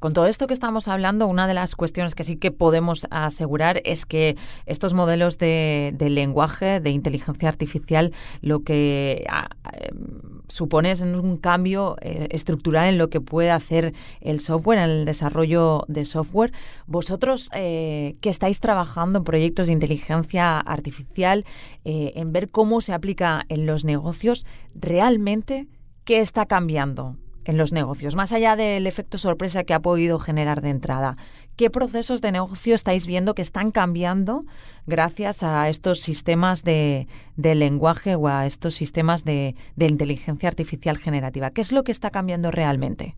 Con 0.00 0.14
todo 0.14 0.24
esto 0.24 0.46
que 0.46 0.54
estamos 0.54 0.88
hablando, 0.88 1.26
una 1.26 1.46
de 1.46 1.52
las 1.52 1.76
cuestiones 1.76 2.14
que 2.14 2.24
sí 2.24 2.36
que 2.36 2.50
podemos 2.50 3.06
asegurar 3.10 3.82
es 3.84 4.06
que 4.06 4.34
estos 4.64 4.94
modelos 4.94 5.36
de, 5.36 5.94
lenguaje, 6.00 6.80
de 6.80 6.88
inteligencia 6.88 7.50
artificial, 7.50 8.14
lo 8.40 8.64
que 8.64 9.26
em, 9.74 10.40
supone 10.48 10.90
es 10.90 11.02
un 11.02 11.36
cambio 11.36 11.96
eh, 12.00 12.28
estructural 12.30 12.88
en 12.88 12.96
lo 12.96 13.10
que 13.10 13.20
puede 13.20 13.50
hacer 13.50 13.92
el 14.22 14.40
software, 14.40 14.78
en 14.78 14.84
el 14.84 15.04
desarrollo 15.04 15.84
de 15.86 16.06
software. 16.06 16.52
Vosotros 16.86 17.50
eh, 17.52 18.16
que 18.22 18.30
estáis 18.30 18.58
trabajando 18.58 19.18
en 19.18 19.24
proyectos 19.24 19.66
de 19.66 19.74
inteligencia 19.74 20.60
artificial, 20.60 21.44
eh, 21.84 22.12
en 22.14 22.32
ver 22.32 22.48
cómo 22.48 22.80
se 22.80 22.94
aplica 22.94 23.44
en 23.50 23.66
los 23.66 23.84
negocios, 23.84 24.46
realmente, 24.74 25.68
¿qué 26.04 26.20
está 26.20 26.46
cambiando? 26.46 27.18
En 27.50 27.56
los 27.56 27.72
negocios, 27.72 28.14
más 28.14 28.32
allá 28.32 28.54
del 28.54 28.86
efecto 28.86 29.18
sorpresa 29.18 29.64
que 29.64 29.74
ha 29.74 29.80
podido 29.80 30.18
generar 30.18 30.60
de 30.60 30.70
entrada. 30.70 31.16
¿Qué 31.56 31.68
procesos 31.68 32.20
de 32.22 32.30
negocio 32.30 32.76
estáis 32.76 33.06
viendo 33.06 33.34
que 33.34 33.42
están 33.42 33.72
cambiando 33.72 34.44
gracias 34.86 35.42
a 35.42 35.68
estos 35.68 35.98
sistemas 35.98 36.62
de, 36.62 37.08
lenguaje 37.36 38.14
o 38.14 38.28
a 38.28 38.46
estos 38.46 38.74
sistemas 38.74 39.24
de, 39.24 39.56
inteligencia 39.76 40.48
artificial 40.48 40.96
generativa? 40.96 41.50
¿Qué 41.50 41.60
es 41.60 41.72
lo 41.72 41.82
que 41.82 41.92
está 41.92 42.10
cambiando 42.10 42.52
realmente? 42.52 43.16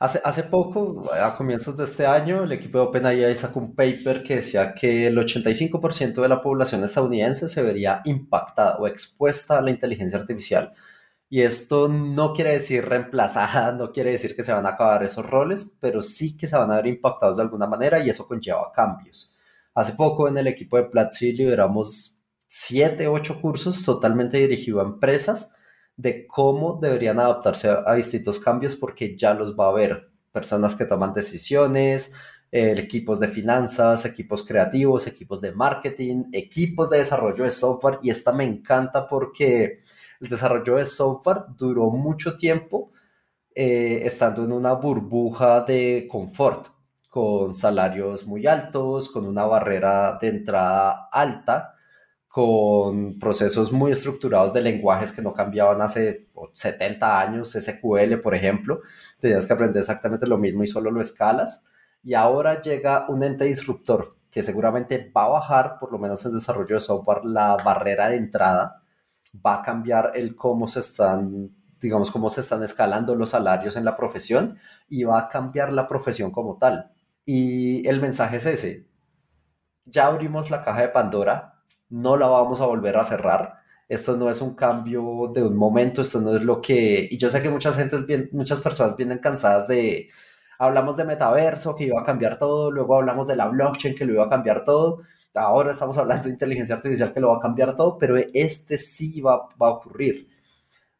Hace, 0.00 0.20
hace 0.24 0.42
poco, 0.44 1.10
a 1.12 1.36
comienzos 1.36 1.76
de 1.76 1.84
este 1.84 2.06
año, 2.06 2.44
el 2.44 2.52
equipo 2.52 2.78
de 2.78 2.84
OpenAI 2.84 3.36
sacó 3.36 3.60
un 3.60 3.74
paper 3.74 4.22
que 4.22 4.36
decía 4.36 4.74
que 4.74 5.06
el 5.06 5.16
85% 5.16 6.22
de 6.22 6.28
la 6.28 6.42
población 6.42 6.82
estadounidense 6.82 7.48
se 7.48 7.62
vería 7.62 8.00
impactada 8.04 8.78
o 8.78 8.86
expuesta 8.86 9.58
a 9.58 9.62
la 9.62 9.70
inteligencia 9.70 10.18
artificial 10.18 10.72
y 11.28 11.40
esto 11.40 11.88
no 11.88 12.32
quiere 12.32 12.52
decir 12.52 12.84
reemplazada, 12.84 13.72
no 13.78 13.92
quiere 13.92 14.12
decir 14.12 14.36
que 14.36 14.42
se 14.42 14.52
van 14.52 14.66
a 14.66 14.70
acabar 14.70 15.02
esos 15.02 15.26
roles, 15.26 15.76
pero 15.80 16.02
sí 16.02 16.36
que 16.36 16.46
se 16.46 16.56
van 16.56 16.70
a 16.70 16.76
ver 16.76 16.86
impactados 16.86 17.38
de 17.38 17.42
alguna 17.42 17.66
manera 17.66 18.04
y 18.04 18.10
eso 18.10 18.26
conlleva 18.26 18.70
cambios. 18.72 19.36
Hace 19.74 19.92
poco 19.92 20.28
en 20.28 20.38
el 20.38 20.46
equipo 20.46 20.76
de 20.76 20.84
Platzi 20.84 21.32
liberamos 21.32 22.22
siete, 22.48 23.08
ocho 23.08 23.40
cursos 23.40 23.84
totalmente 23.84 24.38
dirigidos 24.38 24.84
a 24.84 24.88
empresas 24.88 25.56
de 25.96 26.26
cómo 26.26 26.78
deberían 26.80 27.18
adaptarse 27.18 27.68
a, 27.68 27.94
distintos 27.94 28.38
cambios 28.38 28.76
porque 28.76 29.16
ya 29.16 29.34
los 29.34 29.58
va 29.58 29.66
a 29.66 29.70
haber. 29.70 30.10
Personas 30.32 30.74
que 30.74 30.84
toman 30.84 31.14
decisiones, 31.14 32.12
eh, 32.52 32.74
equipos 32.78 33.18
de 33.18 33.28
finanzas, 33.28 34.04
equipos 34.04 34.44
creativos, 34.44 35.06
equipos 35.06 35.40
de 35.40 35.52
marketing, 35.52 36.24
equipos 36.32 36.90
de 36.90 36.98
desarrollo 36.98 37.44
de 37.44 37.50
software. 37.50 37.98
Y 38.02 38.10
esta 38.10 38.32
me 38.32 38.44
encanta 38.44 39.08
porque 39.08 39.82
el 40.20 40.28
desarrollo 40.28 40.76
de 40.76 40.84
software 40.84 41.44
duró 41.56 41.90
mucho 41.90 42.36
tiempo 42.36 42.92
eh, 43.54 44.00
estando 44.04 44.44
en 44.44 44.52
una 44.52 44.72
burbuja 44.74 45.62
de 45.62 46.06
confort, 46.10 46.68
con 47.08 47.54
salarios 47.54 48.26
muy 48.26 48.46
altos, 48.46 49.08
con 49.08 49.26
una 49.26 49.44
barrera 49.46 50.18
de 50.20 50.28
entrada 50.28 51.08
alta 51.10 51.76
con 52.36 53.18
procesos 53.18 53.72
muy 53.72 53.92
estructurados 53.92 54.52
de 54.52 54.60
lenguajes 54.60 55.10
que 55.10 55.22
no 55.22 55.32
cambiaban 55.32 55.80
hace 55.80 56.28
70 56.52 57.18
años, 57.18 57.52
SQL, 57.52 58.16
por 58.22 58.34
ejemplo. 58.34 58.82
Tenías 59.18 59.46
que 59.46 59.54
aprender 59.54 59.80
exactamente 59.80 60.26
lo 60.26 60.36
mismo 60.36 60.62
y 60.62 60.66
solo 60.66 60.90
lo 60.90 61.00
escalas. 61.00 61.66
Y 62.02 62.12
ahora 62.12 62.60
llega 62.60 63.08
un 63.08 63.24
ente 63.24 63.46
disruptor 63.46 64.18
que 64.30 64.42
seguramente 64.42 65.10
va 65.16 65.24
a 65.24 65.28
bajar, 65.28 65.78
por 65.80 65.90
lo 65.90 65.98
menos 65.98 66.26
en 66.26 66.34
desarrollo 66.34 66.74
de 66.74 66.80
software, 66.82 67.24
la 67.24 67.56
barrera 67.64 68.08
de 68.08 68.16
entrada. 68.16 68.82
Va 69.44 69.56
a 69.56 69.62
cambiar 69.62 70.12
el 70.14 70.36
cómo 70.36 70.66
se 70.66 70.80
están, 70.80 71.50
digamos, 71.80 72.10
cómo 72.10 72.30
se 72.30 72.40
están 72.40 72.62
escalando 72.62 73.14
los 73.14 73.30
salarios 73.30 73.76
en 73.76 73.84
la 73.84 73.96
profesión 73.96 74.58
y 74.88 75.04
va 75.04 75.18
a 75.20 75.28
cambiar 75.28 75.72
la 75.72 75.88
profesión 75.88 76.30
como 76.30 76.58
tal. 76.58 76.92
Y 77.24 77.86
el 77.88 78.00
mensaje 78.00 78.36
es 78.36 78.46
ese. 78.46 78.88
Ya 79.84 80.06
abrimos 80.06 80.50
la 80.50 80.62
caja 80.62 80.82
de 80.82 80.88
Pandora, 80.88 81.62
no 81.88 82.16
la 82.16 82.26
vamos 82.28 82.60
a 82.60 82.66
volver 82.66 82.96
a 82.96 83.04
cerrar. 83.04 83.54
Esto 83.88 84.16
no 84.16 84.28
es 84.30 84.40
un 84.40 84.54
cambio 84.54 85.30
de 85.32 85.44
un 85.44 85.56
momento, 85.56 86.02
esto 86.02 86.20
no 86.20 86.34
es 86.34 86.42
lo 86.42 86.60
que... 86.60 87.08
Y 87.10 87.18
yo 87.18 87.30
sé 87.30 87.40
que 87.40 87.50
muchas, 87.50 87.76
gentes, 87.76 88.04
muchas 88.32 88.60
personas 88.60 88.96
vienen 88.96 89.18
cansadas 89.18 89.68
de... 89.68 90.08
Hablamos 90.58 90.96
de 90.96 91.04
metaverso, 91.04 91.76
que 91.76 91.84
iba 91.84 92.00
a 92.00 92.04
cambiar 92.04 92.38
todo, 92.38 92.70
luego 92.70 92.96
hablamos 92.96 93.26
de 93.26 93.36
la 93.36 93.46
blockchain, 93.46 93.94
que 93.94 94.06
lo 94.06 94.14
iba 94.14 94.24
a 94.24 94.30
cambiar 94.30 94.64
todo, 94.64 95.02
ahora 95.36 95.72
estamos 95.72 95.98
hablando 95.98 96.24
de 96.24 96.34
inteligencia 96.34 96.74
artificial, 96.74 97.12
que 97.12 97.20
lo 97.20 97.28
va 97.28 97.36
a 97.36 97.40
cambiar 97.40 97.76
todo, 97.76 97.98
pero 97.98 98.16
este 98.34 98.78
sí 98.78 99.20
va, 99.20 99.34
a 99.34 99.70
ocurrir. 99.70 100.28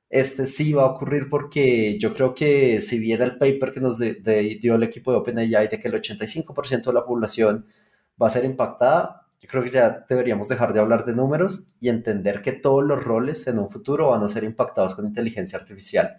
Este 0.09 0.47
sí 0.47 0.73
va 0.73 0.85
a 0.85 0.87
ocurrir 0.87 1.29
porque 1.29 1.99
yo 1.99 2.13
creo 2.15 2.35
que 2.35 2.81
si 2.81 2.99
bien 2.99 3.23
el 3.23 3.39
paper 3.39 3.73
que 3.73 3.81
nos 3.81 3.99
dio 3.99 4.75
el 4.77 4.83
equipo 4.83 5.11
de 5.13 5.19
OpenAI 5.19 5.69
de 5.69 5.81
que 5.81 5.89
el 5.89 5.95
85% 5.95 6.85
de 6.85 6.93
la 6.93 7.05
población 7.05 7.67
va 8.21 8.29
a 8.29 8.31
ser 8.31 8.45
impactada, 8.45 9.27
creo 9.47 9.63
que 9.63 9.71
ya 9.71 10.05
deberíamos 10.09 10.49
dejar 10.49 10.73
de 10.73 10.81
hablar 10.81 11.05
de 11.05 11.15
números 11.15 11.69
y 11.81 11.89
entender 11.89 12.43
que 12.43 12.53
todos 12.53 12.85
los 12.85 13.03
roles 13.03 13.47
en 13.47 13.59
un 13.59 13.69
futuro 13.69 14.11
van 14.11 14.23
a 14.23 14.29
ser 14.29 14.45
impactados 14.45 14.95
con 14.95 15.07
inteligencia 15.07 15.59
artificial, 15.59 16.19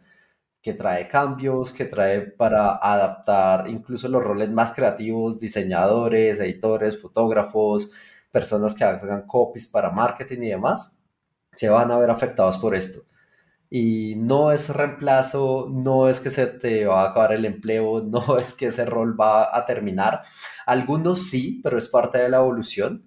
que 0.67 0.73
trae 0.73 1.07
cambios, 1.07 1.71
que 1.71 1.85
trae 1.85 2.19
para 2.21 2.75
adaptar 2.75 3.69
incluso 3.69 4.09
los 4.09 4.21
roles 4.21 4.49
más 4.51 4.73
creativos, 4.73 5.39
diseñadores, 5.39 6.41
editores, 6.41 7.01
fotógrafos, 7.01 7.93
personas 8.33 8.75
que 8.75 8.83
hagan 8.83 9.25
copies 9.25 9.69
para 9.69 9.91
marketing 9.91 10.41
y 10.41 10.49
demás, 10.49 10.99
se 11.55 11.69
van 11.69 11.89
a 11.89 11.97
ver 11.97 12.09
afectados 12.09 12.57
por 12.57 12.75
esto. 12.75 12.99
Y 13.69 14.15
no 14.17 14.51
es 14.51 14.69
reemplazo, 14.69 15.69
no 15.71 16.09
es 16.09 16.19
que 16.19 16.31
se 16.31 16.47
te 16.47 16.85
va 16.85 17.03
a 17.03 17.09
acabar 17.11 17.31
el 17.31 17.45
empleo, 17.45 18.01
no 18.05 18.37
es 18.37 18.53
que 18.53 18.67
ese 18.67 18.85
rol 18.85 19.17
va 19.19 19.55
a 19.55 19.65
terminar. 19.65 20.23
Algunos 20.65 21.29
sí, 21.29 21.61
pero 21.63 21.77
es 21.77 21.87
parte 21.87 22.17
de 22.17 22.27
la 22.27 22.37
evolución 22.37 23.06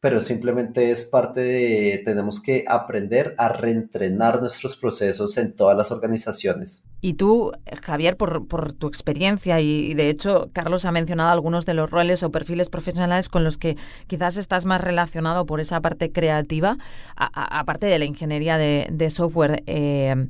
pero 0.00 0.20
simplemente 0.20 0.92
es 0.92 1.06
parte 1.06 1.40
de, 1.40 2.02
tenemos 2.04 2.40
que 2.40 2.64
aprender 2.68 3.34
a 3.36 3.48
reentrenar 3.48 4.40
nuestros 4.40 4.76
procesos 4.76 5.36
en 5.38 5.56
todas 5.56 5.76
las 5.76 5.90
organizaciones. 5.90 6.84
Y 7.00 7.14
tú, 7.14 7.52
Javier, 7.82 8.16
por, 8.16 8.72
tu 8.72 8.86
experiencia, 8.86 9.60
y, 9.60 9.94
de 9.94 10.08
hecho 10.08 10.50
Carlos 10.52 10.84
ha 10.84 10.92
mencionado 10.92 11.30
algunos 11.30 11.66
de 11.66 11.74
los 11.74 11.90
roles 11.90 12.22
o 12.22 12.30
perfiles 12.30 12.68
profesionales 12.70 13.28
con 13.28 13.44
los 13.44 13.58
que 13.58 13.76
quizás 14.06 14.36
estás 14.36 14.64
más 14.66 14.80
relacionado 14.80 15.46
por 15.46 15.60
esa 15.60 15.80
parte 15.80 16.12
creativa, 16.12 16.76
aparte 17.16 17.86
de 17.86 17.98
la 17.98 18.04
ingeniería 18.04 18.56
de, 18.56 19.10
software. 19.10 19.62
Eh, 19.66 20.28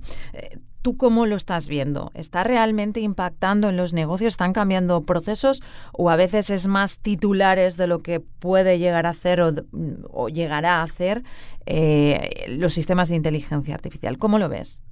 ¿Tú 0.83 0.97
cómo 0.97 1.26
lo 1.26 1.37
estás 1.37 1.66
viendo? 1.66 2.11
¿Está 2.14 2.45
realmente 2.45 3.01
impactando 3.01 3.68
en 3.68 3.76
los 3.76 3.93
negocios? 3.93 4.35
¿Están 4.35 4.53
cambiando 4.53 5.05
procesos? 5.05 5.61
¿O 5.93 6.09
a 6.09 6.16
veces 6.16 6.51
es 6.51 6.68
más 6.68 7.01
titulares 7.01 7.76
de 7.76 7.89
lo 7.89 8.03
que 8.03 8.20
puede 8.20 8.79
llegar 8.79 9.07
a 9.07 9.11
hacer 9.11 9.41
o, 9.41 10.29
llegará 10.29 10.76
a 10.76 10.83
hacer 10.85 11.24
eh, 11.66 12.47
los 12.49 12.74
sistemas 12.74 13.09
de 13.09 13.16
inteligencia 13.16 13.74
artificial? 13.74 14.18
¿Cómo 14.18 14.39
lo 14.39 14.49
ves? 14.49 14.83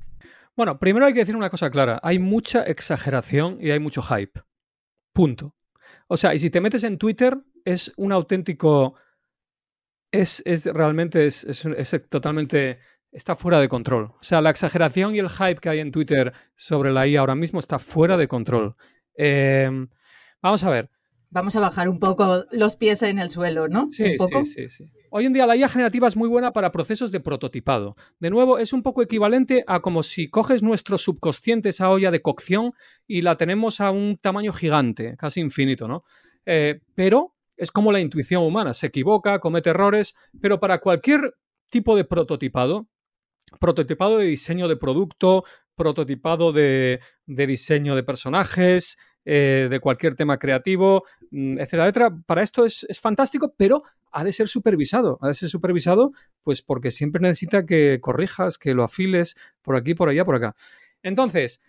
Bueno, 0.56 0.78
primero 0.78 1.06
hay 1.06 1.12
que 1.12 1.20
decir 1.20 1.36
una 1.36 1.50
cosa 1.50 1.70
clara. 1.70 2.00
Hay 2.02 2.18
mucha 2.18 2.62
exageración 2.62 3.58
y 3.60 3.70
hay 3.70 3.78
mucho 3.78 4.02
hype. 4.02 4.40
Punto. 5.12 5.54
O 6.08 6.16
sea, 6.16 6.34
y 6.34 6.38
si 6.40 6.50
te 6.50 6.60
metes 6.60 6.82
en 6.82 6.98
Twitter, 6.98 7.38
es 7.64 7.92
un 7.96 8.12
auténtico... 8.12 8.94
Es, 10.12 10.42
es 10.46 10.66
realmente, 10.66 11.26
es, 11.26 11.44
es 11.44 12.08
totalmente 12.08 12.78
está 13.16 13.34
fuera 13.34 13.60
de 13.60 13.68
control. 13.68 14.12
O 14.20 14.22
sea, 14.22 14.42
la 14.42 14.50
exageración 14.50 15.14
y 15.14 15.20
el 15.20 15.30
hype 15.30 15.56
que 15.56 15.70
hay 15.70 15.80
en 15.80 15.90
Twitter 15.90 16.34
sobre 16.54 16.92
la 16.92 17.08
IA 17.08 17.20
ahora 17.20 17.34
mismo 17.34 17.58
está 17.58 17.78
fuera 17.78 18.18
de 18.18 18.28
control. 18.28 18.76
Em, 19.14 19.88
vamos 20.42 20.62
a 20.62 20.70
ver. 20.70 20.90
Vamos 21.30 21.56
a 21.56 21.60
bajar 21.60 21.88
un 21.88 21.98
poco 21.98 22.44
los 22.52 22.76
pies 22.76 23.02
en 23.02 23.18
el 23.18 23.30
suelo, 23.30 23.68
¿no? 23.68 23.88
Sí, 23.88 24.04
sí, 24.18 24.44
sí, 24.44 24.68
sí. 24.68 24.92
Hoy 25.10 25.24
en 25.24 25.32
día 25.32 25.46
la 25.46 25.56
IA 25.56 25.68
generativa 25.68 26.06
es 26.06 26.16
muy 26.16 26.28
buena 26.28 26.52
para 26.52 26.70
procesos 26.70 27.10
de 27.10 27.20
prototipado. 27.20 27.96
De 28.20 28.28
nuevo, 28.28 28.58
es 28.58 28.74
un 28.74 28.82
poco 28.82 29.02
equivalente 29.02 29.64
a 29.66 29.80
como 29.80 30.02
si 30.02 30.28
coges 30.28 30.62
nuestro 30.62 30.98
subconsciente, 30.98 31.70
esa 31.70 31.88
olla 31.88 32.10
de 32.10 32.20
cocción, 32.20 32.74
y 33.06 33.22
la 33.22 33.36
tenemos 33.36 33.80
a 33.80 33.90
un 33.90 34.18
tamaño 34.18 34.52
gigante, 34.52 35.16
casi 35.16 35.40
infinito, 35.40 35.88
¿no? 35.88 36.04
Eh, 36.44 36.80
pero 36.94 37.34
es 37.56 37.70
como 37.70 37.92
la 37.92 38.00
intuición 38.00 38.42
humana, 38.42 38.74
se 38.74 38.88
equivoca, 38.88 39.38
comete 39.40 39.70
errores, 39.70 40.14
pero 40.40 40.60
para 40.60 40.80
cualquier 40.80 41.34
tipo 41.70 41.96
de 41.96 42.04
prototipado, 42.04 42.86
prototipado 43.60 44.18
de 44.18 44.26
diseño 44.26 44.68
de 44.68 44.76
producto, 44.76 45.44
prototipado 45.74 46.52
de, 46.52 47.00
diseño 47.26 47.94
de 47.94 48.02
personajes, 48.02 48.98
eh, 49.24 49.68
de 49.70 49.80
cualquier 49.80 50.14
tema 50.14 50.38
creativo, 50.38 51.04
mm, 51.30 51.58
etcétera, 51.58 52.16
Para 52.26 52.42
esto 52.42 52.64
es, 52.64 52.86
fantástico, 53.00 53.54
pero 53.56 53.82
ha 54.12 54.24
de 54.24 54.32
ser 54.32 54.48
supervisado. 54.48 55.18
Ha 55.20 55.28
de 55.28 55.34
ser 55.34 55.48
supervisado, 55.48 56.12
pues 56.42 56.62
porque 56.62 56.90
siempre 56.90 57.20
necesita 57.20 57.66
que 57.66 57.98
corrijas, 58.00 58.58
que 58.58 58.74
lo 58.74 58.84
afiles 58.84 59.36
por 59.62 59.76
aquí, 59.76 59.94
por 59.94 60.08
allá, 60.08 60.24
por 60.24 60.36
acá. 60.36 60.54
Entonces, 61.02 61.60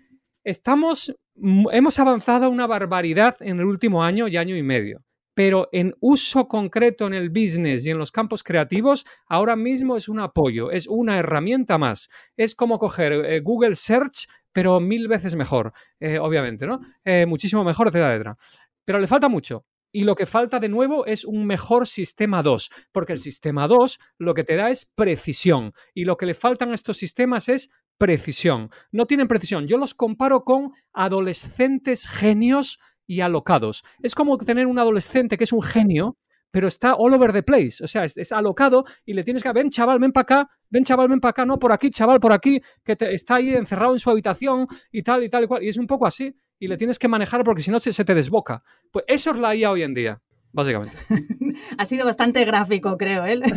estamos, 0.44 1.16
hemos 1.36 2.00
avanzado 2.00 2.50
una 2.50 2.68
barbaridad 2.68 3.38
en 3.42 3.60
el 3.60 3.66
último 3.66 4.04
año 4.04 4.28
y 4.28 4.38
año 4.38 4.56
y 4.56 4.64
medio 4.64 5.07
pero 5.38 5.70
en 5.72 5.94
uso 6.00 6.48
concreto 6.48 7.06
en 7.06 7.14
el 7.14 7.30
business 7.30 7.86
y 7.86 7.92
en 7.92 8.00
los 8.00 8.12
campos 8.12 8.42
creativos, 8.42 9.06
ahora 9.28 9.56
mismo 9.56 9.96
es 9.96 10.10
un 10.10 10.20
apoyo, 10.20 10.72
es 10.72 10.88
una 10.88 11.20
herramienta 11.20 11.78
más. 11.78 12.10
Es 12.36 12.56
como 12.56 12.80
coger 12.80 13.14
eh, 13.14 13.40
Google 13.42 13.76
Search, 13.76 14.28
pero 14.52 14.80
mil 14.80 15.08
veces 15.08 15.36
mejor, 15.36 15.74
eh, 16.00 16.18
obviamente, 16.18 16.66
¿no? 16.66 16.80
Eh, 17.06 17.28
muchísimo 17.28 17.64
mejor, 17.64 17.90
etcétera, 17.90 18.14
etcétera. 18.14 18.38
Pero 18.84 18.98
le 18.98 19.06
falta 19.06 19.30
mucho. 19.30 19.68
Y 19.92 20.06
lo 20.06 20.16
que 20.16 20.26
falta 20.26 20.60
de 20.60 20.70
nuevo 20.70 21.06
es 21.06 21.24
un 21.24 21.46
mejor 21.46 21.86
sistema 21.86 22.42
2, 22.42 22.72
porque 22.92 23.14
el 23.14 23.20
sistema 23.20 23.68
2 23.68 24.00
lo 24.18 24.34
que 24.34 24.44
te 24.44 24.56
da 24.56 24.72
es 24.72 24.86
precisión. 24.86 25.72
Y 25.94 26.06
lo 26.06 26.18
que 26.18 26.26
le 26.26 26.34
faltan 26.34 26.72
a 26.72 26.74
estos 26.74 26.98
sistemas 26.98 27.48
es 27.48 27.70
precisión. 28.00 28.72
No 28.92 29.06
tienen 29.06 29.28
precisión. 29.28 29.68
Yo 29.68 29.78
los 29.78 29.94
comparo 29.94 30.44
con 30.44 30.72
adolescentes 30.94 32.08
genios 32.08 32.80
y 33.08 33.22
alocados. 33.22 33.84
Es 34.04 34.14
como 34.14 34.38
tener 34.38 34.68
un 34.68 34.78
adolescente 34.78 35.38
que 35.38 35.46
es 35.46 35.54
un 35.54 35.64
genio, 35.64 36.18
pero 36.52 36.68
está 36.68 36.96
all 36.96 37.14
over 37.14 37.34
the 37.34 37.44
place. 37.44 37.84
O 37.84 37.88
sea, 37.88 38.06
es, 38.06 38.32
alocado 38.32 38.86
y 39.06 39.14
le 39.14 39.24
tienes 39.24 39.44
que, 39.44 39.52
ven 39.52 39.70
chaval, 39.70 40.00
ven 40.00 40.12
para 40.12 40.24
acá, 40.24 40.50
ven 40.70 40.84
chaval, 40.84 41.08
ven 41.08 41.20
para 41.20 41.32
acá, 41.32 41.46
no 41.46 41.58
por 41.58 41.72
aquí, 41.72 41.90
chaval, 41.90 42.20
por 42.20 42.34
aquí, 42.34 42.62
que 42.84 42.98
está 43.00 43.36
ahí 43.36 43.50
encerrado 43.50 43.94
en 43.94 44.00
su 44.00 44.10
habitación 44.10 44.68
y 44.92 45.02
tal 45.04 45.24
y 45.24 45.30
tal 45.30 45.46
y 45.46 45.48
cual. 45.48 45.64
Y 45.64 45.70
es 45.70 45.78
un 45.78 45.88
poco 45.88 46.06
así. 46.06 46.36
Y 46.60 46.68
le 46.68 46.78
tienes 46.78 46.98
que 46.98 47.08
manejar 47.08 47.44
porque 47.44 47.62
si 47.62 47.72
no 47.72 47.80
se, 47.80 47.94
se 47.94 48.04
te 48.04 48.16
desboca. 48.16 48.64
Pues 48.92 49.06
eso 49.08 49.32
es 49.32 49.38
la 49.38 49.56
IA 49.56 49.72
hoy 49.72 49.84
en 49.84 49.94
día, 49.94 50.22
básicamente. 50.52 50.96
ha 51.78 51.86
sido 51.86 52.06
bastante 52.06 52.44
gráfico, 52.46 52.98
creo, 52.98 53.26
¿eh? 53.26 53.42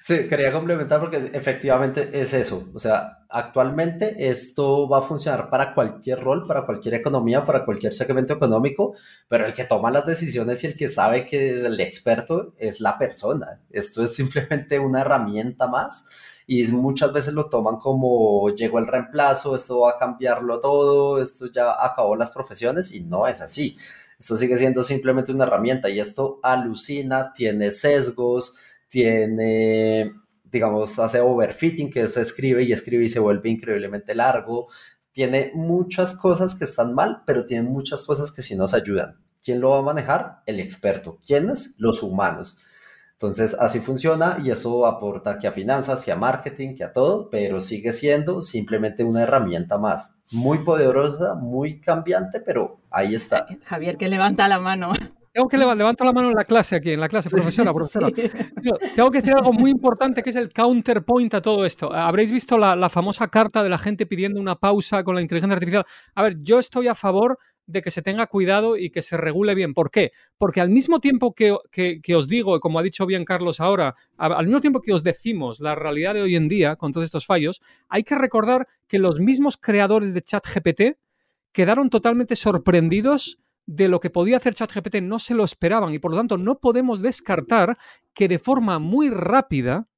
Sí, 0.00 0.26
quería 0.26 0.52
complementar 0.52 1.00
porque 1.00 1.18
efectivamente 1.34 2.08
es 2.18 2.32
eso. 2.32 2.70
O 2.72 2.78
sea, 2.78 3.26
actualmente 3.28 4.30
esto 4.30 4.88
va 4.88 5.00
a 5.00 5.02
funcionar 5.02 5.50
para 5.50 5.74
cualquier 5.74 6.20
rol, 6.20 6.46
para 6.46 6.64
cualquier 6.64 6.94
economía, 6.94 7.44
para 7.44 7.66
cualquier 7.66 7.92
segmento 7.92 8.32
económico, 8.32 8.94
pero 9.28 9.44
el 9.44 9.52
que 9.52 9.64
toma 9.64 9.90
las 9.90 10.06
decisiones 10.06 10.64
y 10.64 10.68
el 10.68 10.78
que 10.78 10.88
sabe 10.88 11.26
que 11.26 11.58
es 11.58 11.64
el 11.64 11.78
experto 11.80 12.54
es 12.56 12.80
la 12.80 12.96
persona. 12.96 13.60
Esto 13.70 14.02
es 14.02 14.14
simplemente 14.14 14.78
una 14.78 15.02
herramienta 15.02 15.66
más 15.66 16.08
y 16.46 16.66
muchas 16.68 17.12
veces 17.12 17.34
lo 17.34 17.50
toman 17.50 17.76
como 17.76 18.48
llegó 18.54 18.78
el 18.78 18.86
reemplazo, 18.86 19.56
esto 19.56 19.80
va 19.80 19.90
a 19.90 19.98
cambiarlo 19.98 20.58
todo, 20.58 21.20
esto 21.20 21.46
ya 21.52 21.84
acabó 21.84 22.16
las 22.16 22.30
profesiones 22.30 22.94
y 22.94 23.00
no 23.00 23.26
es 23.26 23.42
así 23.42 23.76
Esto 24.18 24.36
sigue 24.36 24.56
siendo 24.56 24.82
simplemente 24.82 25.32
una 25.32 25.44
herramienta 25.44 25.88
y 25.88 26.00
esto 26.00 26.40
alucina, 26.42 27.32
tiene 27.32 27.70
sesgos, 27.70 28.56
tiene, 28.88 30.12
digamos, 30.44 30.98
hace 30.98 31.20
overfitting, 31.20 31.90
que 31.90 32.08
se 32.08 32.22
escribe 32.22 32.64
y 32.64 32.72
escribe 32.72 33.04
y 33.04 33.08
se 33.08 33.20
vuelve 33.20 33.50
increíblemente 33.50 34.14
largo. 34.14 34.68
Tiene 35.12 35.52
muchas 35.54 36.14
cosas 36.14 36.56
que 36.56 36.64
están 36.64 36.94
mal, 36.94 37.22
pero 37.26 37.46
tiene 37.46 37.68
muchas 37.68 38.02
cosas 38.02 38.32
que 38.32 38.42
sí 38.42 38.56
nos 38.56 38.74
ayudan. 38.74 39.20
¿Quién 39.42 39.60
lo 39.60 39.70
va 39.70 39.78
a 39.78 39.82
manejar? 39.82 40.42
El 40.46 40.58
experto. 40.58 41.20
¿Quiénes? 41.24 41.76
Los 41.78 42.02
humanos. 42.02 42.58
Entonces, 43.12 43.54
así 43.58 43.80
funciona 43.80 44.36
y 44.44 44.50
eso 44.50 44.86
aporta 44.86 45.38
que 45.38 45.48
a 45.48 45.52
finanzas, 45.52 46.04
que 46.04 46.12
a 46.12 46.16
marketing, 46.16 46.74
que 46.74 46.84
a 46.84 46.92
todo, 46.92 47.30
pero 47.30 47.60
sigue 47.60 47.92
siendo 47.92 48.42
simplemente 48.42 49.04
una 49.04 49.22
herramienta 49.22 49.78
más. 49.78 50.17
Muy 50.32 50.58
poderosa, 50.58 51.34
muy 51.34 51.80
cambiante, 51.80 52.40
pero 52.40 52.80
ahí 52.90 53.14
está. 53.14 53.46
Javier, 53.64 53.96
que 53.96 54.08
levanta 54.08 54.46
la 54.48 54.58
mano. 54.58 54.92
Tengo 55.32 55.48
que 55.48 55.56
levantar 55.56 56.04
la 56.04 56.12
mano 56.12 56.30
en 56.30 56.34
la 56.34 56.44
clase 56.44 56.74
aquí, 56.74 56.92
en 56.92 57.00
la 57.00 57.08
clase, 57.08 57.30
profesora, 57.30 57.72
profesora. 57.74 58.08
tengo 58.96 59.10
que 59.10 59.18
decir 59.18 59.34
algo 59.34 59.52
muy 59.52 59.70
importante 59.70 60.20
que 60.20 60.30
es 60.30 60.36
el 60.36 60.52
counterpoint 60.52 61.32
a 61.34 61.40
todo 61.40 61.64
esto. 61.64 61.92
Habréis 61.92 62.32
visto 62.32 62.58
la, 62.58 62.74
la 62.74 62.88
famosa 62.88 63.28
carta 63.28 63.62
de 63.62 63.68
la 63.68 63.78
gente 63.78 64.04
pidiendo 64.04 64.40
una 64.40 64.56
pausa 64.56 65.04
con 65.04 65.14
la 65.14 65.22
inteligencia 65.22 65.54
artificial. 65.54 65.86
A 66.16 66.22
ver, 66.22 66.38
yo 66.42 66.58
estoy 66.58 66.88
a 66.88 66.94
favor 66.96 67.38
de 67.68 67.82
que 67.82 67.90
se 67.90 68.00
tenga 68.02 68.26
cuidado 68.26 68.78
y 68.78 68.88
que 68.88 69.02
se 69.02 69.18
regule 69.18 69.54
bien. 69.54 69.74
¿Por 69.74 69.90
qué? 69.90 70.12
Porque 70.38 70.62
al 70.62 70.70
mismo 70.70 71.00
tiempo 71.00 71.34
que, 71.34 71.52
os 71.52 72.26
digo, 72.26 72.58
como 72.60 72.78
ha 72.78 72.82
dicho 72.82 73.04
bien 73.04 73.26
Carlos 73.26 73.60
ahora, 73.60 73.94
al 74.16 74.46
mismo 74.46 74.60
tiempo 74.60 74.80
que 74.80 74.94
os 74.94 75.04
decimos 75.04 75.60
la 75.60 75.74
realidad 75.74 76.14
de 76.14 76.22
hoy 76.22 76.34
en 76.34 76.48
día 76.48 76.76
con 76.76 76.92
todos 76.92 77.04
estos 77.04 77.26
fallos, 77.26 77.60
hay 77.88 78.04
que 78.04 78.14
recordar 78.14 78.66
que 78.88 78.98
los 78.98 79.20
mismos 79.20 79.58
creadores 79.58 80.14
de 80.14 80.22
ChatGPT 80.22 80.82
quedaron 81.52 81.90
totalmente 81.90 82.36
sorprendidos 82.36 83.38
de 83.66 83.88
lo 83.88 84.00
que 84.00 84.08
podía 84.08 84.38
hacer 84.38 84.54
ChatGPT, 84.54 85.02
no 85.02 85.18
se 85.18 85.34
lo 85.34 85.44
esperaban 85.44 85.92
y 85.92 85.98
por 85.98 86.12
lo 86.12 86.16
tanto 86.16 86.38
no 86.38 86.58
podemos 86.58 87.02
descartar 87.02 87.76
que 88.14 88.28
de 88.28 88.38
forma 88.38 88.78
muy 88.78 89.10
rápida 89.10 89.88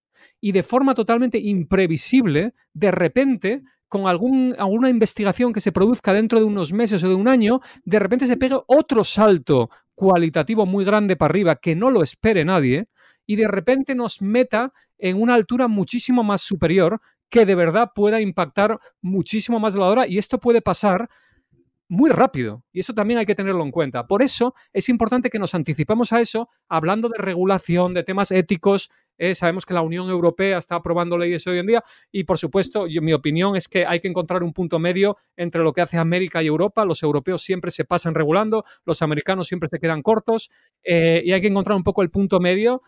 y 0.41 0.51
de 0.51 0.65
forma 0.65 0.95
totalmente 0.95 1.39
imprevisible, 1.39 2.55
de 2.73 2.91
repente 2.91 3.63
con 3.91 4.07
algún, 4.07 4.55
alguna 4.57 4.89
investigación 4.89 5.53
que 5.53 5.61
se 5.61 5.73
produzca 5.73 6.15
dentro 6.15 6.39
de 6.39 6.47
unos 6.47 6.73
meses 6.73 7.03
o 7.03 7.09
de 7.09 7.15
un 7.17 7.27
año, 7.29 7.61
de 7.85 7.99
repente 7.99 8.27
se 8.27 8.37
pegue 8.37 8.57
otro 8.69 9.03
salto 9.03 9.69
cualitativo 9.95 10.65
muy 10.65 10.85
grande 10.85 11.17
para 11.17 11.33
arriba 11.33 11.57
que 11.57 11.75
no 11.75 11.91
lo 11.91 12.03
espere 12.03 12.45
nadie 12.45 12.87
y 13.27 13.35
de 13.35 13.49
repente 13.49 13.97
nos 13.97 14.23
meta 14.23 14.73
en 14.97 15.21
una 15.21 15.35
altura 15.35 15.67
muchísimo 15.67 16.23
más 16.23 16.41
superior 16.41 17.01
que 17.29 17.45
de 17.45 17.55
verdad 17.57 17.91
pueda 17.93 18.21
impactar 18.21 18.79
muchísimo 19.03 19.59
más 19.59 19.75
la 19.75 19.87
hora 19.87 20.07
y 20.07 20.19
esto 20.19 20.39
puede 20.39 20.63
pasar 20.63 21.11
muy 21.89 22.11
rápido 22.11 22.63
y 22.73 22.79
eso 22.79 22.95
también 22.95 23.19
hay 23.19 23.27
que 23.27 23.35
tenerlo 23.35 23.65
en 23.65 23.73
cuenta. 23.73 24.07
Por 24.07 24.23
eso 24.23 24.55
es 24.73 24.89
importante 24.89 25.31
que 25.31 25.41
nos 25.41 25.55
anticipemos 25.57 26.13
a 26.13 26.21
eso 26.21 26.49
hablando 26.69 27.09
de 27.09 27.19
regulación, 27.19 27.93
de 27.93 28.05
temas 28.05 28.31
éticos, 28.31 28.91
eh, 29.21 29.35
sabemos 29.35 29.67
que 29.67 29.75
la 29.75 29.83
Unión 29.83 30.09
Europea 30.09 30.57
está 30.57 30.77
aprobando 30.77 31.19
leyes 31.19 31.47
hoy 31.47 31.59
en 31.59 31.67
día 31.67 31.85
y, 32.11 32.25
por 32.25 32.39
supuesto, 32.39 32.87
mi 33.03 33.13
opinión 33.13 33.55
es 33.55 33.69
que 33.69 33.85
hay 33.85 34.01
que 34.01 34.09
encontrar 34.09 34.43
un 34.43 34.55
punto 34.55 34.79
medio 34.79 35.19
entre 35.37 35.63
lo 35.63 35.75
que 35.75 35.83
hace 35.83 35.99
América 35.99 36.43
y 36.43 36.47
Europa. 36.47 36.87
Los 36.87 37.03
europeos 37.03 37.43
siempre 37.43 37.71
se 37.71 37.85
pasan 37.85 38.15
regulando, 38.15 38.65
los 38.87 39.03
americanos 39.03 39.47
siempre 39.47 39.69
se 39.69 39.79
quedan 39.79 40.01
cortos 40.01 40.51
eh, 40.83 41.21
y 41.23 41.33
hay 41.33 41.43
que 41.43 41.49
encontrar 41.49 41.77
un 41.77 41.85
poco 41.85 42.01
el 42.01 42.11
punto 42.11 42.41
medio 42.41 42.81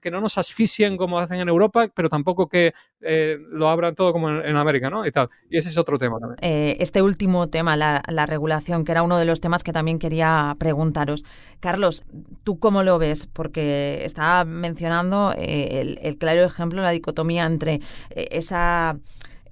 que 0.00 0.10
no 0.10 0.20
nos 0.20 0.38
asfixien 0.38 0.96
como 0.96 1.18
hacen 1.18 1.40
en 1.40 1.48
Europa, 1.48 1.88
pero 1.94 2.08
tampoco 2.08 2.48
que 2.48 2.72
eh, 3.00 3.38
lo 3.50 3.68
abran 3.68 3.94
todo 3.94 4.12
como 4.12 4.30
en, 4.30 4.56
América, 4.56 4.90
¿no? 4.90 5.06
Y 5.06 5.10
tal. 5.10 5.28
Y 5.50 5.58
ese 5.58 5.68
es 5.68 5.78
otro 5.78 5.98
tema 5.98 6.18
también. 6.18 6.38
Eh, 6.42 6.76
este 6.80 7.02
último 7.02 7.48
tema, 7.48 7.76
la, 7.76 8.26
regulación, 8.26 8.84
que 8.84 8.92
era 8.92 9.02
uno 9.02 9.18
de 9.18 9.24
los 9.24 9.40
temas 9.40 9.62
que 9.62 9.72
también 9.72 9.98
quería 9.98 10.56
preguntaros. 10.58 11.24
Carlos, 11.60 12.04
¿tú 12.42 12.58
cómo 12.58 12.82
lo 12.82 12.98
ves? 12.98 13.26
Porque 13.26 14.04
estaba 14.04 14.44
mencionando 14.44 15.34
eh, 15.36 15.80
el, 15.80 15.98
el, 16.02 16.16
claro 16.16 16.44
ejemplo, 16.44 16.82
la 16.82 16.90
dicotomía 16.90 17.44
entre 17.44 17.80
esa 18.10 18.96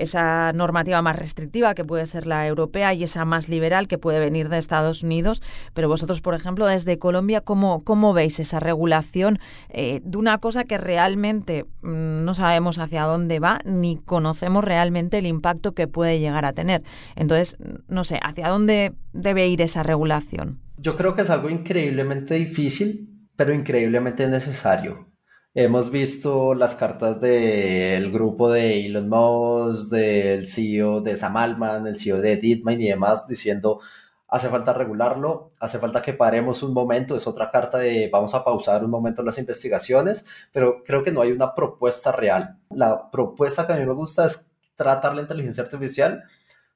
esa 0.03 0.53
normativa 0.53 1.01
más 1.03 1.17
restrictiva 1.17 1.75
que 1.75 1.85
puede 1.85 2.07
ser 2.07 2.27
la 2.27 2.47
europea 2.47 2.93
y 2.95 3.05
esa 3.05 3.25
más 3.25 3.49
liberal 3.49 3.89
que 3.89 3.99
puede 3.99 4.19
venir 4.19 4.49
de 4.49 4.59
Estados 4.59 5.03
Unidos. 5.03 5.43
Pero 5.75 5.89
vosotros, 5.89 6.21
por 6.21 6.35
ejemplo, 6.35 6.67
desde 6.67 6.99
Colombia, 6.99 7.41
¿cómo, 7.41 7.85
cómo 7.85 8.13
veis 8.13 8.41
esa 8.41 8.61
regulación 8.61 9.39
eh, 9.69 10.01
de 10.05 10.19
una 10.19 10.39
cosa 10.39 10.65
que 10.65 10.79
realmente 10.79 11.65
mm, 11.83 12.25
no 12.25 12.35
sabemos 12.35 12.79
hacia 12.79 13.05
dónde 13.05 13.39
va 13.39 13.61
ni 13.65 13.97
conocemos 13.97 14.65
realmente 14.65 15.19
el 15.19 15.27
impacto 15.27 15.73
que 15.73 15.89
puede 15.89 16.19
llegar 16.19 16.45
a 16.45 16.53
tener? 16.53 16.83
Entonces, 17.17 17.57
no 17.89 18.05
sé, 18.05 18.19
¿hacia 18.23 18.49
dónde 18.49 18.93
debe 19.13 19.47
ir 19.47 19.63
esa 19.63 19.83
regulación? 19.83 20.61
Yo 20.77 20.97
creo 20.97 21.15
que 21.15 21.23
es 21.23 21.31
algo 21.31 21.49
increíblemente 21.49 22.35
difícil, 22.35 23.29
pero 23.37 23.55
increíblemente 23.55 24.27
necesario. 24.27 25.12
Hemos 25.55 25.91
visto 25.91 26.55
las 26.55 26.75
cartas 26.77 27.21
del 27.21 28.11
grupo 28.11 28.51
de 28.51 28.87
Elon 28.87 29.07
Musk, 29.11 29.91
del 29.91 30.47
CEO 30.47 31.03
de 31.03 31.15
Sam 31.15 31.37
Altman, 31.37 31.87
el 31.87 31.99
CEO 31.99 32.23
de 32.23 32.37
DeepMind 32.39 32.81
y 32.81 32.89
demás, 32.89 33.29
diciendo 33.29 33.81
hace 34.29 34.49
falta 34.49 34.73
regularlo, 34.73 35.53
hace 35.61 35.79
falta 35.79 36.01
que 36.01 36.15
paremos 36.15 36.63
un 36.63 36.73
momento, 36.73 37.15
es 37.15 37.27
otra 37.27 37.51
carta 37.51 37.77
de 37.77 38.09
vamos 38.11 38.35
a 38.35 38.43
pausar 38.43 38.83
un 38.83 38.91
momento 38.91 39.23
las 39.23 39.37
investigaciones, 39.37 40.27
pero 40.53 40.83
creo 40.85 41.03
que 41.05 41.13
no 41.13 41.21
hay 41.21 41.33
una 41.33 41.55
propuesta 41.55 42.13
real. 42.13 42.57
La 42.71 43.11
propuesta 43.11 43.67
que 43.67 43.75
a 43.75 43.77
mí 43.77 43.85
me 43.85 43.93
gusta 43.93 44.25
es 44.25 44.57
tratar 44.75 45.15
la 45.15 45.21
inteligencia 45.21 45.65
artificial 45.65 46.25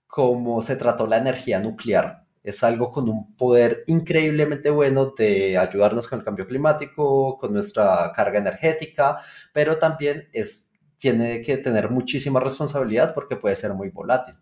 como 0.06 0.60
se 0.60 0.76
trató 0.76 1.06
la 1.06 1.16
energía 1.16 1.60
nuclear 1.60 2.25
es 2.46 2.62
algo 2.62 2.90
con 2.90 3.08
un 3.08 3.36
poder 3.36 3.82
increíblemente 3.88 4.70
bueno 4.70 5.14
de 5.16 5.58
ayudarnos 5.58 6.06
con 6.06 6.20
el 6.20 6.24
cambio 6.24 6.46
climático, 6.46 7.36
con 7.36 7.52
nuestra 7.52 8.12
carga 8.14 8.38
energética, 8.38 9.18
pero 9.52 9.78
también 9.78 10.28
es, 10.32 10.70
tiene 10.98 11.42
que 11.42 11.56
tener 11.56 11.90
muchísima 11.90 12.38
responsabilidad 12.38 13.14
porque 13.14 13.36
puede 13.36 13.56
ser 13.56 13.74
muy 13.74 13.90
volátil. 13.90 14.36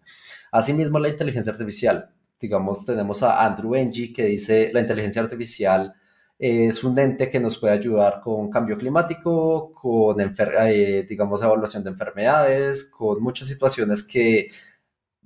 Asimismo, 0.53 0.99
la 0.99 1.09
inteligencia 1.09 1.53
artificial. 1.53 2.11
Digamos, 2.39 2.85
tenemos 2.85 3.23
a 3.23 3.45
Andrew 3.45 3.75
Ng 3.75 4.13
que 4.13 4.25
dice 4.27 4.71
la 4.75 4.81
inteligencia 4.81 5.23
artificial 5.23 5.95
es 6.39 6.83
un 6.85 6.99
ente 6.99 7.31
que 7.31 7.41
nos 7.41 7.59
puede 7.59 7.75
ayudar 7.75 8.21
con 8.21 8.51
cambio 8.51 8.77
climático, 8.77 9.73
con, 9.73 10.17
eh, 10.21 11.07
digamos, 11.09 11.43
evaluación 11.43 11.85
de 11.85 11.91
enfermedades, 11.91 12.85
con 12.85 13.23
muchas 13.23 13.49
situaciones 13.49 14.03
que 14.03 14.51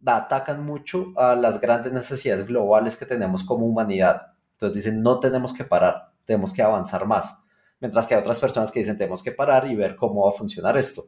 atacan 0.04 0.64
mucho 0.64 1.12
a 1.16 1.34
las 1.34 1.60
grandes 1.60 1.92
necesidades 1.92 2.46
globales 2.46 2.96
que 2.96 3.06
tenemos 3.06 3.44
como 3.44 3.66
humanidad. 3.66 4.32
Entonces 4.52 4.84
dicen, 4.84 5.02
no 5.02 5.20
tenemos 5.20 5.52
que 5.52 5.64
parar, 5.64 6.10
tenemos 6.24 6.52
que 6.52 6.62
avanzar 6.62 7.06
más. 7.06 7.46
Mientras 7.80 8.06
que 8.06 8.14
hay 8.14 8.20
otras 8.20 8.40
personas 8.40 8.70
que 8.70 8.80
dicen, 8.80 8.96
tenemos 8.96 9.22
que 9.22 9.32
parar 9.32 9.66
y 9.66 9.76
ver 9.76 9.96
cómo 9.96 10.24
va 10.24 10.30
a 10.30 10.32
funcionar 10.34 10.76
esto. 10.76 11.04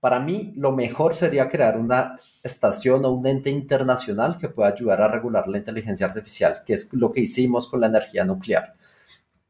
Para 0.00 0.18
mí, 0.18 0.52
lo 0.56 0.72
mejor 0.72 1.14
sería 1.14 1.48
crear 1.48 1.78
una 1.78 2.18
estación 2.42 3.04
o 3.04 3.10
un 3.10 3.26
ente 3.26 3.50
internacional 3.50 4.38
que 4.38 4.48
pueda 4.48 4.70
ayudar 4.70 5.02
a 5.02 5.08
regular 5.08 5.46
la 5.46 5.58
inteligencia 5.58 6.06
artificial, 6.06 6.62
que 6.64 6.74
es 6.74 6.92
lo 6.94 7.12
que 7.12 7.20
hicimos 7.20 7.68
con 7.68 7.80
la 7.80 7.86
energía 7.86 8.24
nuclear. 8.24 8.74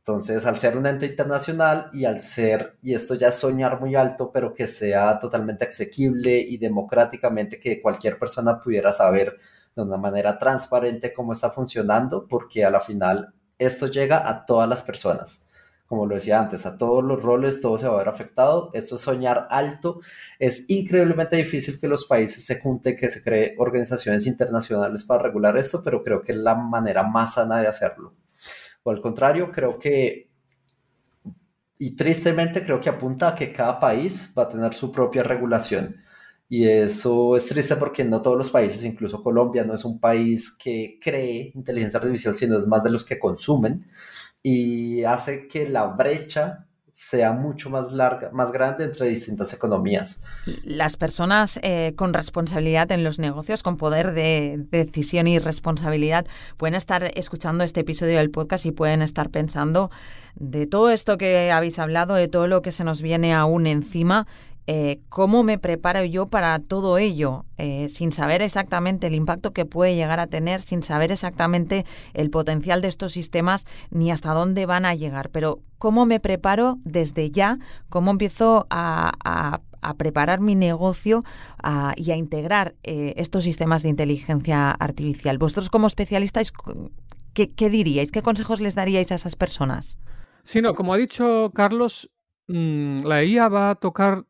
Entonces, 0.00 0.46
al 0.46 0.58
ser 0.58 0.76
un 0.76 0.86
ente 0.86 1.06
internacional 1.06 1.90
y 1.92 2.04
al 2.06 2.20
ser, 2.20 2.78
y 2.82 2.94
esto 2.94 3.14
ya 3.14 3.28
es 3.28 3.36
soñar 3.36 3.80
muy 3.80 3.94
alto, 3.94 4.30
pero 4.32 4.54
que 4.54 4.66
sea 4.66 5.18
totalmente 5.18 5.66
asequible 5.66 6.38
y 6.38 6.56
democráticamente 6.56 7.60
que 7.60 7.82
cualquier 7.82 8.18
persona 8.18 8.60
pudiera 8.60 8.92
saber 8.92 9.36
de 9.76 9.82
una 9.82 9.98
manera 9.98 10.38
transparente 10.38 11.12
cómo 11.12 11.32
está 11.32 11.50
funcionando, 11.50 12.26
porque 12.26 12.64
a 12.64 12.70
la 12.70 12.80
final 12.80 13.34
esto 13.58 13.86
llega 13.88 14.28
a 14.28 14.46
todas 14.46 14.68
las 14.68 14.82
personas. 14.82 15.46
Como 15.86 16.06
lo 16.06 16.14
decía 16.14 16.40
antes, 16.40 16.66
a 16.66 16.78
todos 16.78 17.04
los 17.04 17.22
roles, 17.22 17.60
todo 17.60 17.76
se 17.76 17.88
va 17.88 17.94
a 17.94 17.98
ver 17.98 18.08
afectado. 18.08 18.70
Esto 18.74 18.94
es 18.94 19.00
soñar 19.00 19.48
alto. 19.50 20.00
Es 20.38 20.70
increíblemente 20.70 21.36
difícil 21.36 21.80
que 21.80 21.88
los 21.88 22.04
países 22.06 22.44
se 22.44 22.60
junten, 22.60 22.96
que 22.96 23.08
se 23.08 23.22
creen 23.22 23.56
organizaciones 23.58 24.26
internacionales 24.26 25.04
para 25.04 25.24
regular 25.24 25.56
esto, 25.58 25.82
pero 25.84 26.02
creo 26.04 26.22
que 26.22 26.32
es 26.32 26.38
la 26.38 26.54
manera 26.54 27.02
más 27.02 27.34
sana 27.34 27.60
de 27.60 27.66
hacerlo. 27.66 28.14
O 28.82 28.90
al 28.90 29.00
contrario, 29.00 29.50
creo 29.52 29.78
que, 29.78 30.30
y 31.78 31.96
tristemente 31.96 32.62
creo 32.62 32.80
que 32.80 32.90
apunta 32.90 33.28
a 33.28 33.34
que 33.34 33.52
cada 33.52 33.80
país 33.80 34.34
va 34.36 34.44
a 34.44 34.48
tener 34.48 34.74
su 34.74 34.92
propia 34.92 35.22
regulación. 35.22 35.96
Y 36.48 36.66
eso 36.68 37.36
es 37.36 37.46
triste 37.46 37.76
porque 37.76 38.04
no 38.04 38.22
todos 38.22 38.36
los 38.36 38.50
países, 38.50 38.84
incluso 38.84 39.22
Colombia, 39.22 39.64
no 39.64 39.74
es 39.74 39.84
un 39.84 40.00
país 40.00 40.56
que 40.62 40.98
cree 41.00 41.52
inteligencia 41.54 41.98
artificial, 42.00 42.36
sino 42.36 42.56
es 42.56 42.66
más 42.66 42.82
de 42.82 42.90
los 42.90 43.04
que 43.04 43.18
consumen. 43.18 43.86
Y 44.42 45.04
hace 45.04 45.46
que 45.48 45.68
la 45.68 45.86
brecha 45.86 46.66
sea 47.02 47.32
mucho 47.32 47.70
más 47.70 47.92
larga, 47.92 48.28
más 48.30 48.52
grande 48.52 48.84
entre 48.84 49.08
distintas 49.08 49.54
economías. 49.54 50.22
Las 50.64 50.98
personas 50.98 51.58
eh, 51.62 51.94
con 51.96 52.12
responsabilidad 52.12 52.92
en 52.92 53.04
los 53.04 53.18
negocios, 53.18 53.62
con 53.62 53.78
poder 53.78 54.12
de, 54.12 54.62
decisión 54.70 55.26
y 55.26 55.38
responsabilidad, 55.38 56.26
pueden 56.58 56.74
estar 56.74 57.10
escuchando 57.14 57.64
este 57.64 57.80
episodio 57.80 58.18
del 58.18 58.30
podcast 58.30 58.66
y 58.66 58.72
pueden 58.72 59.00
estar 59.00 59.30
pensando 59.30 59.90
de 60.34 60.66
todo 60.66 60.90
esto 60.90 61.16
que 61.16 61.50
habéis 61.50 61.78
hablado, 61.78 62.14
de 62.14 62.28
todo 62.28 62.46
lo 62.46 62.60
que 62.60 62.70
se 62.70 62.84
nos 62.84 63.00
viene 63.00 63.32
aún 63.32 63.66
encima, 63.66 64.26
eh, 64.66 65.00
¿cómo 65.08 65.42
me 65.42 65.58
preparo 65.58 66.04
yo 66.04 66.26
para 66.26 66.58
todo 66.58 66.98
ello? 66.98 67.44
Eh, 67.56 67.88
sin 67.88 68.12
saber 68.12 68.42
exactamente 68.42 69.06
el 69.06 69.14
impacto 69.14 69.52
que 69.52 69.64
puede 69.66 69.94
llegar 69.94 70.20
a 70.20 70.26
tener, 70.26 70.60
sin 70.60 70.82
saber 70.82 71.12
exactamente 71.12 71.84
el 72.14 72.30
potencial 72.30 72.80
de 72.80 72.88
estos 72.88 73.12
sistemas 73.12 73.66
ni 73.90 74.10
hasta 74.10 74.32
dónde 74.32 74.66
van 74.66 74.84
a 74.84 74.94
llegar. 74.94 75.30
Pero, 75.30 75.60
¿cómo 75.78 76.06
me 76.06 76.20
preparo 76.20 76.78
desde 76.84 77.30
ya? 77.30 77.58
¿Cómo 77.88 78.10
empiezo 78.10 78.66
a, 78.70 79.60
preparar 79.96 80.40
mi 80.40 80.54
negocio 80.54 81.24
y 81.96 82.10
a 82.10 82.16
integrar 82.16 82.74
eh, 82.82 83.14
estos 83.16 83.44
sistemas 83.44 83.82
de 83.82 83.88
inteligencia 83.88 84.70
artificial? 84.70 85.38
Vosotros 85.38 85.70
como 85.70 85.86
especialistas, 85.86 86.52
¿qué, 87.34 87.50
¿qué, 87.50 87.70
diríais? 87.70 88.12
¿Qué 88.12 88.22
consejos 88.22 88.60
les 88.60 88.74
daríais 88.74 89.10
a 89.10 89.16
esas 89.16 89.36
personas? 89.36 89.98
Sí, 90.44 90.62
no, 90.62 90.74
como 90.74 90.94
ha 90.94 90.96
dicho 90.96 91.50
Carlos, 91.54 92.10
mm, 92.48 93.00
la 93.04 93.24
IA 93.24 93.48
va 93.48 93.70
a 93.70 93.74
tocar 93.74 94.26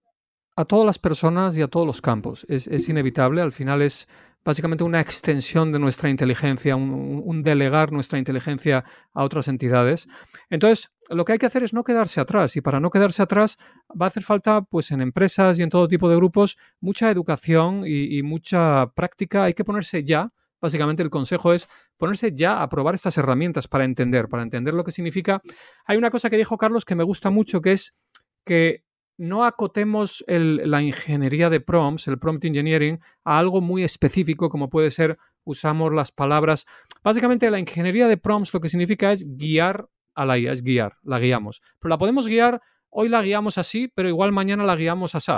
a 0.57 0.64
todas 0.64 0.86
las 0.86 0.98
personas 0.98 1.57
y 1.57 1.62
a 1.62 1.68
todos 1.68 1.86
los 1.86 2.03
campos. 2.03 2.46
Es, 2.48 2.88
inevitable, 2.88 3.40
al 3.40 3.53
final 3.53 3.82
es 3.82 4.09
básicamente 4.44 4.84
una 4.84 5.01
extensión 5.01 5.70
de 5.72 5.78
nuestra 5.78 6.09
inteligencia, 6.09 6.76
un, 6.76 7.42
delegar 7.42 7.92
nuestra 7.92 8.18
inteligencia 8.18 8.84
a 9.12 9.24
otras 9.24 9.48
entidades. 9.48 10.09
Entonces, 10.48 10.90
lo 11.09 11.24
que 11.24 11.32
hay 11.32 11.38
que 11.38 11.46
hacer 11.46 11.62
es 11.62 11.72
no 11.72 11.84
quedarse 11.84 12.20
atrás 12.20 12.57
y 12.57 12.61
para 12.61 12.80
no 12.80 12.90
quedarse 12.90 13.22
atrás 13.22 13.59
va 13.90 14.07
a 14.07 14.09
hacer 14.09 14.22
falta, 14.22 14.62
pues 14.62 14.90
en 14.90 15.01
empresas 15.01 15.59
y 15.59 15.62
en 15.62 15.70
todo 15.70 15.88
tipo 15.88 16.09
de 16.09 16.16
grupos, 16.16 16.57
mucha 16.80 17.11
educación 17.11 17.84
y, 17.86 18.18
y 18.18 18.22
mucha 18.22 18.86
práctica. 18.94 19.44
Hay 19.44 19.55
que 19.55 19.64
ponerse 19.64 20.05
ya. 20.05 20.32
Básicamente 20.61 21.03
el 21.03 21.09
consejo 21.09 21.55
es 21.55 21.68
ponerse 21.96 22.32
ya 22.34 22.62
a 22.62 22.68
probar 22.68 22.94
estas 22.94 23.16
herramientas 23.16 23.66
para 23.66 23.84
entender, 23.84 24.28
para 24.28 24.42
entender 24.42 24.74
lo 24.74 24.84
que 24.84 24.90
significa. 24.90 25.40
Hay 25.86 25.96
una 25.96 26.11
cosa 26.11 26.28
que 26.28 26.36
dijo 26.36 26.59
Carlos 26.59 26.84
que 26.84 26.94
me 26.94 27.05
gusta 27.05 27.30
mucho, 27.30 27.62
que 27.62 27.72
es 27.72 27.96
que 28.44 28.84
no 29.21 29.45
acotemos 29.45 30.25
la 30.27 30.81
ingeniería 30.81 31.51
de 31.51 31.61
prompts, 31.61 32.09
el 32.09 32.18
prompt 32.18 32.47
engineering, 32.47 32.99
a 33.23 33.39
algo 33.39 33.61
muy 33.61 33.85
específico 33.85 34.49
como 34.49 34.71
puede 34.71 34.91
ser 34.91 35.18
usamos 35.45 35.93
las 35.93 36.11
palabras. 36.11 36.64
Básicamente 37.05 37.51
la 37.51 37.59
ingeniería 37.59 38.09
de 38.09 38.16
prompts 38.16 38.55
lo 38.55 38.61
que 38.61 38.71
significa 38.71 39.12
es 39.12 39.37
guiar 39.37 39.91
a 40.14 40.25
la 40.25 40.39
IA, 40.39 40.53
es 40.53 40.62
guiar, 40.62 40.97
la 41.03 41.18
guiamos. 41.18 41.61
Pero 41.79 41.91
la 41.91 41.99
podemos 41.99 42.27
guiar, 42.27 42.62
hoy 42.89 43.11
la 43.11 43.21
guiamos 43.21 43.59
así, 43.59 43.89
pero 43.89 44.09
igual 44.09 44.33
mañana 44.33 44.64
la 44.64 44.75
guiamos 44.75 45.14
así. 45.14 45.33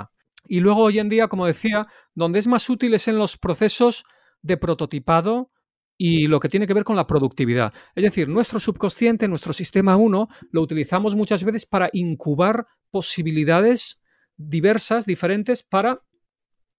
Y 0.46 0.60
luego 0.60 0.84
hoy 0.84 1.00
en 1.00 1.08
día, 1.08 1.26
como 1.26 1.46
decía, 1.46 1.88
donde 2.14 2.38
es 2.38 2.46
más 2.46 2.70
útil 2.70 2.94
es 2.94 3.08
en 3.08 3.18
los 3.18 3.36
procesos 3.36 4.04
de 4.42 4.58
prototipado, 4.58 5.50
y 6.04 6.26
lo 6.26 6.40
que 6.40 6.48
tiene 6.48 6.66
que 6.66 6.74
ver 6.74 6.82
con 6.82 6.96
la 6.96 7.06
productividad. 7.06 7.72
Es 7.94 8.02
decir, 8.02 8.28
nuestro 8.28 8.58
subconsciente, 8.58 9.28
nuestro 9.28 9.52
sistema 9.52 9.94
1, 9.96 10.28
lo 10.50 10.60
utilizamos 10.60 11.14
muchas 11.14 11.44
veces 11.44 11.64
para 11.64 11.90
incubar 11.92 12.66
posibilidades 12.90 14.02
diversas, 14.36 15.06
diferentes 15.06 15.62
para 15.62 16.02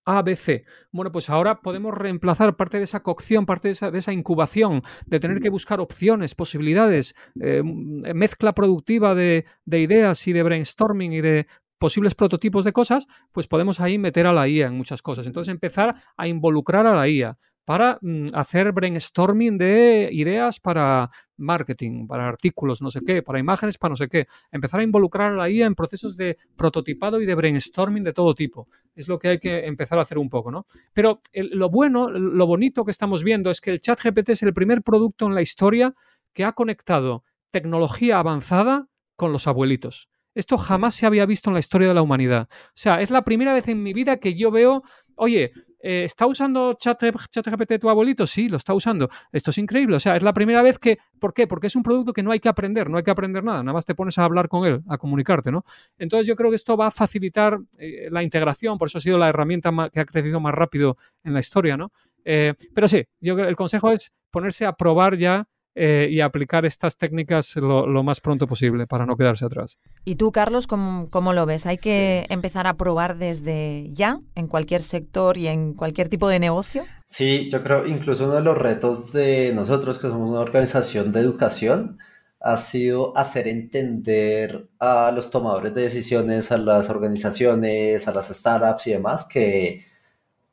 ABC. 0.03 0.65
Bueno, 0.91 1.13
pues 1.13 1.29
ahora 1.29 1.61
podemos 1.61 1.93
reemplazar 1.93 2.57
parte 2.57 2.79
de 2.79 2.83
esa 2.83 3.01
cocción, 3.01 3.45
parte 3.45 3.69
de 3.69 3.97
esa, 3.97 4.11
incubación, 4.11 4.83
de 5.05 5.21
tener 5.21 5.39
que 5.39 5.49
buscar 5.49 5.79
opciones, 5.79 6.35
posibilidades, 6.35 7.15
eh, 7.39 7.63
mezcla 7.63 8.51
productiva 8.51 9.15
de, 9.15 9.45
de, 9.63 9.79
ideas 9.79 10.27
y 10.27 10.33
de 10.33 10.43
brainstorming 10.43 11.13
y 11.13 11.21
de 11.21 11.47
posibles 11.79 12.13
prototipos 12.13 12.65
de 12.65 12.73
cosas, 12.73 13.07
pues 13.31 13.47
podemos 13.47 13.79
ahí 13.79 13.97
meter 13.97 14.27
a 14.27 14.33
la 14.33 14.49
IA 14.49 14.67
en 14.67 14.75
muchas 14.75 15.01
cosas. 15.01 15.27
Entonces 15.27 15.49
empezar 15.49 15.95
a 16.17 16.27
involucrar 16.27 16.85
a 16.87 16.93
la 16.93 17.07
IA 17.07 17.37
para 17.65 17.97
mm, 18.01 18.27
hacer 18.33 18.71
brainstorming 18.71 19.57
de 19.57 20.09
ideas 20.11 20.59
para 20.59 21.09
marketing, 21.37 22.07
para 22.07 22.27
artículos, 22.27 22.81
no 22.81 22.91
sé 22.91 23.01
qué, 23.05 23.23
para 23.23 23.39
imágenes, 23.39 23.77
para 23.77 23.91
no 23.91 23.95
sé 23.95 24.07
qué. 24.07 24.27
Empezar 24.51 24.79
a 24.79 24.83
involucrar 24.83 25.31
a 25.31 25.35
la 25.35 25.49
IA 25.49 25.65
en 25.65 25.75
procesos 25.75 26.15
de 26.15 26.37
prototipado 26.55 27.21
y 27.21 27.25
de 27.25 27.35
brainstorming 27.35 28.03
de 28.03 28.13
todo 28.13 28.35
tipo. 28.35 28.67
Es 28.95 29.07
lo 29.07 29.19
que 29.19 29.29
hay 29.29 29.39
que 29.39 29.65
empezar 29.65 29.99
a 29.99 30.03
hacer 30.03 30.17
un 30.17 30.29
poco, 30.29 30.51
¿no? 30.51 30.65
Pero 30.93 31.21
lo 31.33 31.69
bueno, 31.69 32.09
lo 32.09 32.45
bonito 32.45 32.85
que 32.85 32.91
estamos 32.91 33.23
viendo 33.23 33.49
es 33.49 33.61
que 33.61 33.71
el 33.71 33.81
chat 33.81 33.99
GPT 34.01 34.29
es 34.29 34.43
el 34.43 34.53
primer 34.53 34.81
producto 34.81 35.25
en 35.25 35.35
la 35.35 35.41
historia 35.41 35.93
que 36.33 36.43
ha 36.43 36.53
conectado 36.53 37.23
tecnología 37.51 38.19
avanzada 38.19 38.87
con 39.15 39.31
los 39.31 39.47
abuelitos. 39.47 40.09
Esto 40.35 40.57
jamás 40.57 40.95
se 40.95 41.05
había 41.05 41.25
visto 41.25 41.49
en 41.49 41.53
la 41.53 41.59
historia 41.59 41.87
de 41.87 41.93
la 41.93 42.01
humanidad. 42.01 42.49
O 42.51 42.71
sea, 42.73 43.01
es 43.01 43.11
la 43.11 43.23
primera 43.23 43.53
vez 43.53 43.67
en 43.67 43.83
mi 43.83 43.93
vida 43.93 44.17
que 44.17 44.33
yo 44.33 44.49
veo, 44.49 44.83
oye, 45.15 45.51
eh, 45.85 46.05
¿está 46.05 46.25
usando 46.25 46.73
ChatGPT 46.73 47.77
tu 47.77 47.89
abuelito? 47.89 48.25
Sí, 48.25 48.47
lo 48.47 48.55
está 48.55 48.73
usando. 48.73 49.09
Esto 49.33 49.51
es 49.51 49.57
increíble. 49.57 49.97
O 49.97 49.99
sea, 49.99 50.15
es 50.15 50.23
la 50.23 50.31
primera 50.31 50.61
vez 50.61 50.79
que. 50.79 50.97
¿Por 51.19 51.33
qué? 51.33 51.45
Porque 51.45 51.67
es 51.67 51.75
un 51.75 51.83
producto 51.83 52.13
que 52.13 52.23
no 52.23 52.31
hay 52.31 52.39
que 52.39 52.47
aprender, 52.47 52.89
no 52.89 52.97
hay 52.97 53.03
que 53.03 53.11
aprender 53.11 53.43
nada, 53.43 53.61
nada 53.63 53.73
más 53.73 53.85
te 53.85 53.93
pones 53.93 54.17
a 54.17 54.23
hablar 54.23 54.47
con 54.47 54.65
él, 54.65 54.81
a 54.87 54.97
comunicarte, 54.97 55.51
¿no? 55.51 55.65
Entonces 55.97 56.25
yo 56.25 56.35
creo 56.37 56.49
que 56.49 56.55
esto 56.55 56.77
va 56.77 56.87
a 56.87 56.91
facilitar 56.91 57.59
eh, 57.77 58.07
la 58.09 58.23
integración, 58.23 58.77
por 58.77 58.87
eso 58.87 58.97
ha 58.97 59.01
sido 59.01 59.17
la 59.17 59.27
herramienta 59.27 59.71
que 59.91 59.99
ha 59.99 60.05
crecido 60.05 60.39
más 60.39 60.53
rápido 60.53 60.97
en 61.23 61.33
la 61.33 61.41
historia, 61.41 61.75
¿no? 61.75 61.91
Eh, 62.23 62.53
pero 62.73 62.87
sí, 62.87 63.03
yo 63.19 63.37
el 63.39 63.55
consejo 63.55 63.91
es 63.91 64.13
ponerse 64.31 64.65
a 64.65 64.73
probar 64.73 65.17
ya 65.17 65.47
eh, 65.75 66.07
y 66.11 66.21
aplicar 66.21 66.65
estas 66.65 66.97
técnicas 66.97 67.55
lo, 67.55 68.03
más 68.03 68.21
pronto 68.21 68.45
posible 68.45 68.85
para 68.85 69.05
no 69.05 69.17
quedarse 69.17 69.45
atrás. 69.45 69.79
¿Y 70.05 70.15
tú, 70.15 70.31
Carlos, 70.31 70.67
cómo, 70.67 71.09
cómo 71.09 71.33
lo 71.33 71.45
ves? 71.47 71.65
¿Hay 71.65 71.77
que 71.77 72.25
empezar 72.29 72.67
a 72.67 72.75
probar 72.75 73.17
desde 73.17 73.89
ya 73.91 74.19
en 74.35 74.47
cualquier 74.47 74.81
sector 74.81 75.37
y 75.37 75.47
en 75.47 75.73
cualquier 75.73 76.09
tipo 76.09 76.27
de 76.29 76.39
negocio? 76.39 76.85
Sí, 77.05 77.49
yo 77.51 77.63
creo 77.63 77.87
incluso 77.87 78.25
uno 78.25 78.35
de 78.35 78.41
los 78.41 78.57
retos 78.57 79.11
de 79.13 79.51
nosotros, 79.53 79.97
que 79.97 80.09
somos 80.09 80.29
una 80.29 80.41
organización 80.41 81.11
de 81.11 81.21
educación, 81.21 81.97
ha 82.39 82.57
sido 82.57 83.17
hacer 83.17 83.47
entender 83.47 84.69
a 84.77 85.11
los 85.11 85.31
tomadores 85.31 85.73
de 85.73 85.83
decisiones, 85.83 86.51
a 86.51 86.57
las 86.57 86.89
organizaciones, 86.89 88.07
a 88.07 88.13
las 88.13 88.27
startups 88.27 88.87
y 88.87 88.91
demás, 88.91 89.25
que 89.25 89.85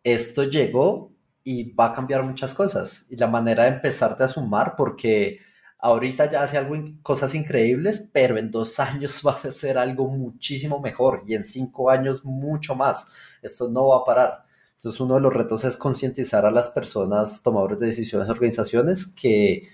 esto 0.04 0.44
llegó 0.44 1.12
y 1.45 1.72
va 1.72 1.86
a 1.86 1.93
cambiar 1.93 2.22
muchas 2.24 2.55
cosas. 2.55 3.07
Y 3.11 3.16
la 3.16 3.26
manera 3.26 3.64
de 3.64 3.70
empezarte 3.70 4.24
a 4.24 4.28
sumar, 4.28 4.74
porque 4.76 5.38
ahorita 5.78 6.30
ya 6.30 6.43
hace 6.43 6.59
algo, 6.59 6.76
cosas 7.03 7.34
increíbles, 7.34 8.11
pero 8.12 8.36
en 8.38 8.51
dos 8.51 8.78
años 8.80 9.22
va 9.26 9.38
a 9.43 9.51
ser 9.51 9.78
algo 9.78 10.09
muchísimo 10.09 10.80
mejor 10.80 11.22
y 11.26 11.34
en 11.34 11.45
cinco 11.45 11.91
años 11.91 12.24
mucho 12.24 12.74
más. 12.74 13.12
Esto 13.43 13.70
no 13.70 13.88
va 13.88 13.99
a 13.99 14.05
parar. 14.05 14.45
Entonces 14.76 15.01
uno 15.01 15.16
de 15.16 15.20
los 15.20 15.34
retos 15.34 15.64
es 15.64 15.76
concientizar 15.76 16.47
a 16.47 16.51
las 16.51 16.68
personas, 16.68 17.43
tomadores 17.43 17.78
de 17.78 17.86
decisiones, 17.86 18.30
organizaciones, 18.30 19.07
que 19.07 19.68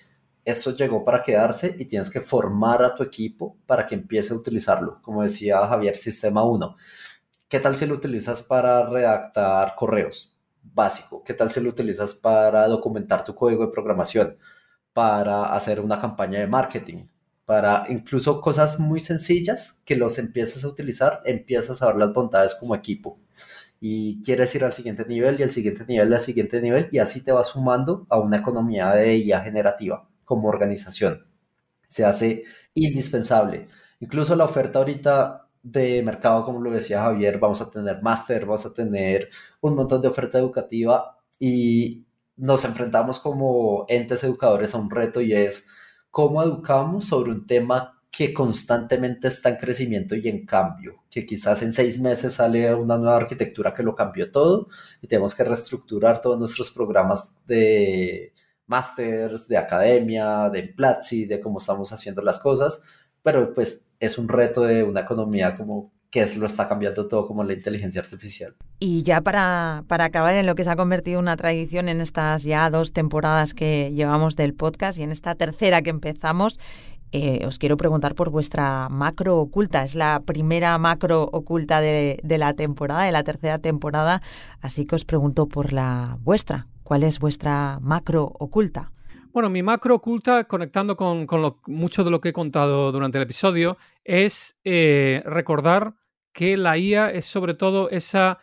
esto 0.44 0.74
llegó 0.76 1.04
para 1.04 1.22
quedarse 1.22 1.76
y 1.78 1.84
tienes 1.86 2.10
que 2.10 2.20
formar 2.20 2.82
a 2.82 2.94
tu 2.94 3.02
equipo 3.02 3.56
para 3.66 3.84
que 3.84 3.94
empiece 3.94 4.32
a 4.32 4.36
utilizarlo. 4.36 5.00
Como 5.02 5.22
decía 5.22 5.64
Javier, 5.66 5.96
Sistema 5.96 6.44
1. 6.44 6.76
¿Qué 7.48 7.60
tal 7.60 7.76
si 7.76 7.86
lo 7.86 7.94
utilizas 7.94 8.42
para 8.42 8.88
redactar 8.88 9.74
correos? 9.76 10.35
Básico. 10.74 11.22
¿Qué 11.24 11.34
tal 11.34 11.50
si 11.50 11.60
lo 11.60 11.70
utilizas 11.70 12.14
para 12.14 12.66
documentar 12.68 13.24
tu 13.24 13.34
código 13.34 13.66
de 13.66 13.72
programación? 13.72 14.38
Para 14.92 15.46
hacer 15.54 15.80
una 15.80 15.98
campaña 15.98 16.40
de 16.40 16.46
marketing, 16.46 17.06
para 17.44 17.84
incluso 17.88 18.40
cosas 18.40 18.80
muy 18.80 19.00
sencillas 19.00 19.82
que 19.86 19.96
los 19.96 20.18
empiezas 20.18 20.64
a 20.64 20.68
utilizar, 20.68 21.20
empiezas 21.24 21.82
a 21.82 21.86
ver 21.88 21.96
las 21.96 22.12
bondades 22.12 22.56
como 22.58 22.74
equipo. 22.74 23.18
Y 23.80 24.22
quieres 24.22 24.54
ir 24.54 24.64
al 24.64 24.72
siguiente 24.72 25.04
nivel 25.06 25.38
y 25.40 25.42
al 25.44 25.50
siguiente 25.50 25.84
nivel 25.86 26.10
y 26.10 26.14
al 26.14 26.20
siguiente 26.20 26.60
nivel 26.62 26.88
y 26.92 26.98
así 26.98 27.22
te 27.22 27.32
vas 27.32 27.48
sumando 27.48 28.06
a 28.10 28.18
una 28.18 28.38
economía 28.38 28.90
de 28.92 29.16
IA 29.18 29.42
generativa 29.42 30.08
como 30.24 30.48
organización. 30.48 31.26
Se 31.88 32.04
hace 32.04 32.44
indispensable. 32.74 33.68
Incluso 34.00 34.36
la 34.36 34.44
oferta 34.44 34.78
ahorita 34.80 35.45
de 35.66 36.00
mercado, 36.02 36.44
como 36.44 36.60
lo 36.60 36.70
decía 36.70 37.02
Javier, 37.02 37.38
vamos 37.40 37.60
a 37.60 37.68
tener 37.68 38.00
máster, 38.00 38.46
vamos 38.46 38.64
a 38.66 38.72
tener 38.72 39.30
un 39.60 39.74
montón 39.74 40.00
de 40.00 40.08
oferta 40.08 40.38
educativa 40.38 41.18
y 41.40 42.06
nos 42.36 42.64
enfrentamos 42.64 43.18
como 43.18 43.84
entes 43.88 44.22
educadores 44.22 44.74
a 44.74 44.78
un 44.78 44.90
reto 44.90 45.20
y 45.20 45.32
es 45.32 45.68
cómo 46.10 46.42
educamos 46.42 47.06
sobre 47.06 47.32
un 47.32 47.46
tema 47.46 48.00
que 48.10 48.32
constantemente 48.32 49.28
está 49.28 49.48
en 49.50 49.56
crecimiento 49.56 50.14
y 50.14 50.28
en 50.28 50.46
cambio, 50.46 51.02
que 51.10 51.26
quizás 51.26 51.62
en 51.62 51.72
seis 51.72 52.00
meses 52.00 52.34
sale 52.34 52.72
una 52.74 52.96
nueva 52.96 53.16
arquitectura 53.16 53.74
que 53.74 53.82
lo 53.82 53.94
cambió 53.94 54.30
todo 54.30 54.68
y 55.02 55.08
tenemos 55.08 55.34
que 55.34 55.44
reestructurar 55.44 56.20
todos 56.20 56.38
nuestros 56.38 56.70
programas 56.70 57.34
de 57.46 58.32
másters, 58.66 59.48
de 59.48 59.56
academia, 59.56 60.48
de 60.48 60.62
Platzi, 60.62 61.24
de 61.26 61.40
cómo 61.40 61.58
estamos 61.58 61.92
haciendo 61.92 62.22
las 62.22 62.38
cosas 62.38 62.84
pero 63.26 63.52
pues 63.54 63.90
es 63.98 64.18
un 64.18 64.28
reto 64.28 64.62
de 64.62 64.84
una 64.84 65.00
economía 65.00 65.56
como 65.56 65.90
que 66.12 66.20
es, 66.20 66.36
lo 66.36 66.46
está 66.46 66.68
cambiando 66.68 67.08
todo 67.08 67.26
como 67.26 67.42
la 67.42 67.54
inteligencia 67.54 68.00
artificial. 68.00 68.54
Y 68.78 69.02
ya 69.02 69.20
para, 69.20 69.82
para 69.88 70.04
acabar 70.04 70.36
en 70.36 70.46
lo 70.46 70.54
que 70.54 70.62
se 70.62 70.70
ha 70.70 70.76
convertido 70.76 71.18
en 71.18 71.24
una 71.24 71.36
tradición 71.36 71.88
en 71.88 72.00
estas 72.00 72.44
ya 72.44 72.70
dos 72.70 72.92
temporadas 72.92 73.52
que 73.52 73.90
llevamos 73.92 74.36
del 74.36 74.54
podcast 74.54 75.00
y 75.00 75.02
en 75.02 75.10
esta 75.10 75.34
tercera 75.34 75.82
que 75.82 75.90
empezamos, 75.90 76.60
eh, 77.10 77.44
os 77.44 77.58
quiero 77.58 77.76
preguntar 77.76 78.14
por 78.14 78.30
vuestra 78.30 78.88
macro 78.90 79.38
oculta. 79.38 79.82
Es 79.82 79.96
la 79.96 80.22
primera 80.24 80.78
macro 80.78 81.28
oculta 81.32 81.80
de, 81.80 82.20
de, 82.22 82.38
la 82.38 82.54
temporada, 82.54 83.02
de 83.02 83.12
la 83.12 83.24
tercera 83.24 83.58
temporada, 83.58 84.22
así 84.60 84.86
que 84.86 84.94
os 84.94 85.04
pregunto 85.04 85.48
por 85.48 85.72
la 85.72 86.16
vuestra. 86.22 86.68
¿Cuál 86.84 87.02
es 87.02 87.18
vuestra 87.18 87.80
macro 87.82 88.30
oculta? 88.38 88.92
Bueno, 89.36 89.50
mi 89.50 89.62
macro 89.62 89.96
oculta, 89.96 90.44
conectando 90.44 90.96
con, 90.96 91.26
mucho 91.66 92.04
de 92.04 92.10
lo 92.10 92.22
que 92.22 92.30
he 92.30 92.32
contado 92.32 92.90
durante 92.90 93.18
el 93.18 93.24
episodio, 93.24 93.76
es 94.02 94.58
eh, 94.64 95.22
recordar 95.26 95.92
que 96.32 96.56
la 96.56 96.78
IA 96.78 97.10
es 97.10 97.26
sobre 97.26 97.52
todo 97.52 97.90
esa 97.90 98.38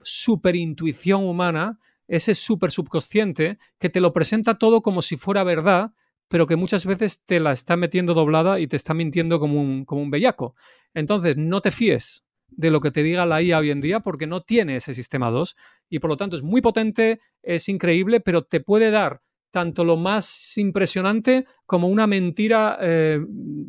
superintuición 0.00 1.24
humana, 1.24 1.80
ese 2.06 2.36
super 2.36 2.70
subconsciente 2.70 3.58
que 3.80 3.90
te 3.90 4.00
lo 4.00 4.12
presenta 4.12 4.58
todo 4.58 4.80
como 4.80 5.02
si 5.02 5.16
fuera 5.16 5.42
verdad, 5.42 5.90
pero 6.28 6.46
que 6.46 6.54
muchas 6.54 6.86
veces 6.86 7.24
te 7.26 7.40
la 7.40 7.50
está 7.50 7.74
metiendo 7.76 8.14
doblada 8.14 8.60
y 8.60 8.68
te 8.68 8.76
está 8.76 8.94
mintiendo 8.94 9.40
como 9.40 9.60
un, 9.60 9.84
como 9.84 10.02
un 10.02 10.12
bellaco. 10.12 10.54
Entonces, 10.94 11.36
no 11.36 11.60
te 11.62 11.72
fíes 11.72 12.24
de 12.46 12.70
lo 12.70 12.80
que 12.80 12.92
te 12.92 13.02
diga 13.02 13.26
la 13.26 13.42
IA 13.42 13.58
hoy 13.58 13.72
en 13.72 13.80
día 13.80 13.98
porque 13.98 14.28
no 14.28 14.42
tiene 14.42 14.76
ese 14.76 14.94
sistema 14.94 15.32
2 15.32 15.56
y 15.88 15.98
por 15.98 16.10
lo 16.10 16.16
tanto 16.16 16.36
es 16.36 16.44
muy 16.44 16.60
potente, 16.60 17.18
es 17.42 17.68
increíble, 17.68 18.20
pero 18.20 18.42
te 18.42 18.60
puede 18.60 18.92
dar 18.92 19.20
tanto 19.50 19.84
lo 19.84 19.96
más 19.96 20.56
impresionante 20.58 21.46
como 21.66 21.88
una 21.88 22.06
mentira 22.06 22.78
eh, 22.80 23.20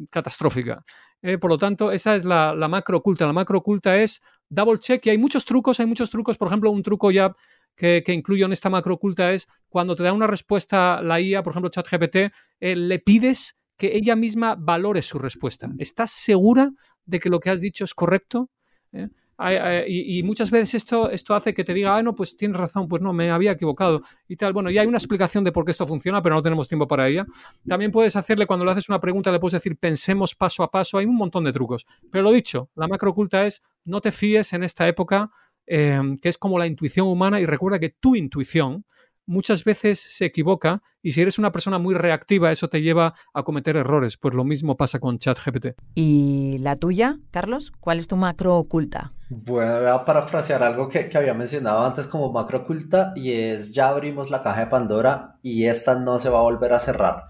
catastrófica. 0.09 0.83
Eh, 1.21 1.37
por 1.37 1.49
lo 1.49 1.57
tanto, 1.57 1.91
esa 1.91 2.15
es 2.15 2.25
la, 2.25 2.53
la, 2.53 2.67
macro 2.67 2.97
oculta. 2.97 3.25
La 3.25 3.33
macro 3.33 3.59
oculta 3.59 3.97
es 3.97 4.21
double 4.49 4.79
check 4.79 5.05
y 5.05 5.09
hay 5.11 5.17
muchos 5.17 5.45
trucos, 5.45 5.79
hay 5.79 5.85
muchos 5.85 6.09
trucos. 6.09 6.37
Por 6.37 6.47
ejemplo, 6.47 6.71
un 6.71 6.83
truco 6.83 7.11
ya 7.11 7.35
que, 7.75 8.03
que 8.05 8.13
incluyo 8.13 8.45
en 8.45 8.53
esta 8.53 8.69
macro 8.69 8.95
oculta 8.95 9.31
es 9.31 9.47
cuando 9.67 9.95
te 9.95 10.03
da 10.03 10.13
una 10.13 10.27
respuesta 10.27 11.01
la 11.01 11.19
IA, 11.19 11.43
por 11.43 11.51
ejemplo, 11.51 11.69
ChatGPT, 11.69 12.15
eh, 12.59 12.75
le 12.75 12.99
pides 12.99 13.57
que 13.77 13.95
ella 13.95 14.15
misma 14.15 14.55
valore 14.57 15.01
su 15.01 15.19
respuesta. 15.19 15.69
¿Estás 15.77 16.11
segura 16.11 16.71
de 17.05 17.19
que 17.19 17.29
lo 17.29 17.39
que 17.39 17.49
has 17.49 17.61
dicho 17.61 17.85
es 17.85 17.93
correcto? 17.93 18.49
Y, 19.87 20.19
y, 20.19 20.23
muchas 20.23 20.51
veces 20.51 20.73
esto, 20.75 21.09
esto 21.09 21.33
hace 21.33 21.53
que 21.53 21.63
te 21.63 21.73
diga, 21.73 21.95
ah, 21.95 22.03
no, 22.03 22.13
pues 22.13 22.35
tienes 22.35 22.57
razón, 22.57 22.89
pues 22.89 23.01
no, 23.01 23.13
me 23.13 23.31
había 23.31 23.51
equivocado 23.51 24.01
y 24.27 24.35
tal. 24.35 24.51
Bueno, 24.51 24.69
ya 24.69 24.81
hay 24.81 24.87
una 24.87 24.97
explicación 24.97 25.45
de 25.45 25.53
por 25.53 25.63
qué 25.63 25.71
esto 25.71 25.87
funciona, 25.87 26.21
pero 26.21 26.35
no 26.35 26.41
tenemos 26.41 26.67
tiempo 26.67 26.87
para 26.87 27.07
ella. 27.07 27.25
También 27.65 27.91
puedes 27.91 28.17
hacerle, 28.17 28.45
cuando 28.45 28.65
le 28.65 28.71
haces 28.71 28.89
una 28.89 28.99
pregunta, 28.99 29.31
le 29.31 29.39
puedes 29.39 29.53
decir, 29.53 29.77
pensemos 29.77 30.35
paso 30.35 30.61
a 30.61 30.69
paso. 30.69 30.97
Hay 30.97 31.05
un 31.05 31.15
montón 31.15 31.45
de 31.45 31.53
trucos. 31.53 31.85
Pero 32.11 32.23
lo 32.23 32.31
dicho, 32.31 32.69
la 32.75 32.87
macro 32.89 33.11
oculta 33.11 33.45
es, 33.45 33.63
no 33.85 34.01
te 34.01 34.11
fíes 34.11 34.51
en 34.51 34.63
esta 34.63 34.87
época, 34.87 35.31
eh, 35.65 36.01
que 36.21 36.27
es 36.27 36.37
como 36.37 36.59
la 36.59 36.67
intuición 36.67 37.07
humana, 37.07 37.39
y 37.39 37.45
recuerda 37.45 37.79
que 37.79 37.89
tu 37.89 38.17
intuición, 38.17 38.85
muchas 39.29 39.63
veces 39.63 39.99
se 39.99 40.25
equivoca 40.25 40.81
y 41.01 41.13
si 41.13 41.21
eres 41.21 41.37
una 41.39 41.51
persona 41.51 41.77
muy 41.77 41.93
reactiva, 41.93 42.51
eso 42.51 42.67
te 42.67 42.81
lleva 42.81 43.13
a 43.33 43.43
cometer 43.43 43.77
errores. 43.77 44.17
Pues 44.17 44.33
lo 44.33 44.43
mismo 44.43 44.75
pasa 44.75 44.99
con 44.99 45.19
ChatGPT. 45.19 45.67
¿Y 45.95 46.57
la 46.59 46.75
tuya, 46.75 47.19
Carlos? 47.31 47.71
¿Cuál 47.79 47.99
es 47.99 48.07
tu 48.07 48.15
macro 48.15 48.57
oculta? 48.57 49.13
Bueno, 49.29 49.77
voy 49.77 49.87
a 49.87 50.03
parafrasear 50.03 50.63
algo 50.63 50.89
que, 50.89 51.07
que 51.07 51.17
había 51.17 51.35
mencionado 51.35 51.85
antes 51.85 52.07
como 52.07 52.31
macro 52.31 52.59
oculta 52.59 53.13
y 53.15 53.31
es 53.31 53.73
ya 53.73 53.89
abrimos 53.89 54.31
la 54.31 54.41
caja 54.41 54.61
de 54.61 54.67
Pandora 54.67 55.37
y 55.43 55.65
esta 55.65 55.95
no 55.95 56.17
se 56.17 56.29
va 56.29 56.39
a 56.39 56.43
volver 56.43 56.73
a 56.73 56.79
cerrar. 56.79 57.29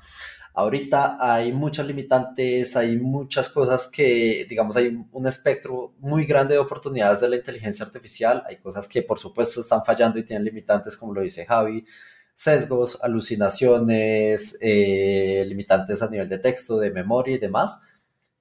Ahorita 0.59 1.15
hay 1.21 1.53
muchos 1.53 1.87
limitantes, 1.87 2.75
hay 2.75 2.97
muchas 2.97 3.47
cosas 3.47 3.87
que, 3.87 4.45
digamos, 4.49 4.75
hay 4.75 5.05
un 5.09 5.25
espectro 5.25 5.93
muy 5.99 6.25
grande 6.25 6.55
de 6.55 6.59
oportunidades 6.59 7.21
de 7.21 7.29
la 7.29 7.37
inteligencia 7.37 7.85
artificial. 7.85 8.43
Hay 8.45 8.57
cosas 8.57 8.89
que, 8.89 9.01
por 9.01 9.19
supuesto, 9.19 9.61
están 9.61 9.85
fallando 9.85 10.19
y 10.19 10.25
tienen 10.25 10.43
limitantes, 10.43 10.97
como 10.97 11.13
lo 11.13 11.21
dice 11.21 11.45
Javi, 11.45 11.85
sesgos, 12.33 12.99
alucinaciones, 13.01 14.57
eh, 14.59 15.45
limitantes 15.47 16.01
a 16.01 16.09
nivel 16.09 16.27
de 16.27 16.39
texto, 16.39 16.77
de 16.77 16.91
memoria 16.91 17.35
y 17.35 17.39
demás. 17.39 17.83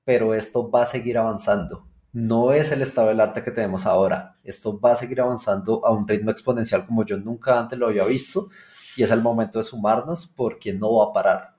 Pero 0.02 0.34
esto 0.34 0.68
va 0.68 0.82
a 0.82 0.86
seguir 0.86 1.18
avanzando. 1.18 1.86
No 2.12 2.52
es 2.52 2.72
el 2.72 2.82
estado 2.82 3.10
del 3.10 3.20
arte 3.20 3.44
que 3.44 3.52
tenemos 3.52 3.86
ahora. 3.86 4.36
Esto 4.42 4.80
va 4.80 4.90
a 4.90 4.96
seguir 4.96 5.20
avanzando 5.20 5.86
a 5.86 5.92
un 5.92 6.08
ritmo 6.08 6.32
exponencial 6.32 6.84
como 6.84 7.04
yo 7.04 7.16
nunca 7.16 7.60
antes 7.60 7.78
lo 7.78 7.86
había 7.86 8.04
visto. 8.06 8.48
Y 8.96 9.04
es 9.04 9.12
el 9.12 9.22
momento 9.22 9.60
de 9.60 9.64
sumarnos 9.64 10.26
porque 10.26 10.72
no 10.72 10.96
va 10.96 11.10
a 11.10 11.12
parar 11.12 11.57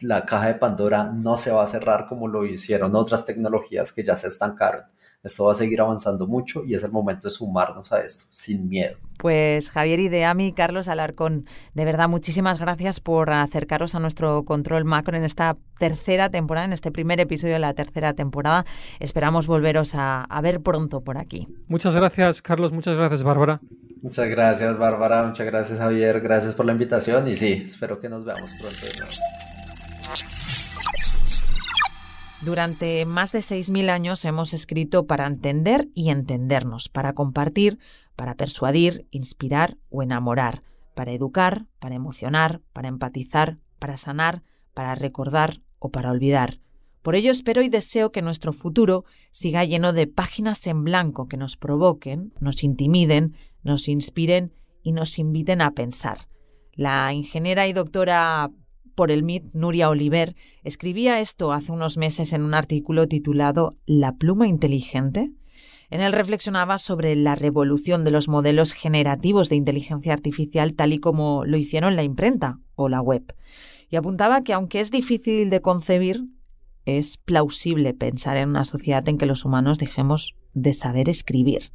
la 0.00 0.24
caja 0.24 0.48
de 0.48 0.54
Pandora 0.54 1.04
no 1.04 1.38
se 1.38 1.50
va 1.50 1.62
a 1.62 1.66
cerrar 1.66 2.06
como 2.06 2.28
lo 2.28 2.44
hicieron 2.44 2.94
otras 2.94 3.26
tecnologías 3.26 3.92
que 3.92 4.02
ya 4.02 4.14
se 4.14 4.28
estancaron. 4.28 4.84
Esto 5.22 5.46
va 5.46 5.52
a 5.52 5.54
seguir 5.56 5.80
avanzando 5.80 6.28
mucho 6.28 6.64
y 6.64 6.74
es 6.74 6.84
el 6.84 6.92
momento 6.92 7.26
de 7.26 7.30
sumarnos 7.30 7.90
a 7.92 8.00
esto 8.00 8.26
sin 8.30 8.68
miedo. 8.68 8.96
Pues 9.18 9.72
Javier 9.72 9.98
Ideami, 9.98 10.52
Carlos 10.52 10.86
Alarcón, 10.86 11.44
de 11.74 11.84
verdad 11.84 12.08
muchísimas 12.08 12.60
gracias 12.60 13.00
por 13.00 13.30
acercaros 13.30 13.96
a 13.96 14.00
nuestro 14.00 14.44
control 14.44 14.84
macro 14.84 15.16
en 15.16 15.24
esta 15.24 15.56
tercera 15.80 16.30
temporada, 16.30 16.66
en 16.66 16.72
este 16.72 16.92
primer 16.92 17.18
episodio 17.18 17.54
de 17.54 17.58
la 17.58 17.74
tercera 17.74 18.14
temporada. 18.14 18.64
Esperamos 19.00 19.48
volveros 19.48 19.96
a, 19.96 20.22
a 20.22 20.40
ver 20.40 20.60
pronto 20.60 21.00
por 21.00 21.18
aquí. 21.18 21.48
Muchas 21.66 21.96
gracias, 21.96 22.40
Carlos. 22.40 22.70
Muchas 22.70 22.94
gracias, 22.94 23.24
Bárbara. 23.24 23.60
Muchas 24.00 24.28
gracias, 24.28 24.78
Bárbara. 24.78 25.24
Muchas 25.24 25.46
gracias, 25.46 25.80
Javier. 25.80 26.20
Gracias 26.20 26.54
por 26.54 26.64
la 26.64 26.72
invitación 26.72 27.26
y 27.26 27.34
sí, 27.34 27.62
espero 27.64 27.98
que 27.98 28.08
nos 28.08 28.24
veamos 28.24 28.52
pronto 28.60 28.86
de 28.86 29.00
nuevo. 29.00 29.57
Durante 32.40 33.04
más 33.04 33.32
de 33.32 33.40
6.000 33.40 33.90
años 33.90 34.24
hemos 34.24 34.54
escrito 34.54 35.06
para 35.06 35.26
entender 35.26 35.88
y 35.94 36.10
entendernos, 36.10 36.88
para 36.88 37.12
compartir, 37.12 37.78
para 38.14 38.36
persuadir, 38.36 39.08
inspirar 39.10 39.76
o 39.90 40.04
enamorar, 40.04 40.62
para 40.94 41.12
educar, 41.12 41.66
para 41.80 41.96
emocionar, 41.96 42.60
para 42.72 42.88
empatizar, 42.88 43.58
para 43.80 43.96
sanar, 43.96 44.44
para 44.72 44.94
recordar 44.94 45.62
o 45.80 45.90
para 45.90 46.12
olvidar. 46.12 46.60
Por 47.02 47.16
ello 47.16 47.32
espero 47.32 47.62
y 47.62 47.68
deseo 47.68 48.12
que 48.12 48.22
nuestro 48.22 48.52
futuro 48.52 49.04
siga 49.32 49.64
lleno 49.64 49.92
de 49.92 50.06
páginas 50.06 50.64
en 50.68 50.84
blanco 50.84 51.26
que 51.26 51.36
nos 51.36 51.56
provoquen, 51.56 52.32
nos 52.38 52.62
intimiden, 52.62 53.34
nos 53.64 53.88
inspiren 53.88 54.52
y 54.82 54.92
nos 54.92 55.18
inviten 55.18 55.60
a 55.60 55.72
pensar. 55.72 56.28
La 56.72 57.12
ingeniera 57.12 57.66
y 57.66 57.72
doctora 57.72 58.50
por 58.98 59.12
el 59.12 59.22
MIT, 59.22 59.54
Nuria 59.54 59.90
Oliver, 59.90 60.34
escribía 60.64 61.20
esto 61.20 61.52
hace 61.52 61.70
unos 61.70 61.96
meses 61.96 62.32
en 62.32 62.42
un 62.42 62.52
artículo 62.52 63.06
titulado 63.06 63.76
La 63.86 64.16
pluma 64.16 64.48
inteligente. 64.48 65.30
En 65.88 66.00
él 66.00 66.12
reflexionaba 66.12 66.78
sobre 66.78 67.14
la 67.14 67.36
revolución 67.36 68.02
de 68.02 68.10
los 68.10 68.26
modelos 68.26 68.72
generativos 68.72 69.50
de 69.50 69.54
inteligencia 69.54 70.12
artificial 70.12 70.74
tal 70.74 70.92
y 70.92 70.98
como 70.98 71.44
lo 71.44 71.56
hicieron 71.56 71.94
la 71.94 72.02
imprenta 72.02 72.58
o 72.74 72.88
la 72.88 73.00
web. 73.00 73.36
Y 73.88 73.94
apuntaba 73.94 74.42
que 74.42 74.52
aunque 74.52 74.80
es 74.80 74.90
difícil 74.90 75.48
de 75.48 75.60
concebir, 75.60 76.24
es 76.84 77.18
plausible 77.18 77.94
pensar 77.94 78.36
en 78.36 78.48
una 78.48 78.64
sociedad 78.64 79.08
en 79.08 79.16
que 79.16 79.26
los 79.26 79.44
humanos 79.44 79.78
dejemos 79.78 80.34
de 80.54 80.72
saber 80.72 81.08
escribir. 81.08 81.70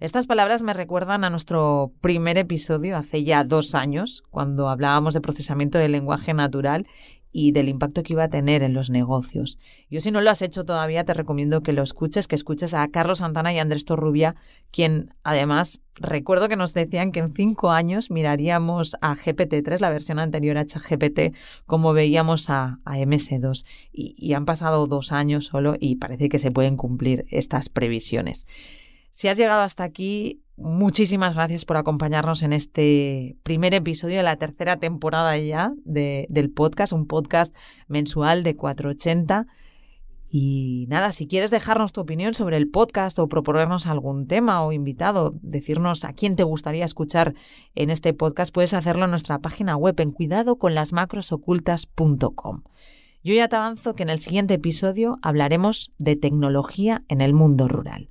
Estas 0.00 0.26
palabras 0.26 0.62
me 0.62 0.72
recuerdan 0.72 1.24
a 1.24 1.30
nuestro 1.30 1.92
primer 2.00 2.38
episodio 2.38 2.96
hace 2.96 3.22
ya 3.22 3.44
dos 3.44 3.74
años, 3.74 4.24
cuando 4.30 4.70
hablábamos 4.70 5.12
de 5.12 5.20
procesamiento 5.20 5.76
del 5.76 5.92
lenguaje 5.92 6.32
natural 6.32 6.86
y 7.32 7.52
del 7.52 7.68
impacto 7.68 8.02
que 8.02 8.14
iba 8.14 8.24
a 8.24 8.30
tener 8.30 8.62
en 8.62 8.72
los 8.72 8.88
negocios. 8.88 9.58
Yo 9.90 10.00
si 10.00 10.10
no 10.10 10.22
lo 10.22 10.30
has 10.30 10.40
hecho 10.40 10.64
todavía 10.64 11.04
te 11.04 11.12
recomiendo 11.12 11.62
que 11.62 11.74
lo 11.74 11.82
escuches, 11.82 12.28
que 12.28 12.34
escuches 12.34 12.72
a 12.72 12.88
Carlos 12.88 13.18
Santana 13.18 13.52
y 13.52 13.58
Andrés 13.58 13.84
Torrubia, 13.84 14.36
quien 14.70 15.12
además 15.22 15.82
recuerdo 15.96 16.48
que 16.48 16.56
nos 16.56 16.72
decían 16.72 17.12
que 17.12 17.20
en 17.20 17.34
cinco 17.34 17.70
años 17.70 18.10
miraríamos 18.10 18.96
a 19.02 19.14
GPT-3, 19.14 19.80
la 19.80 19.90
versión 19.90 20.18
anterior 20.18 20.56
a 20.56 20.64
ChatGPT, 20.64 21.36
como 21.66 21.92
veíamos 21.92 22.48
a, 22.48 22.78
a 22.86 22.96
MS2. 22.96 23.66
Y, 23.92 24.14
y 24.16 24.32
han 24.32 24.46
pasado 24.46 24.86
dos 24.86 25.12
años 25.12 25.44
solo 25.44 25.74
y 25.78 25.96
parece 25.96 26.30
que 26.30 26.38
se 26.38 26.50
pueden 26.50 26.78
cumplir 26.78 27.26
estas 27.28 27.68
previsiones. 27.68 28.46
Si 29.10 29.28
has 29.28 29.36
llegado 29.36 29.62
hasta 29.62 29.84
aquí, 29.84 30.42
muchísimas 30.56 31.34
gracias 31.34 31.64
por 31.64 31.76
acompañarnos 31.76 32.42
en 32.42 32.52
este 32.52 33.36
primer 33.42 33.74
episodio 33.74 34.18
de 34.18 34.22
la 34.22 34.36
tercera 34.36 34.76
temporada 34.76 35.36
ya 35.38 35.72
de, 35.84 36.26
del 36.30 36.50
podcast, 36.50 36.92
un 36.92 37.06
podcast 37.06 37.54
mensual 37.88 38.42
de 38.42 38.56
480. 38.56 39.46
Y 40.32 40.86
nada, 40.88 41.10
si 41.10 41.26
quieres 41.26 41.50
dejarnos 41.50 41.92
tu 41.92 42.00
opinión 42.00 42.34
sobre 42.34 42.56
el 42.56 42.68
podcast 42.68 43.18
o 43.18 43.28
proponernos 43.28 43.88
algún 43.88 44.28
tema 44.28 44.62
o 44.62 44.70
invitado, 44.70 45.34
decirnos 45.42 46.04
a 46.04 46.12
quién 46.12 46.36
te 46.36 46.44
gustaría 46.44 46.84
escuchar 46.84 47.34
en 47.74 47.90
este 47.90 48.14
podcast, 48.14 48.54
puedes 48.54 48.72
hacerlo 48.72 49.06
en 49.06 49.10
nuestra 49.10 49.40
página 49.40 49.76
web 49.76 49.98
en 49.98 50.12
cuidadoconlasmacrosocultas.com. 50.12 52.62
Yo 53.24 53.34
ya 53.34 53.48
te 53.48 53.56
avanzo 53.56 53.94
que 53.94 54.04
en 54.04 54.10
el 54.10 54.20
siguiente 54.20 54.54
episodio 54.54 55.18
hablaremos 55.20 55.90
de 55.98 56.14
tecnología 56.14 57.02
en 57.08 57.22
el 57.22 57.34
mundo 57.34 57.66
rural. 57.66 58.10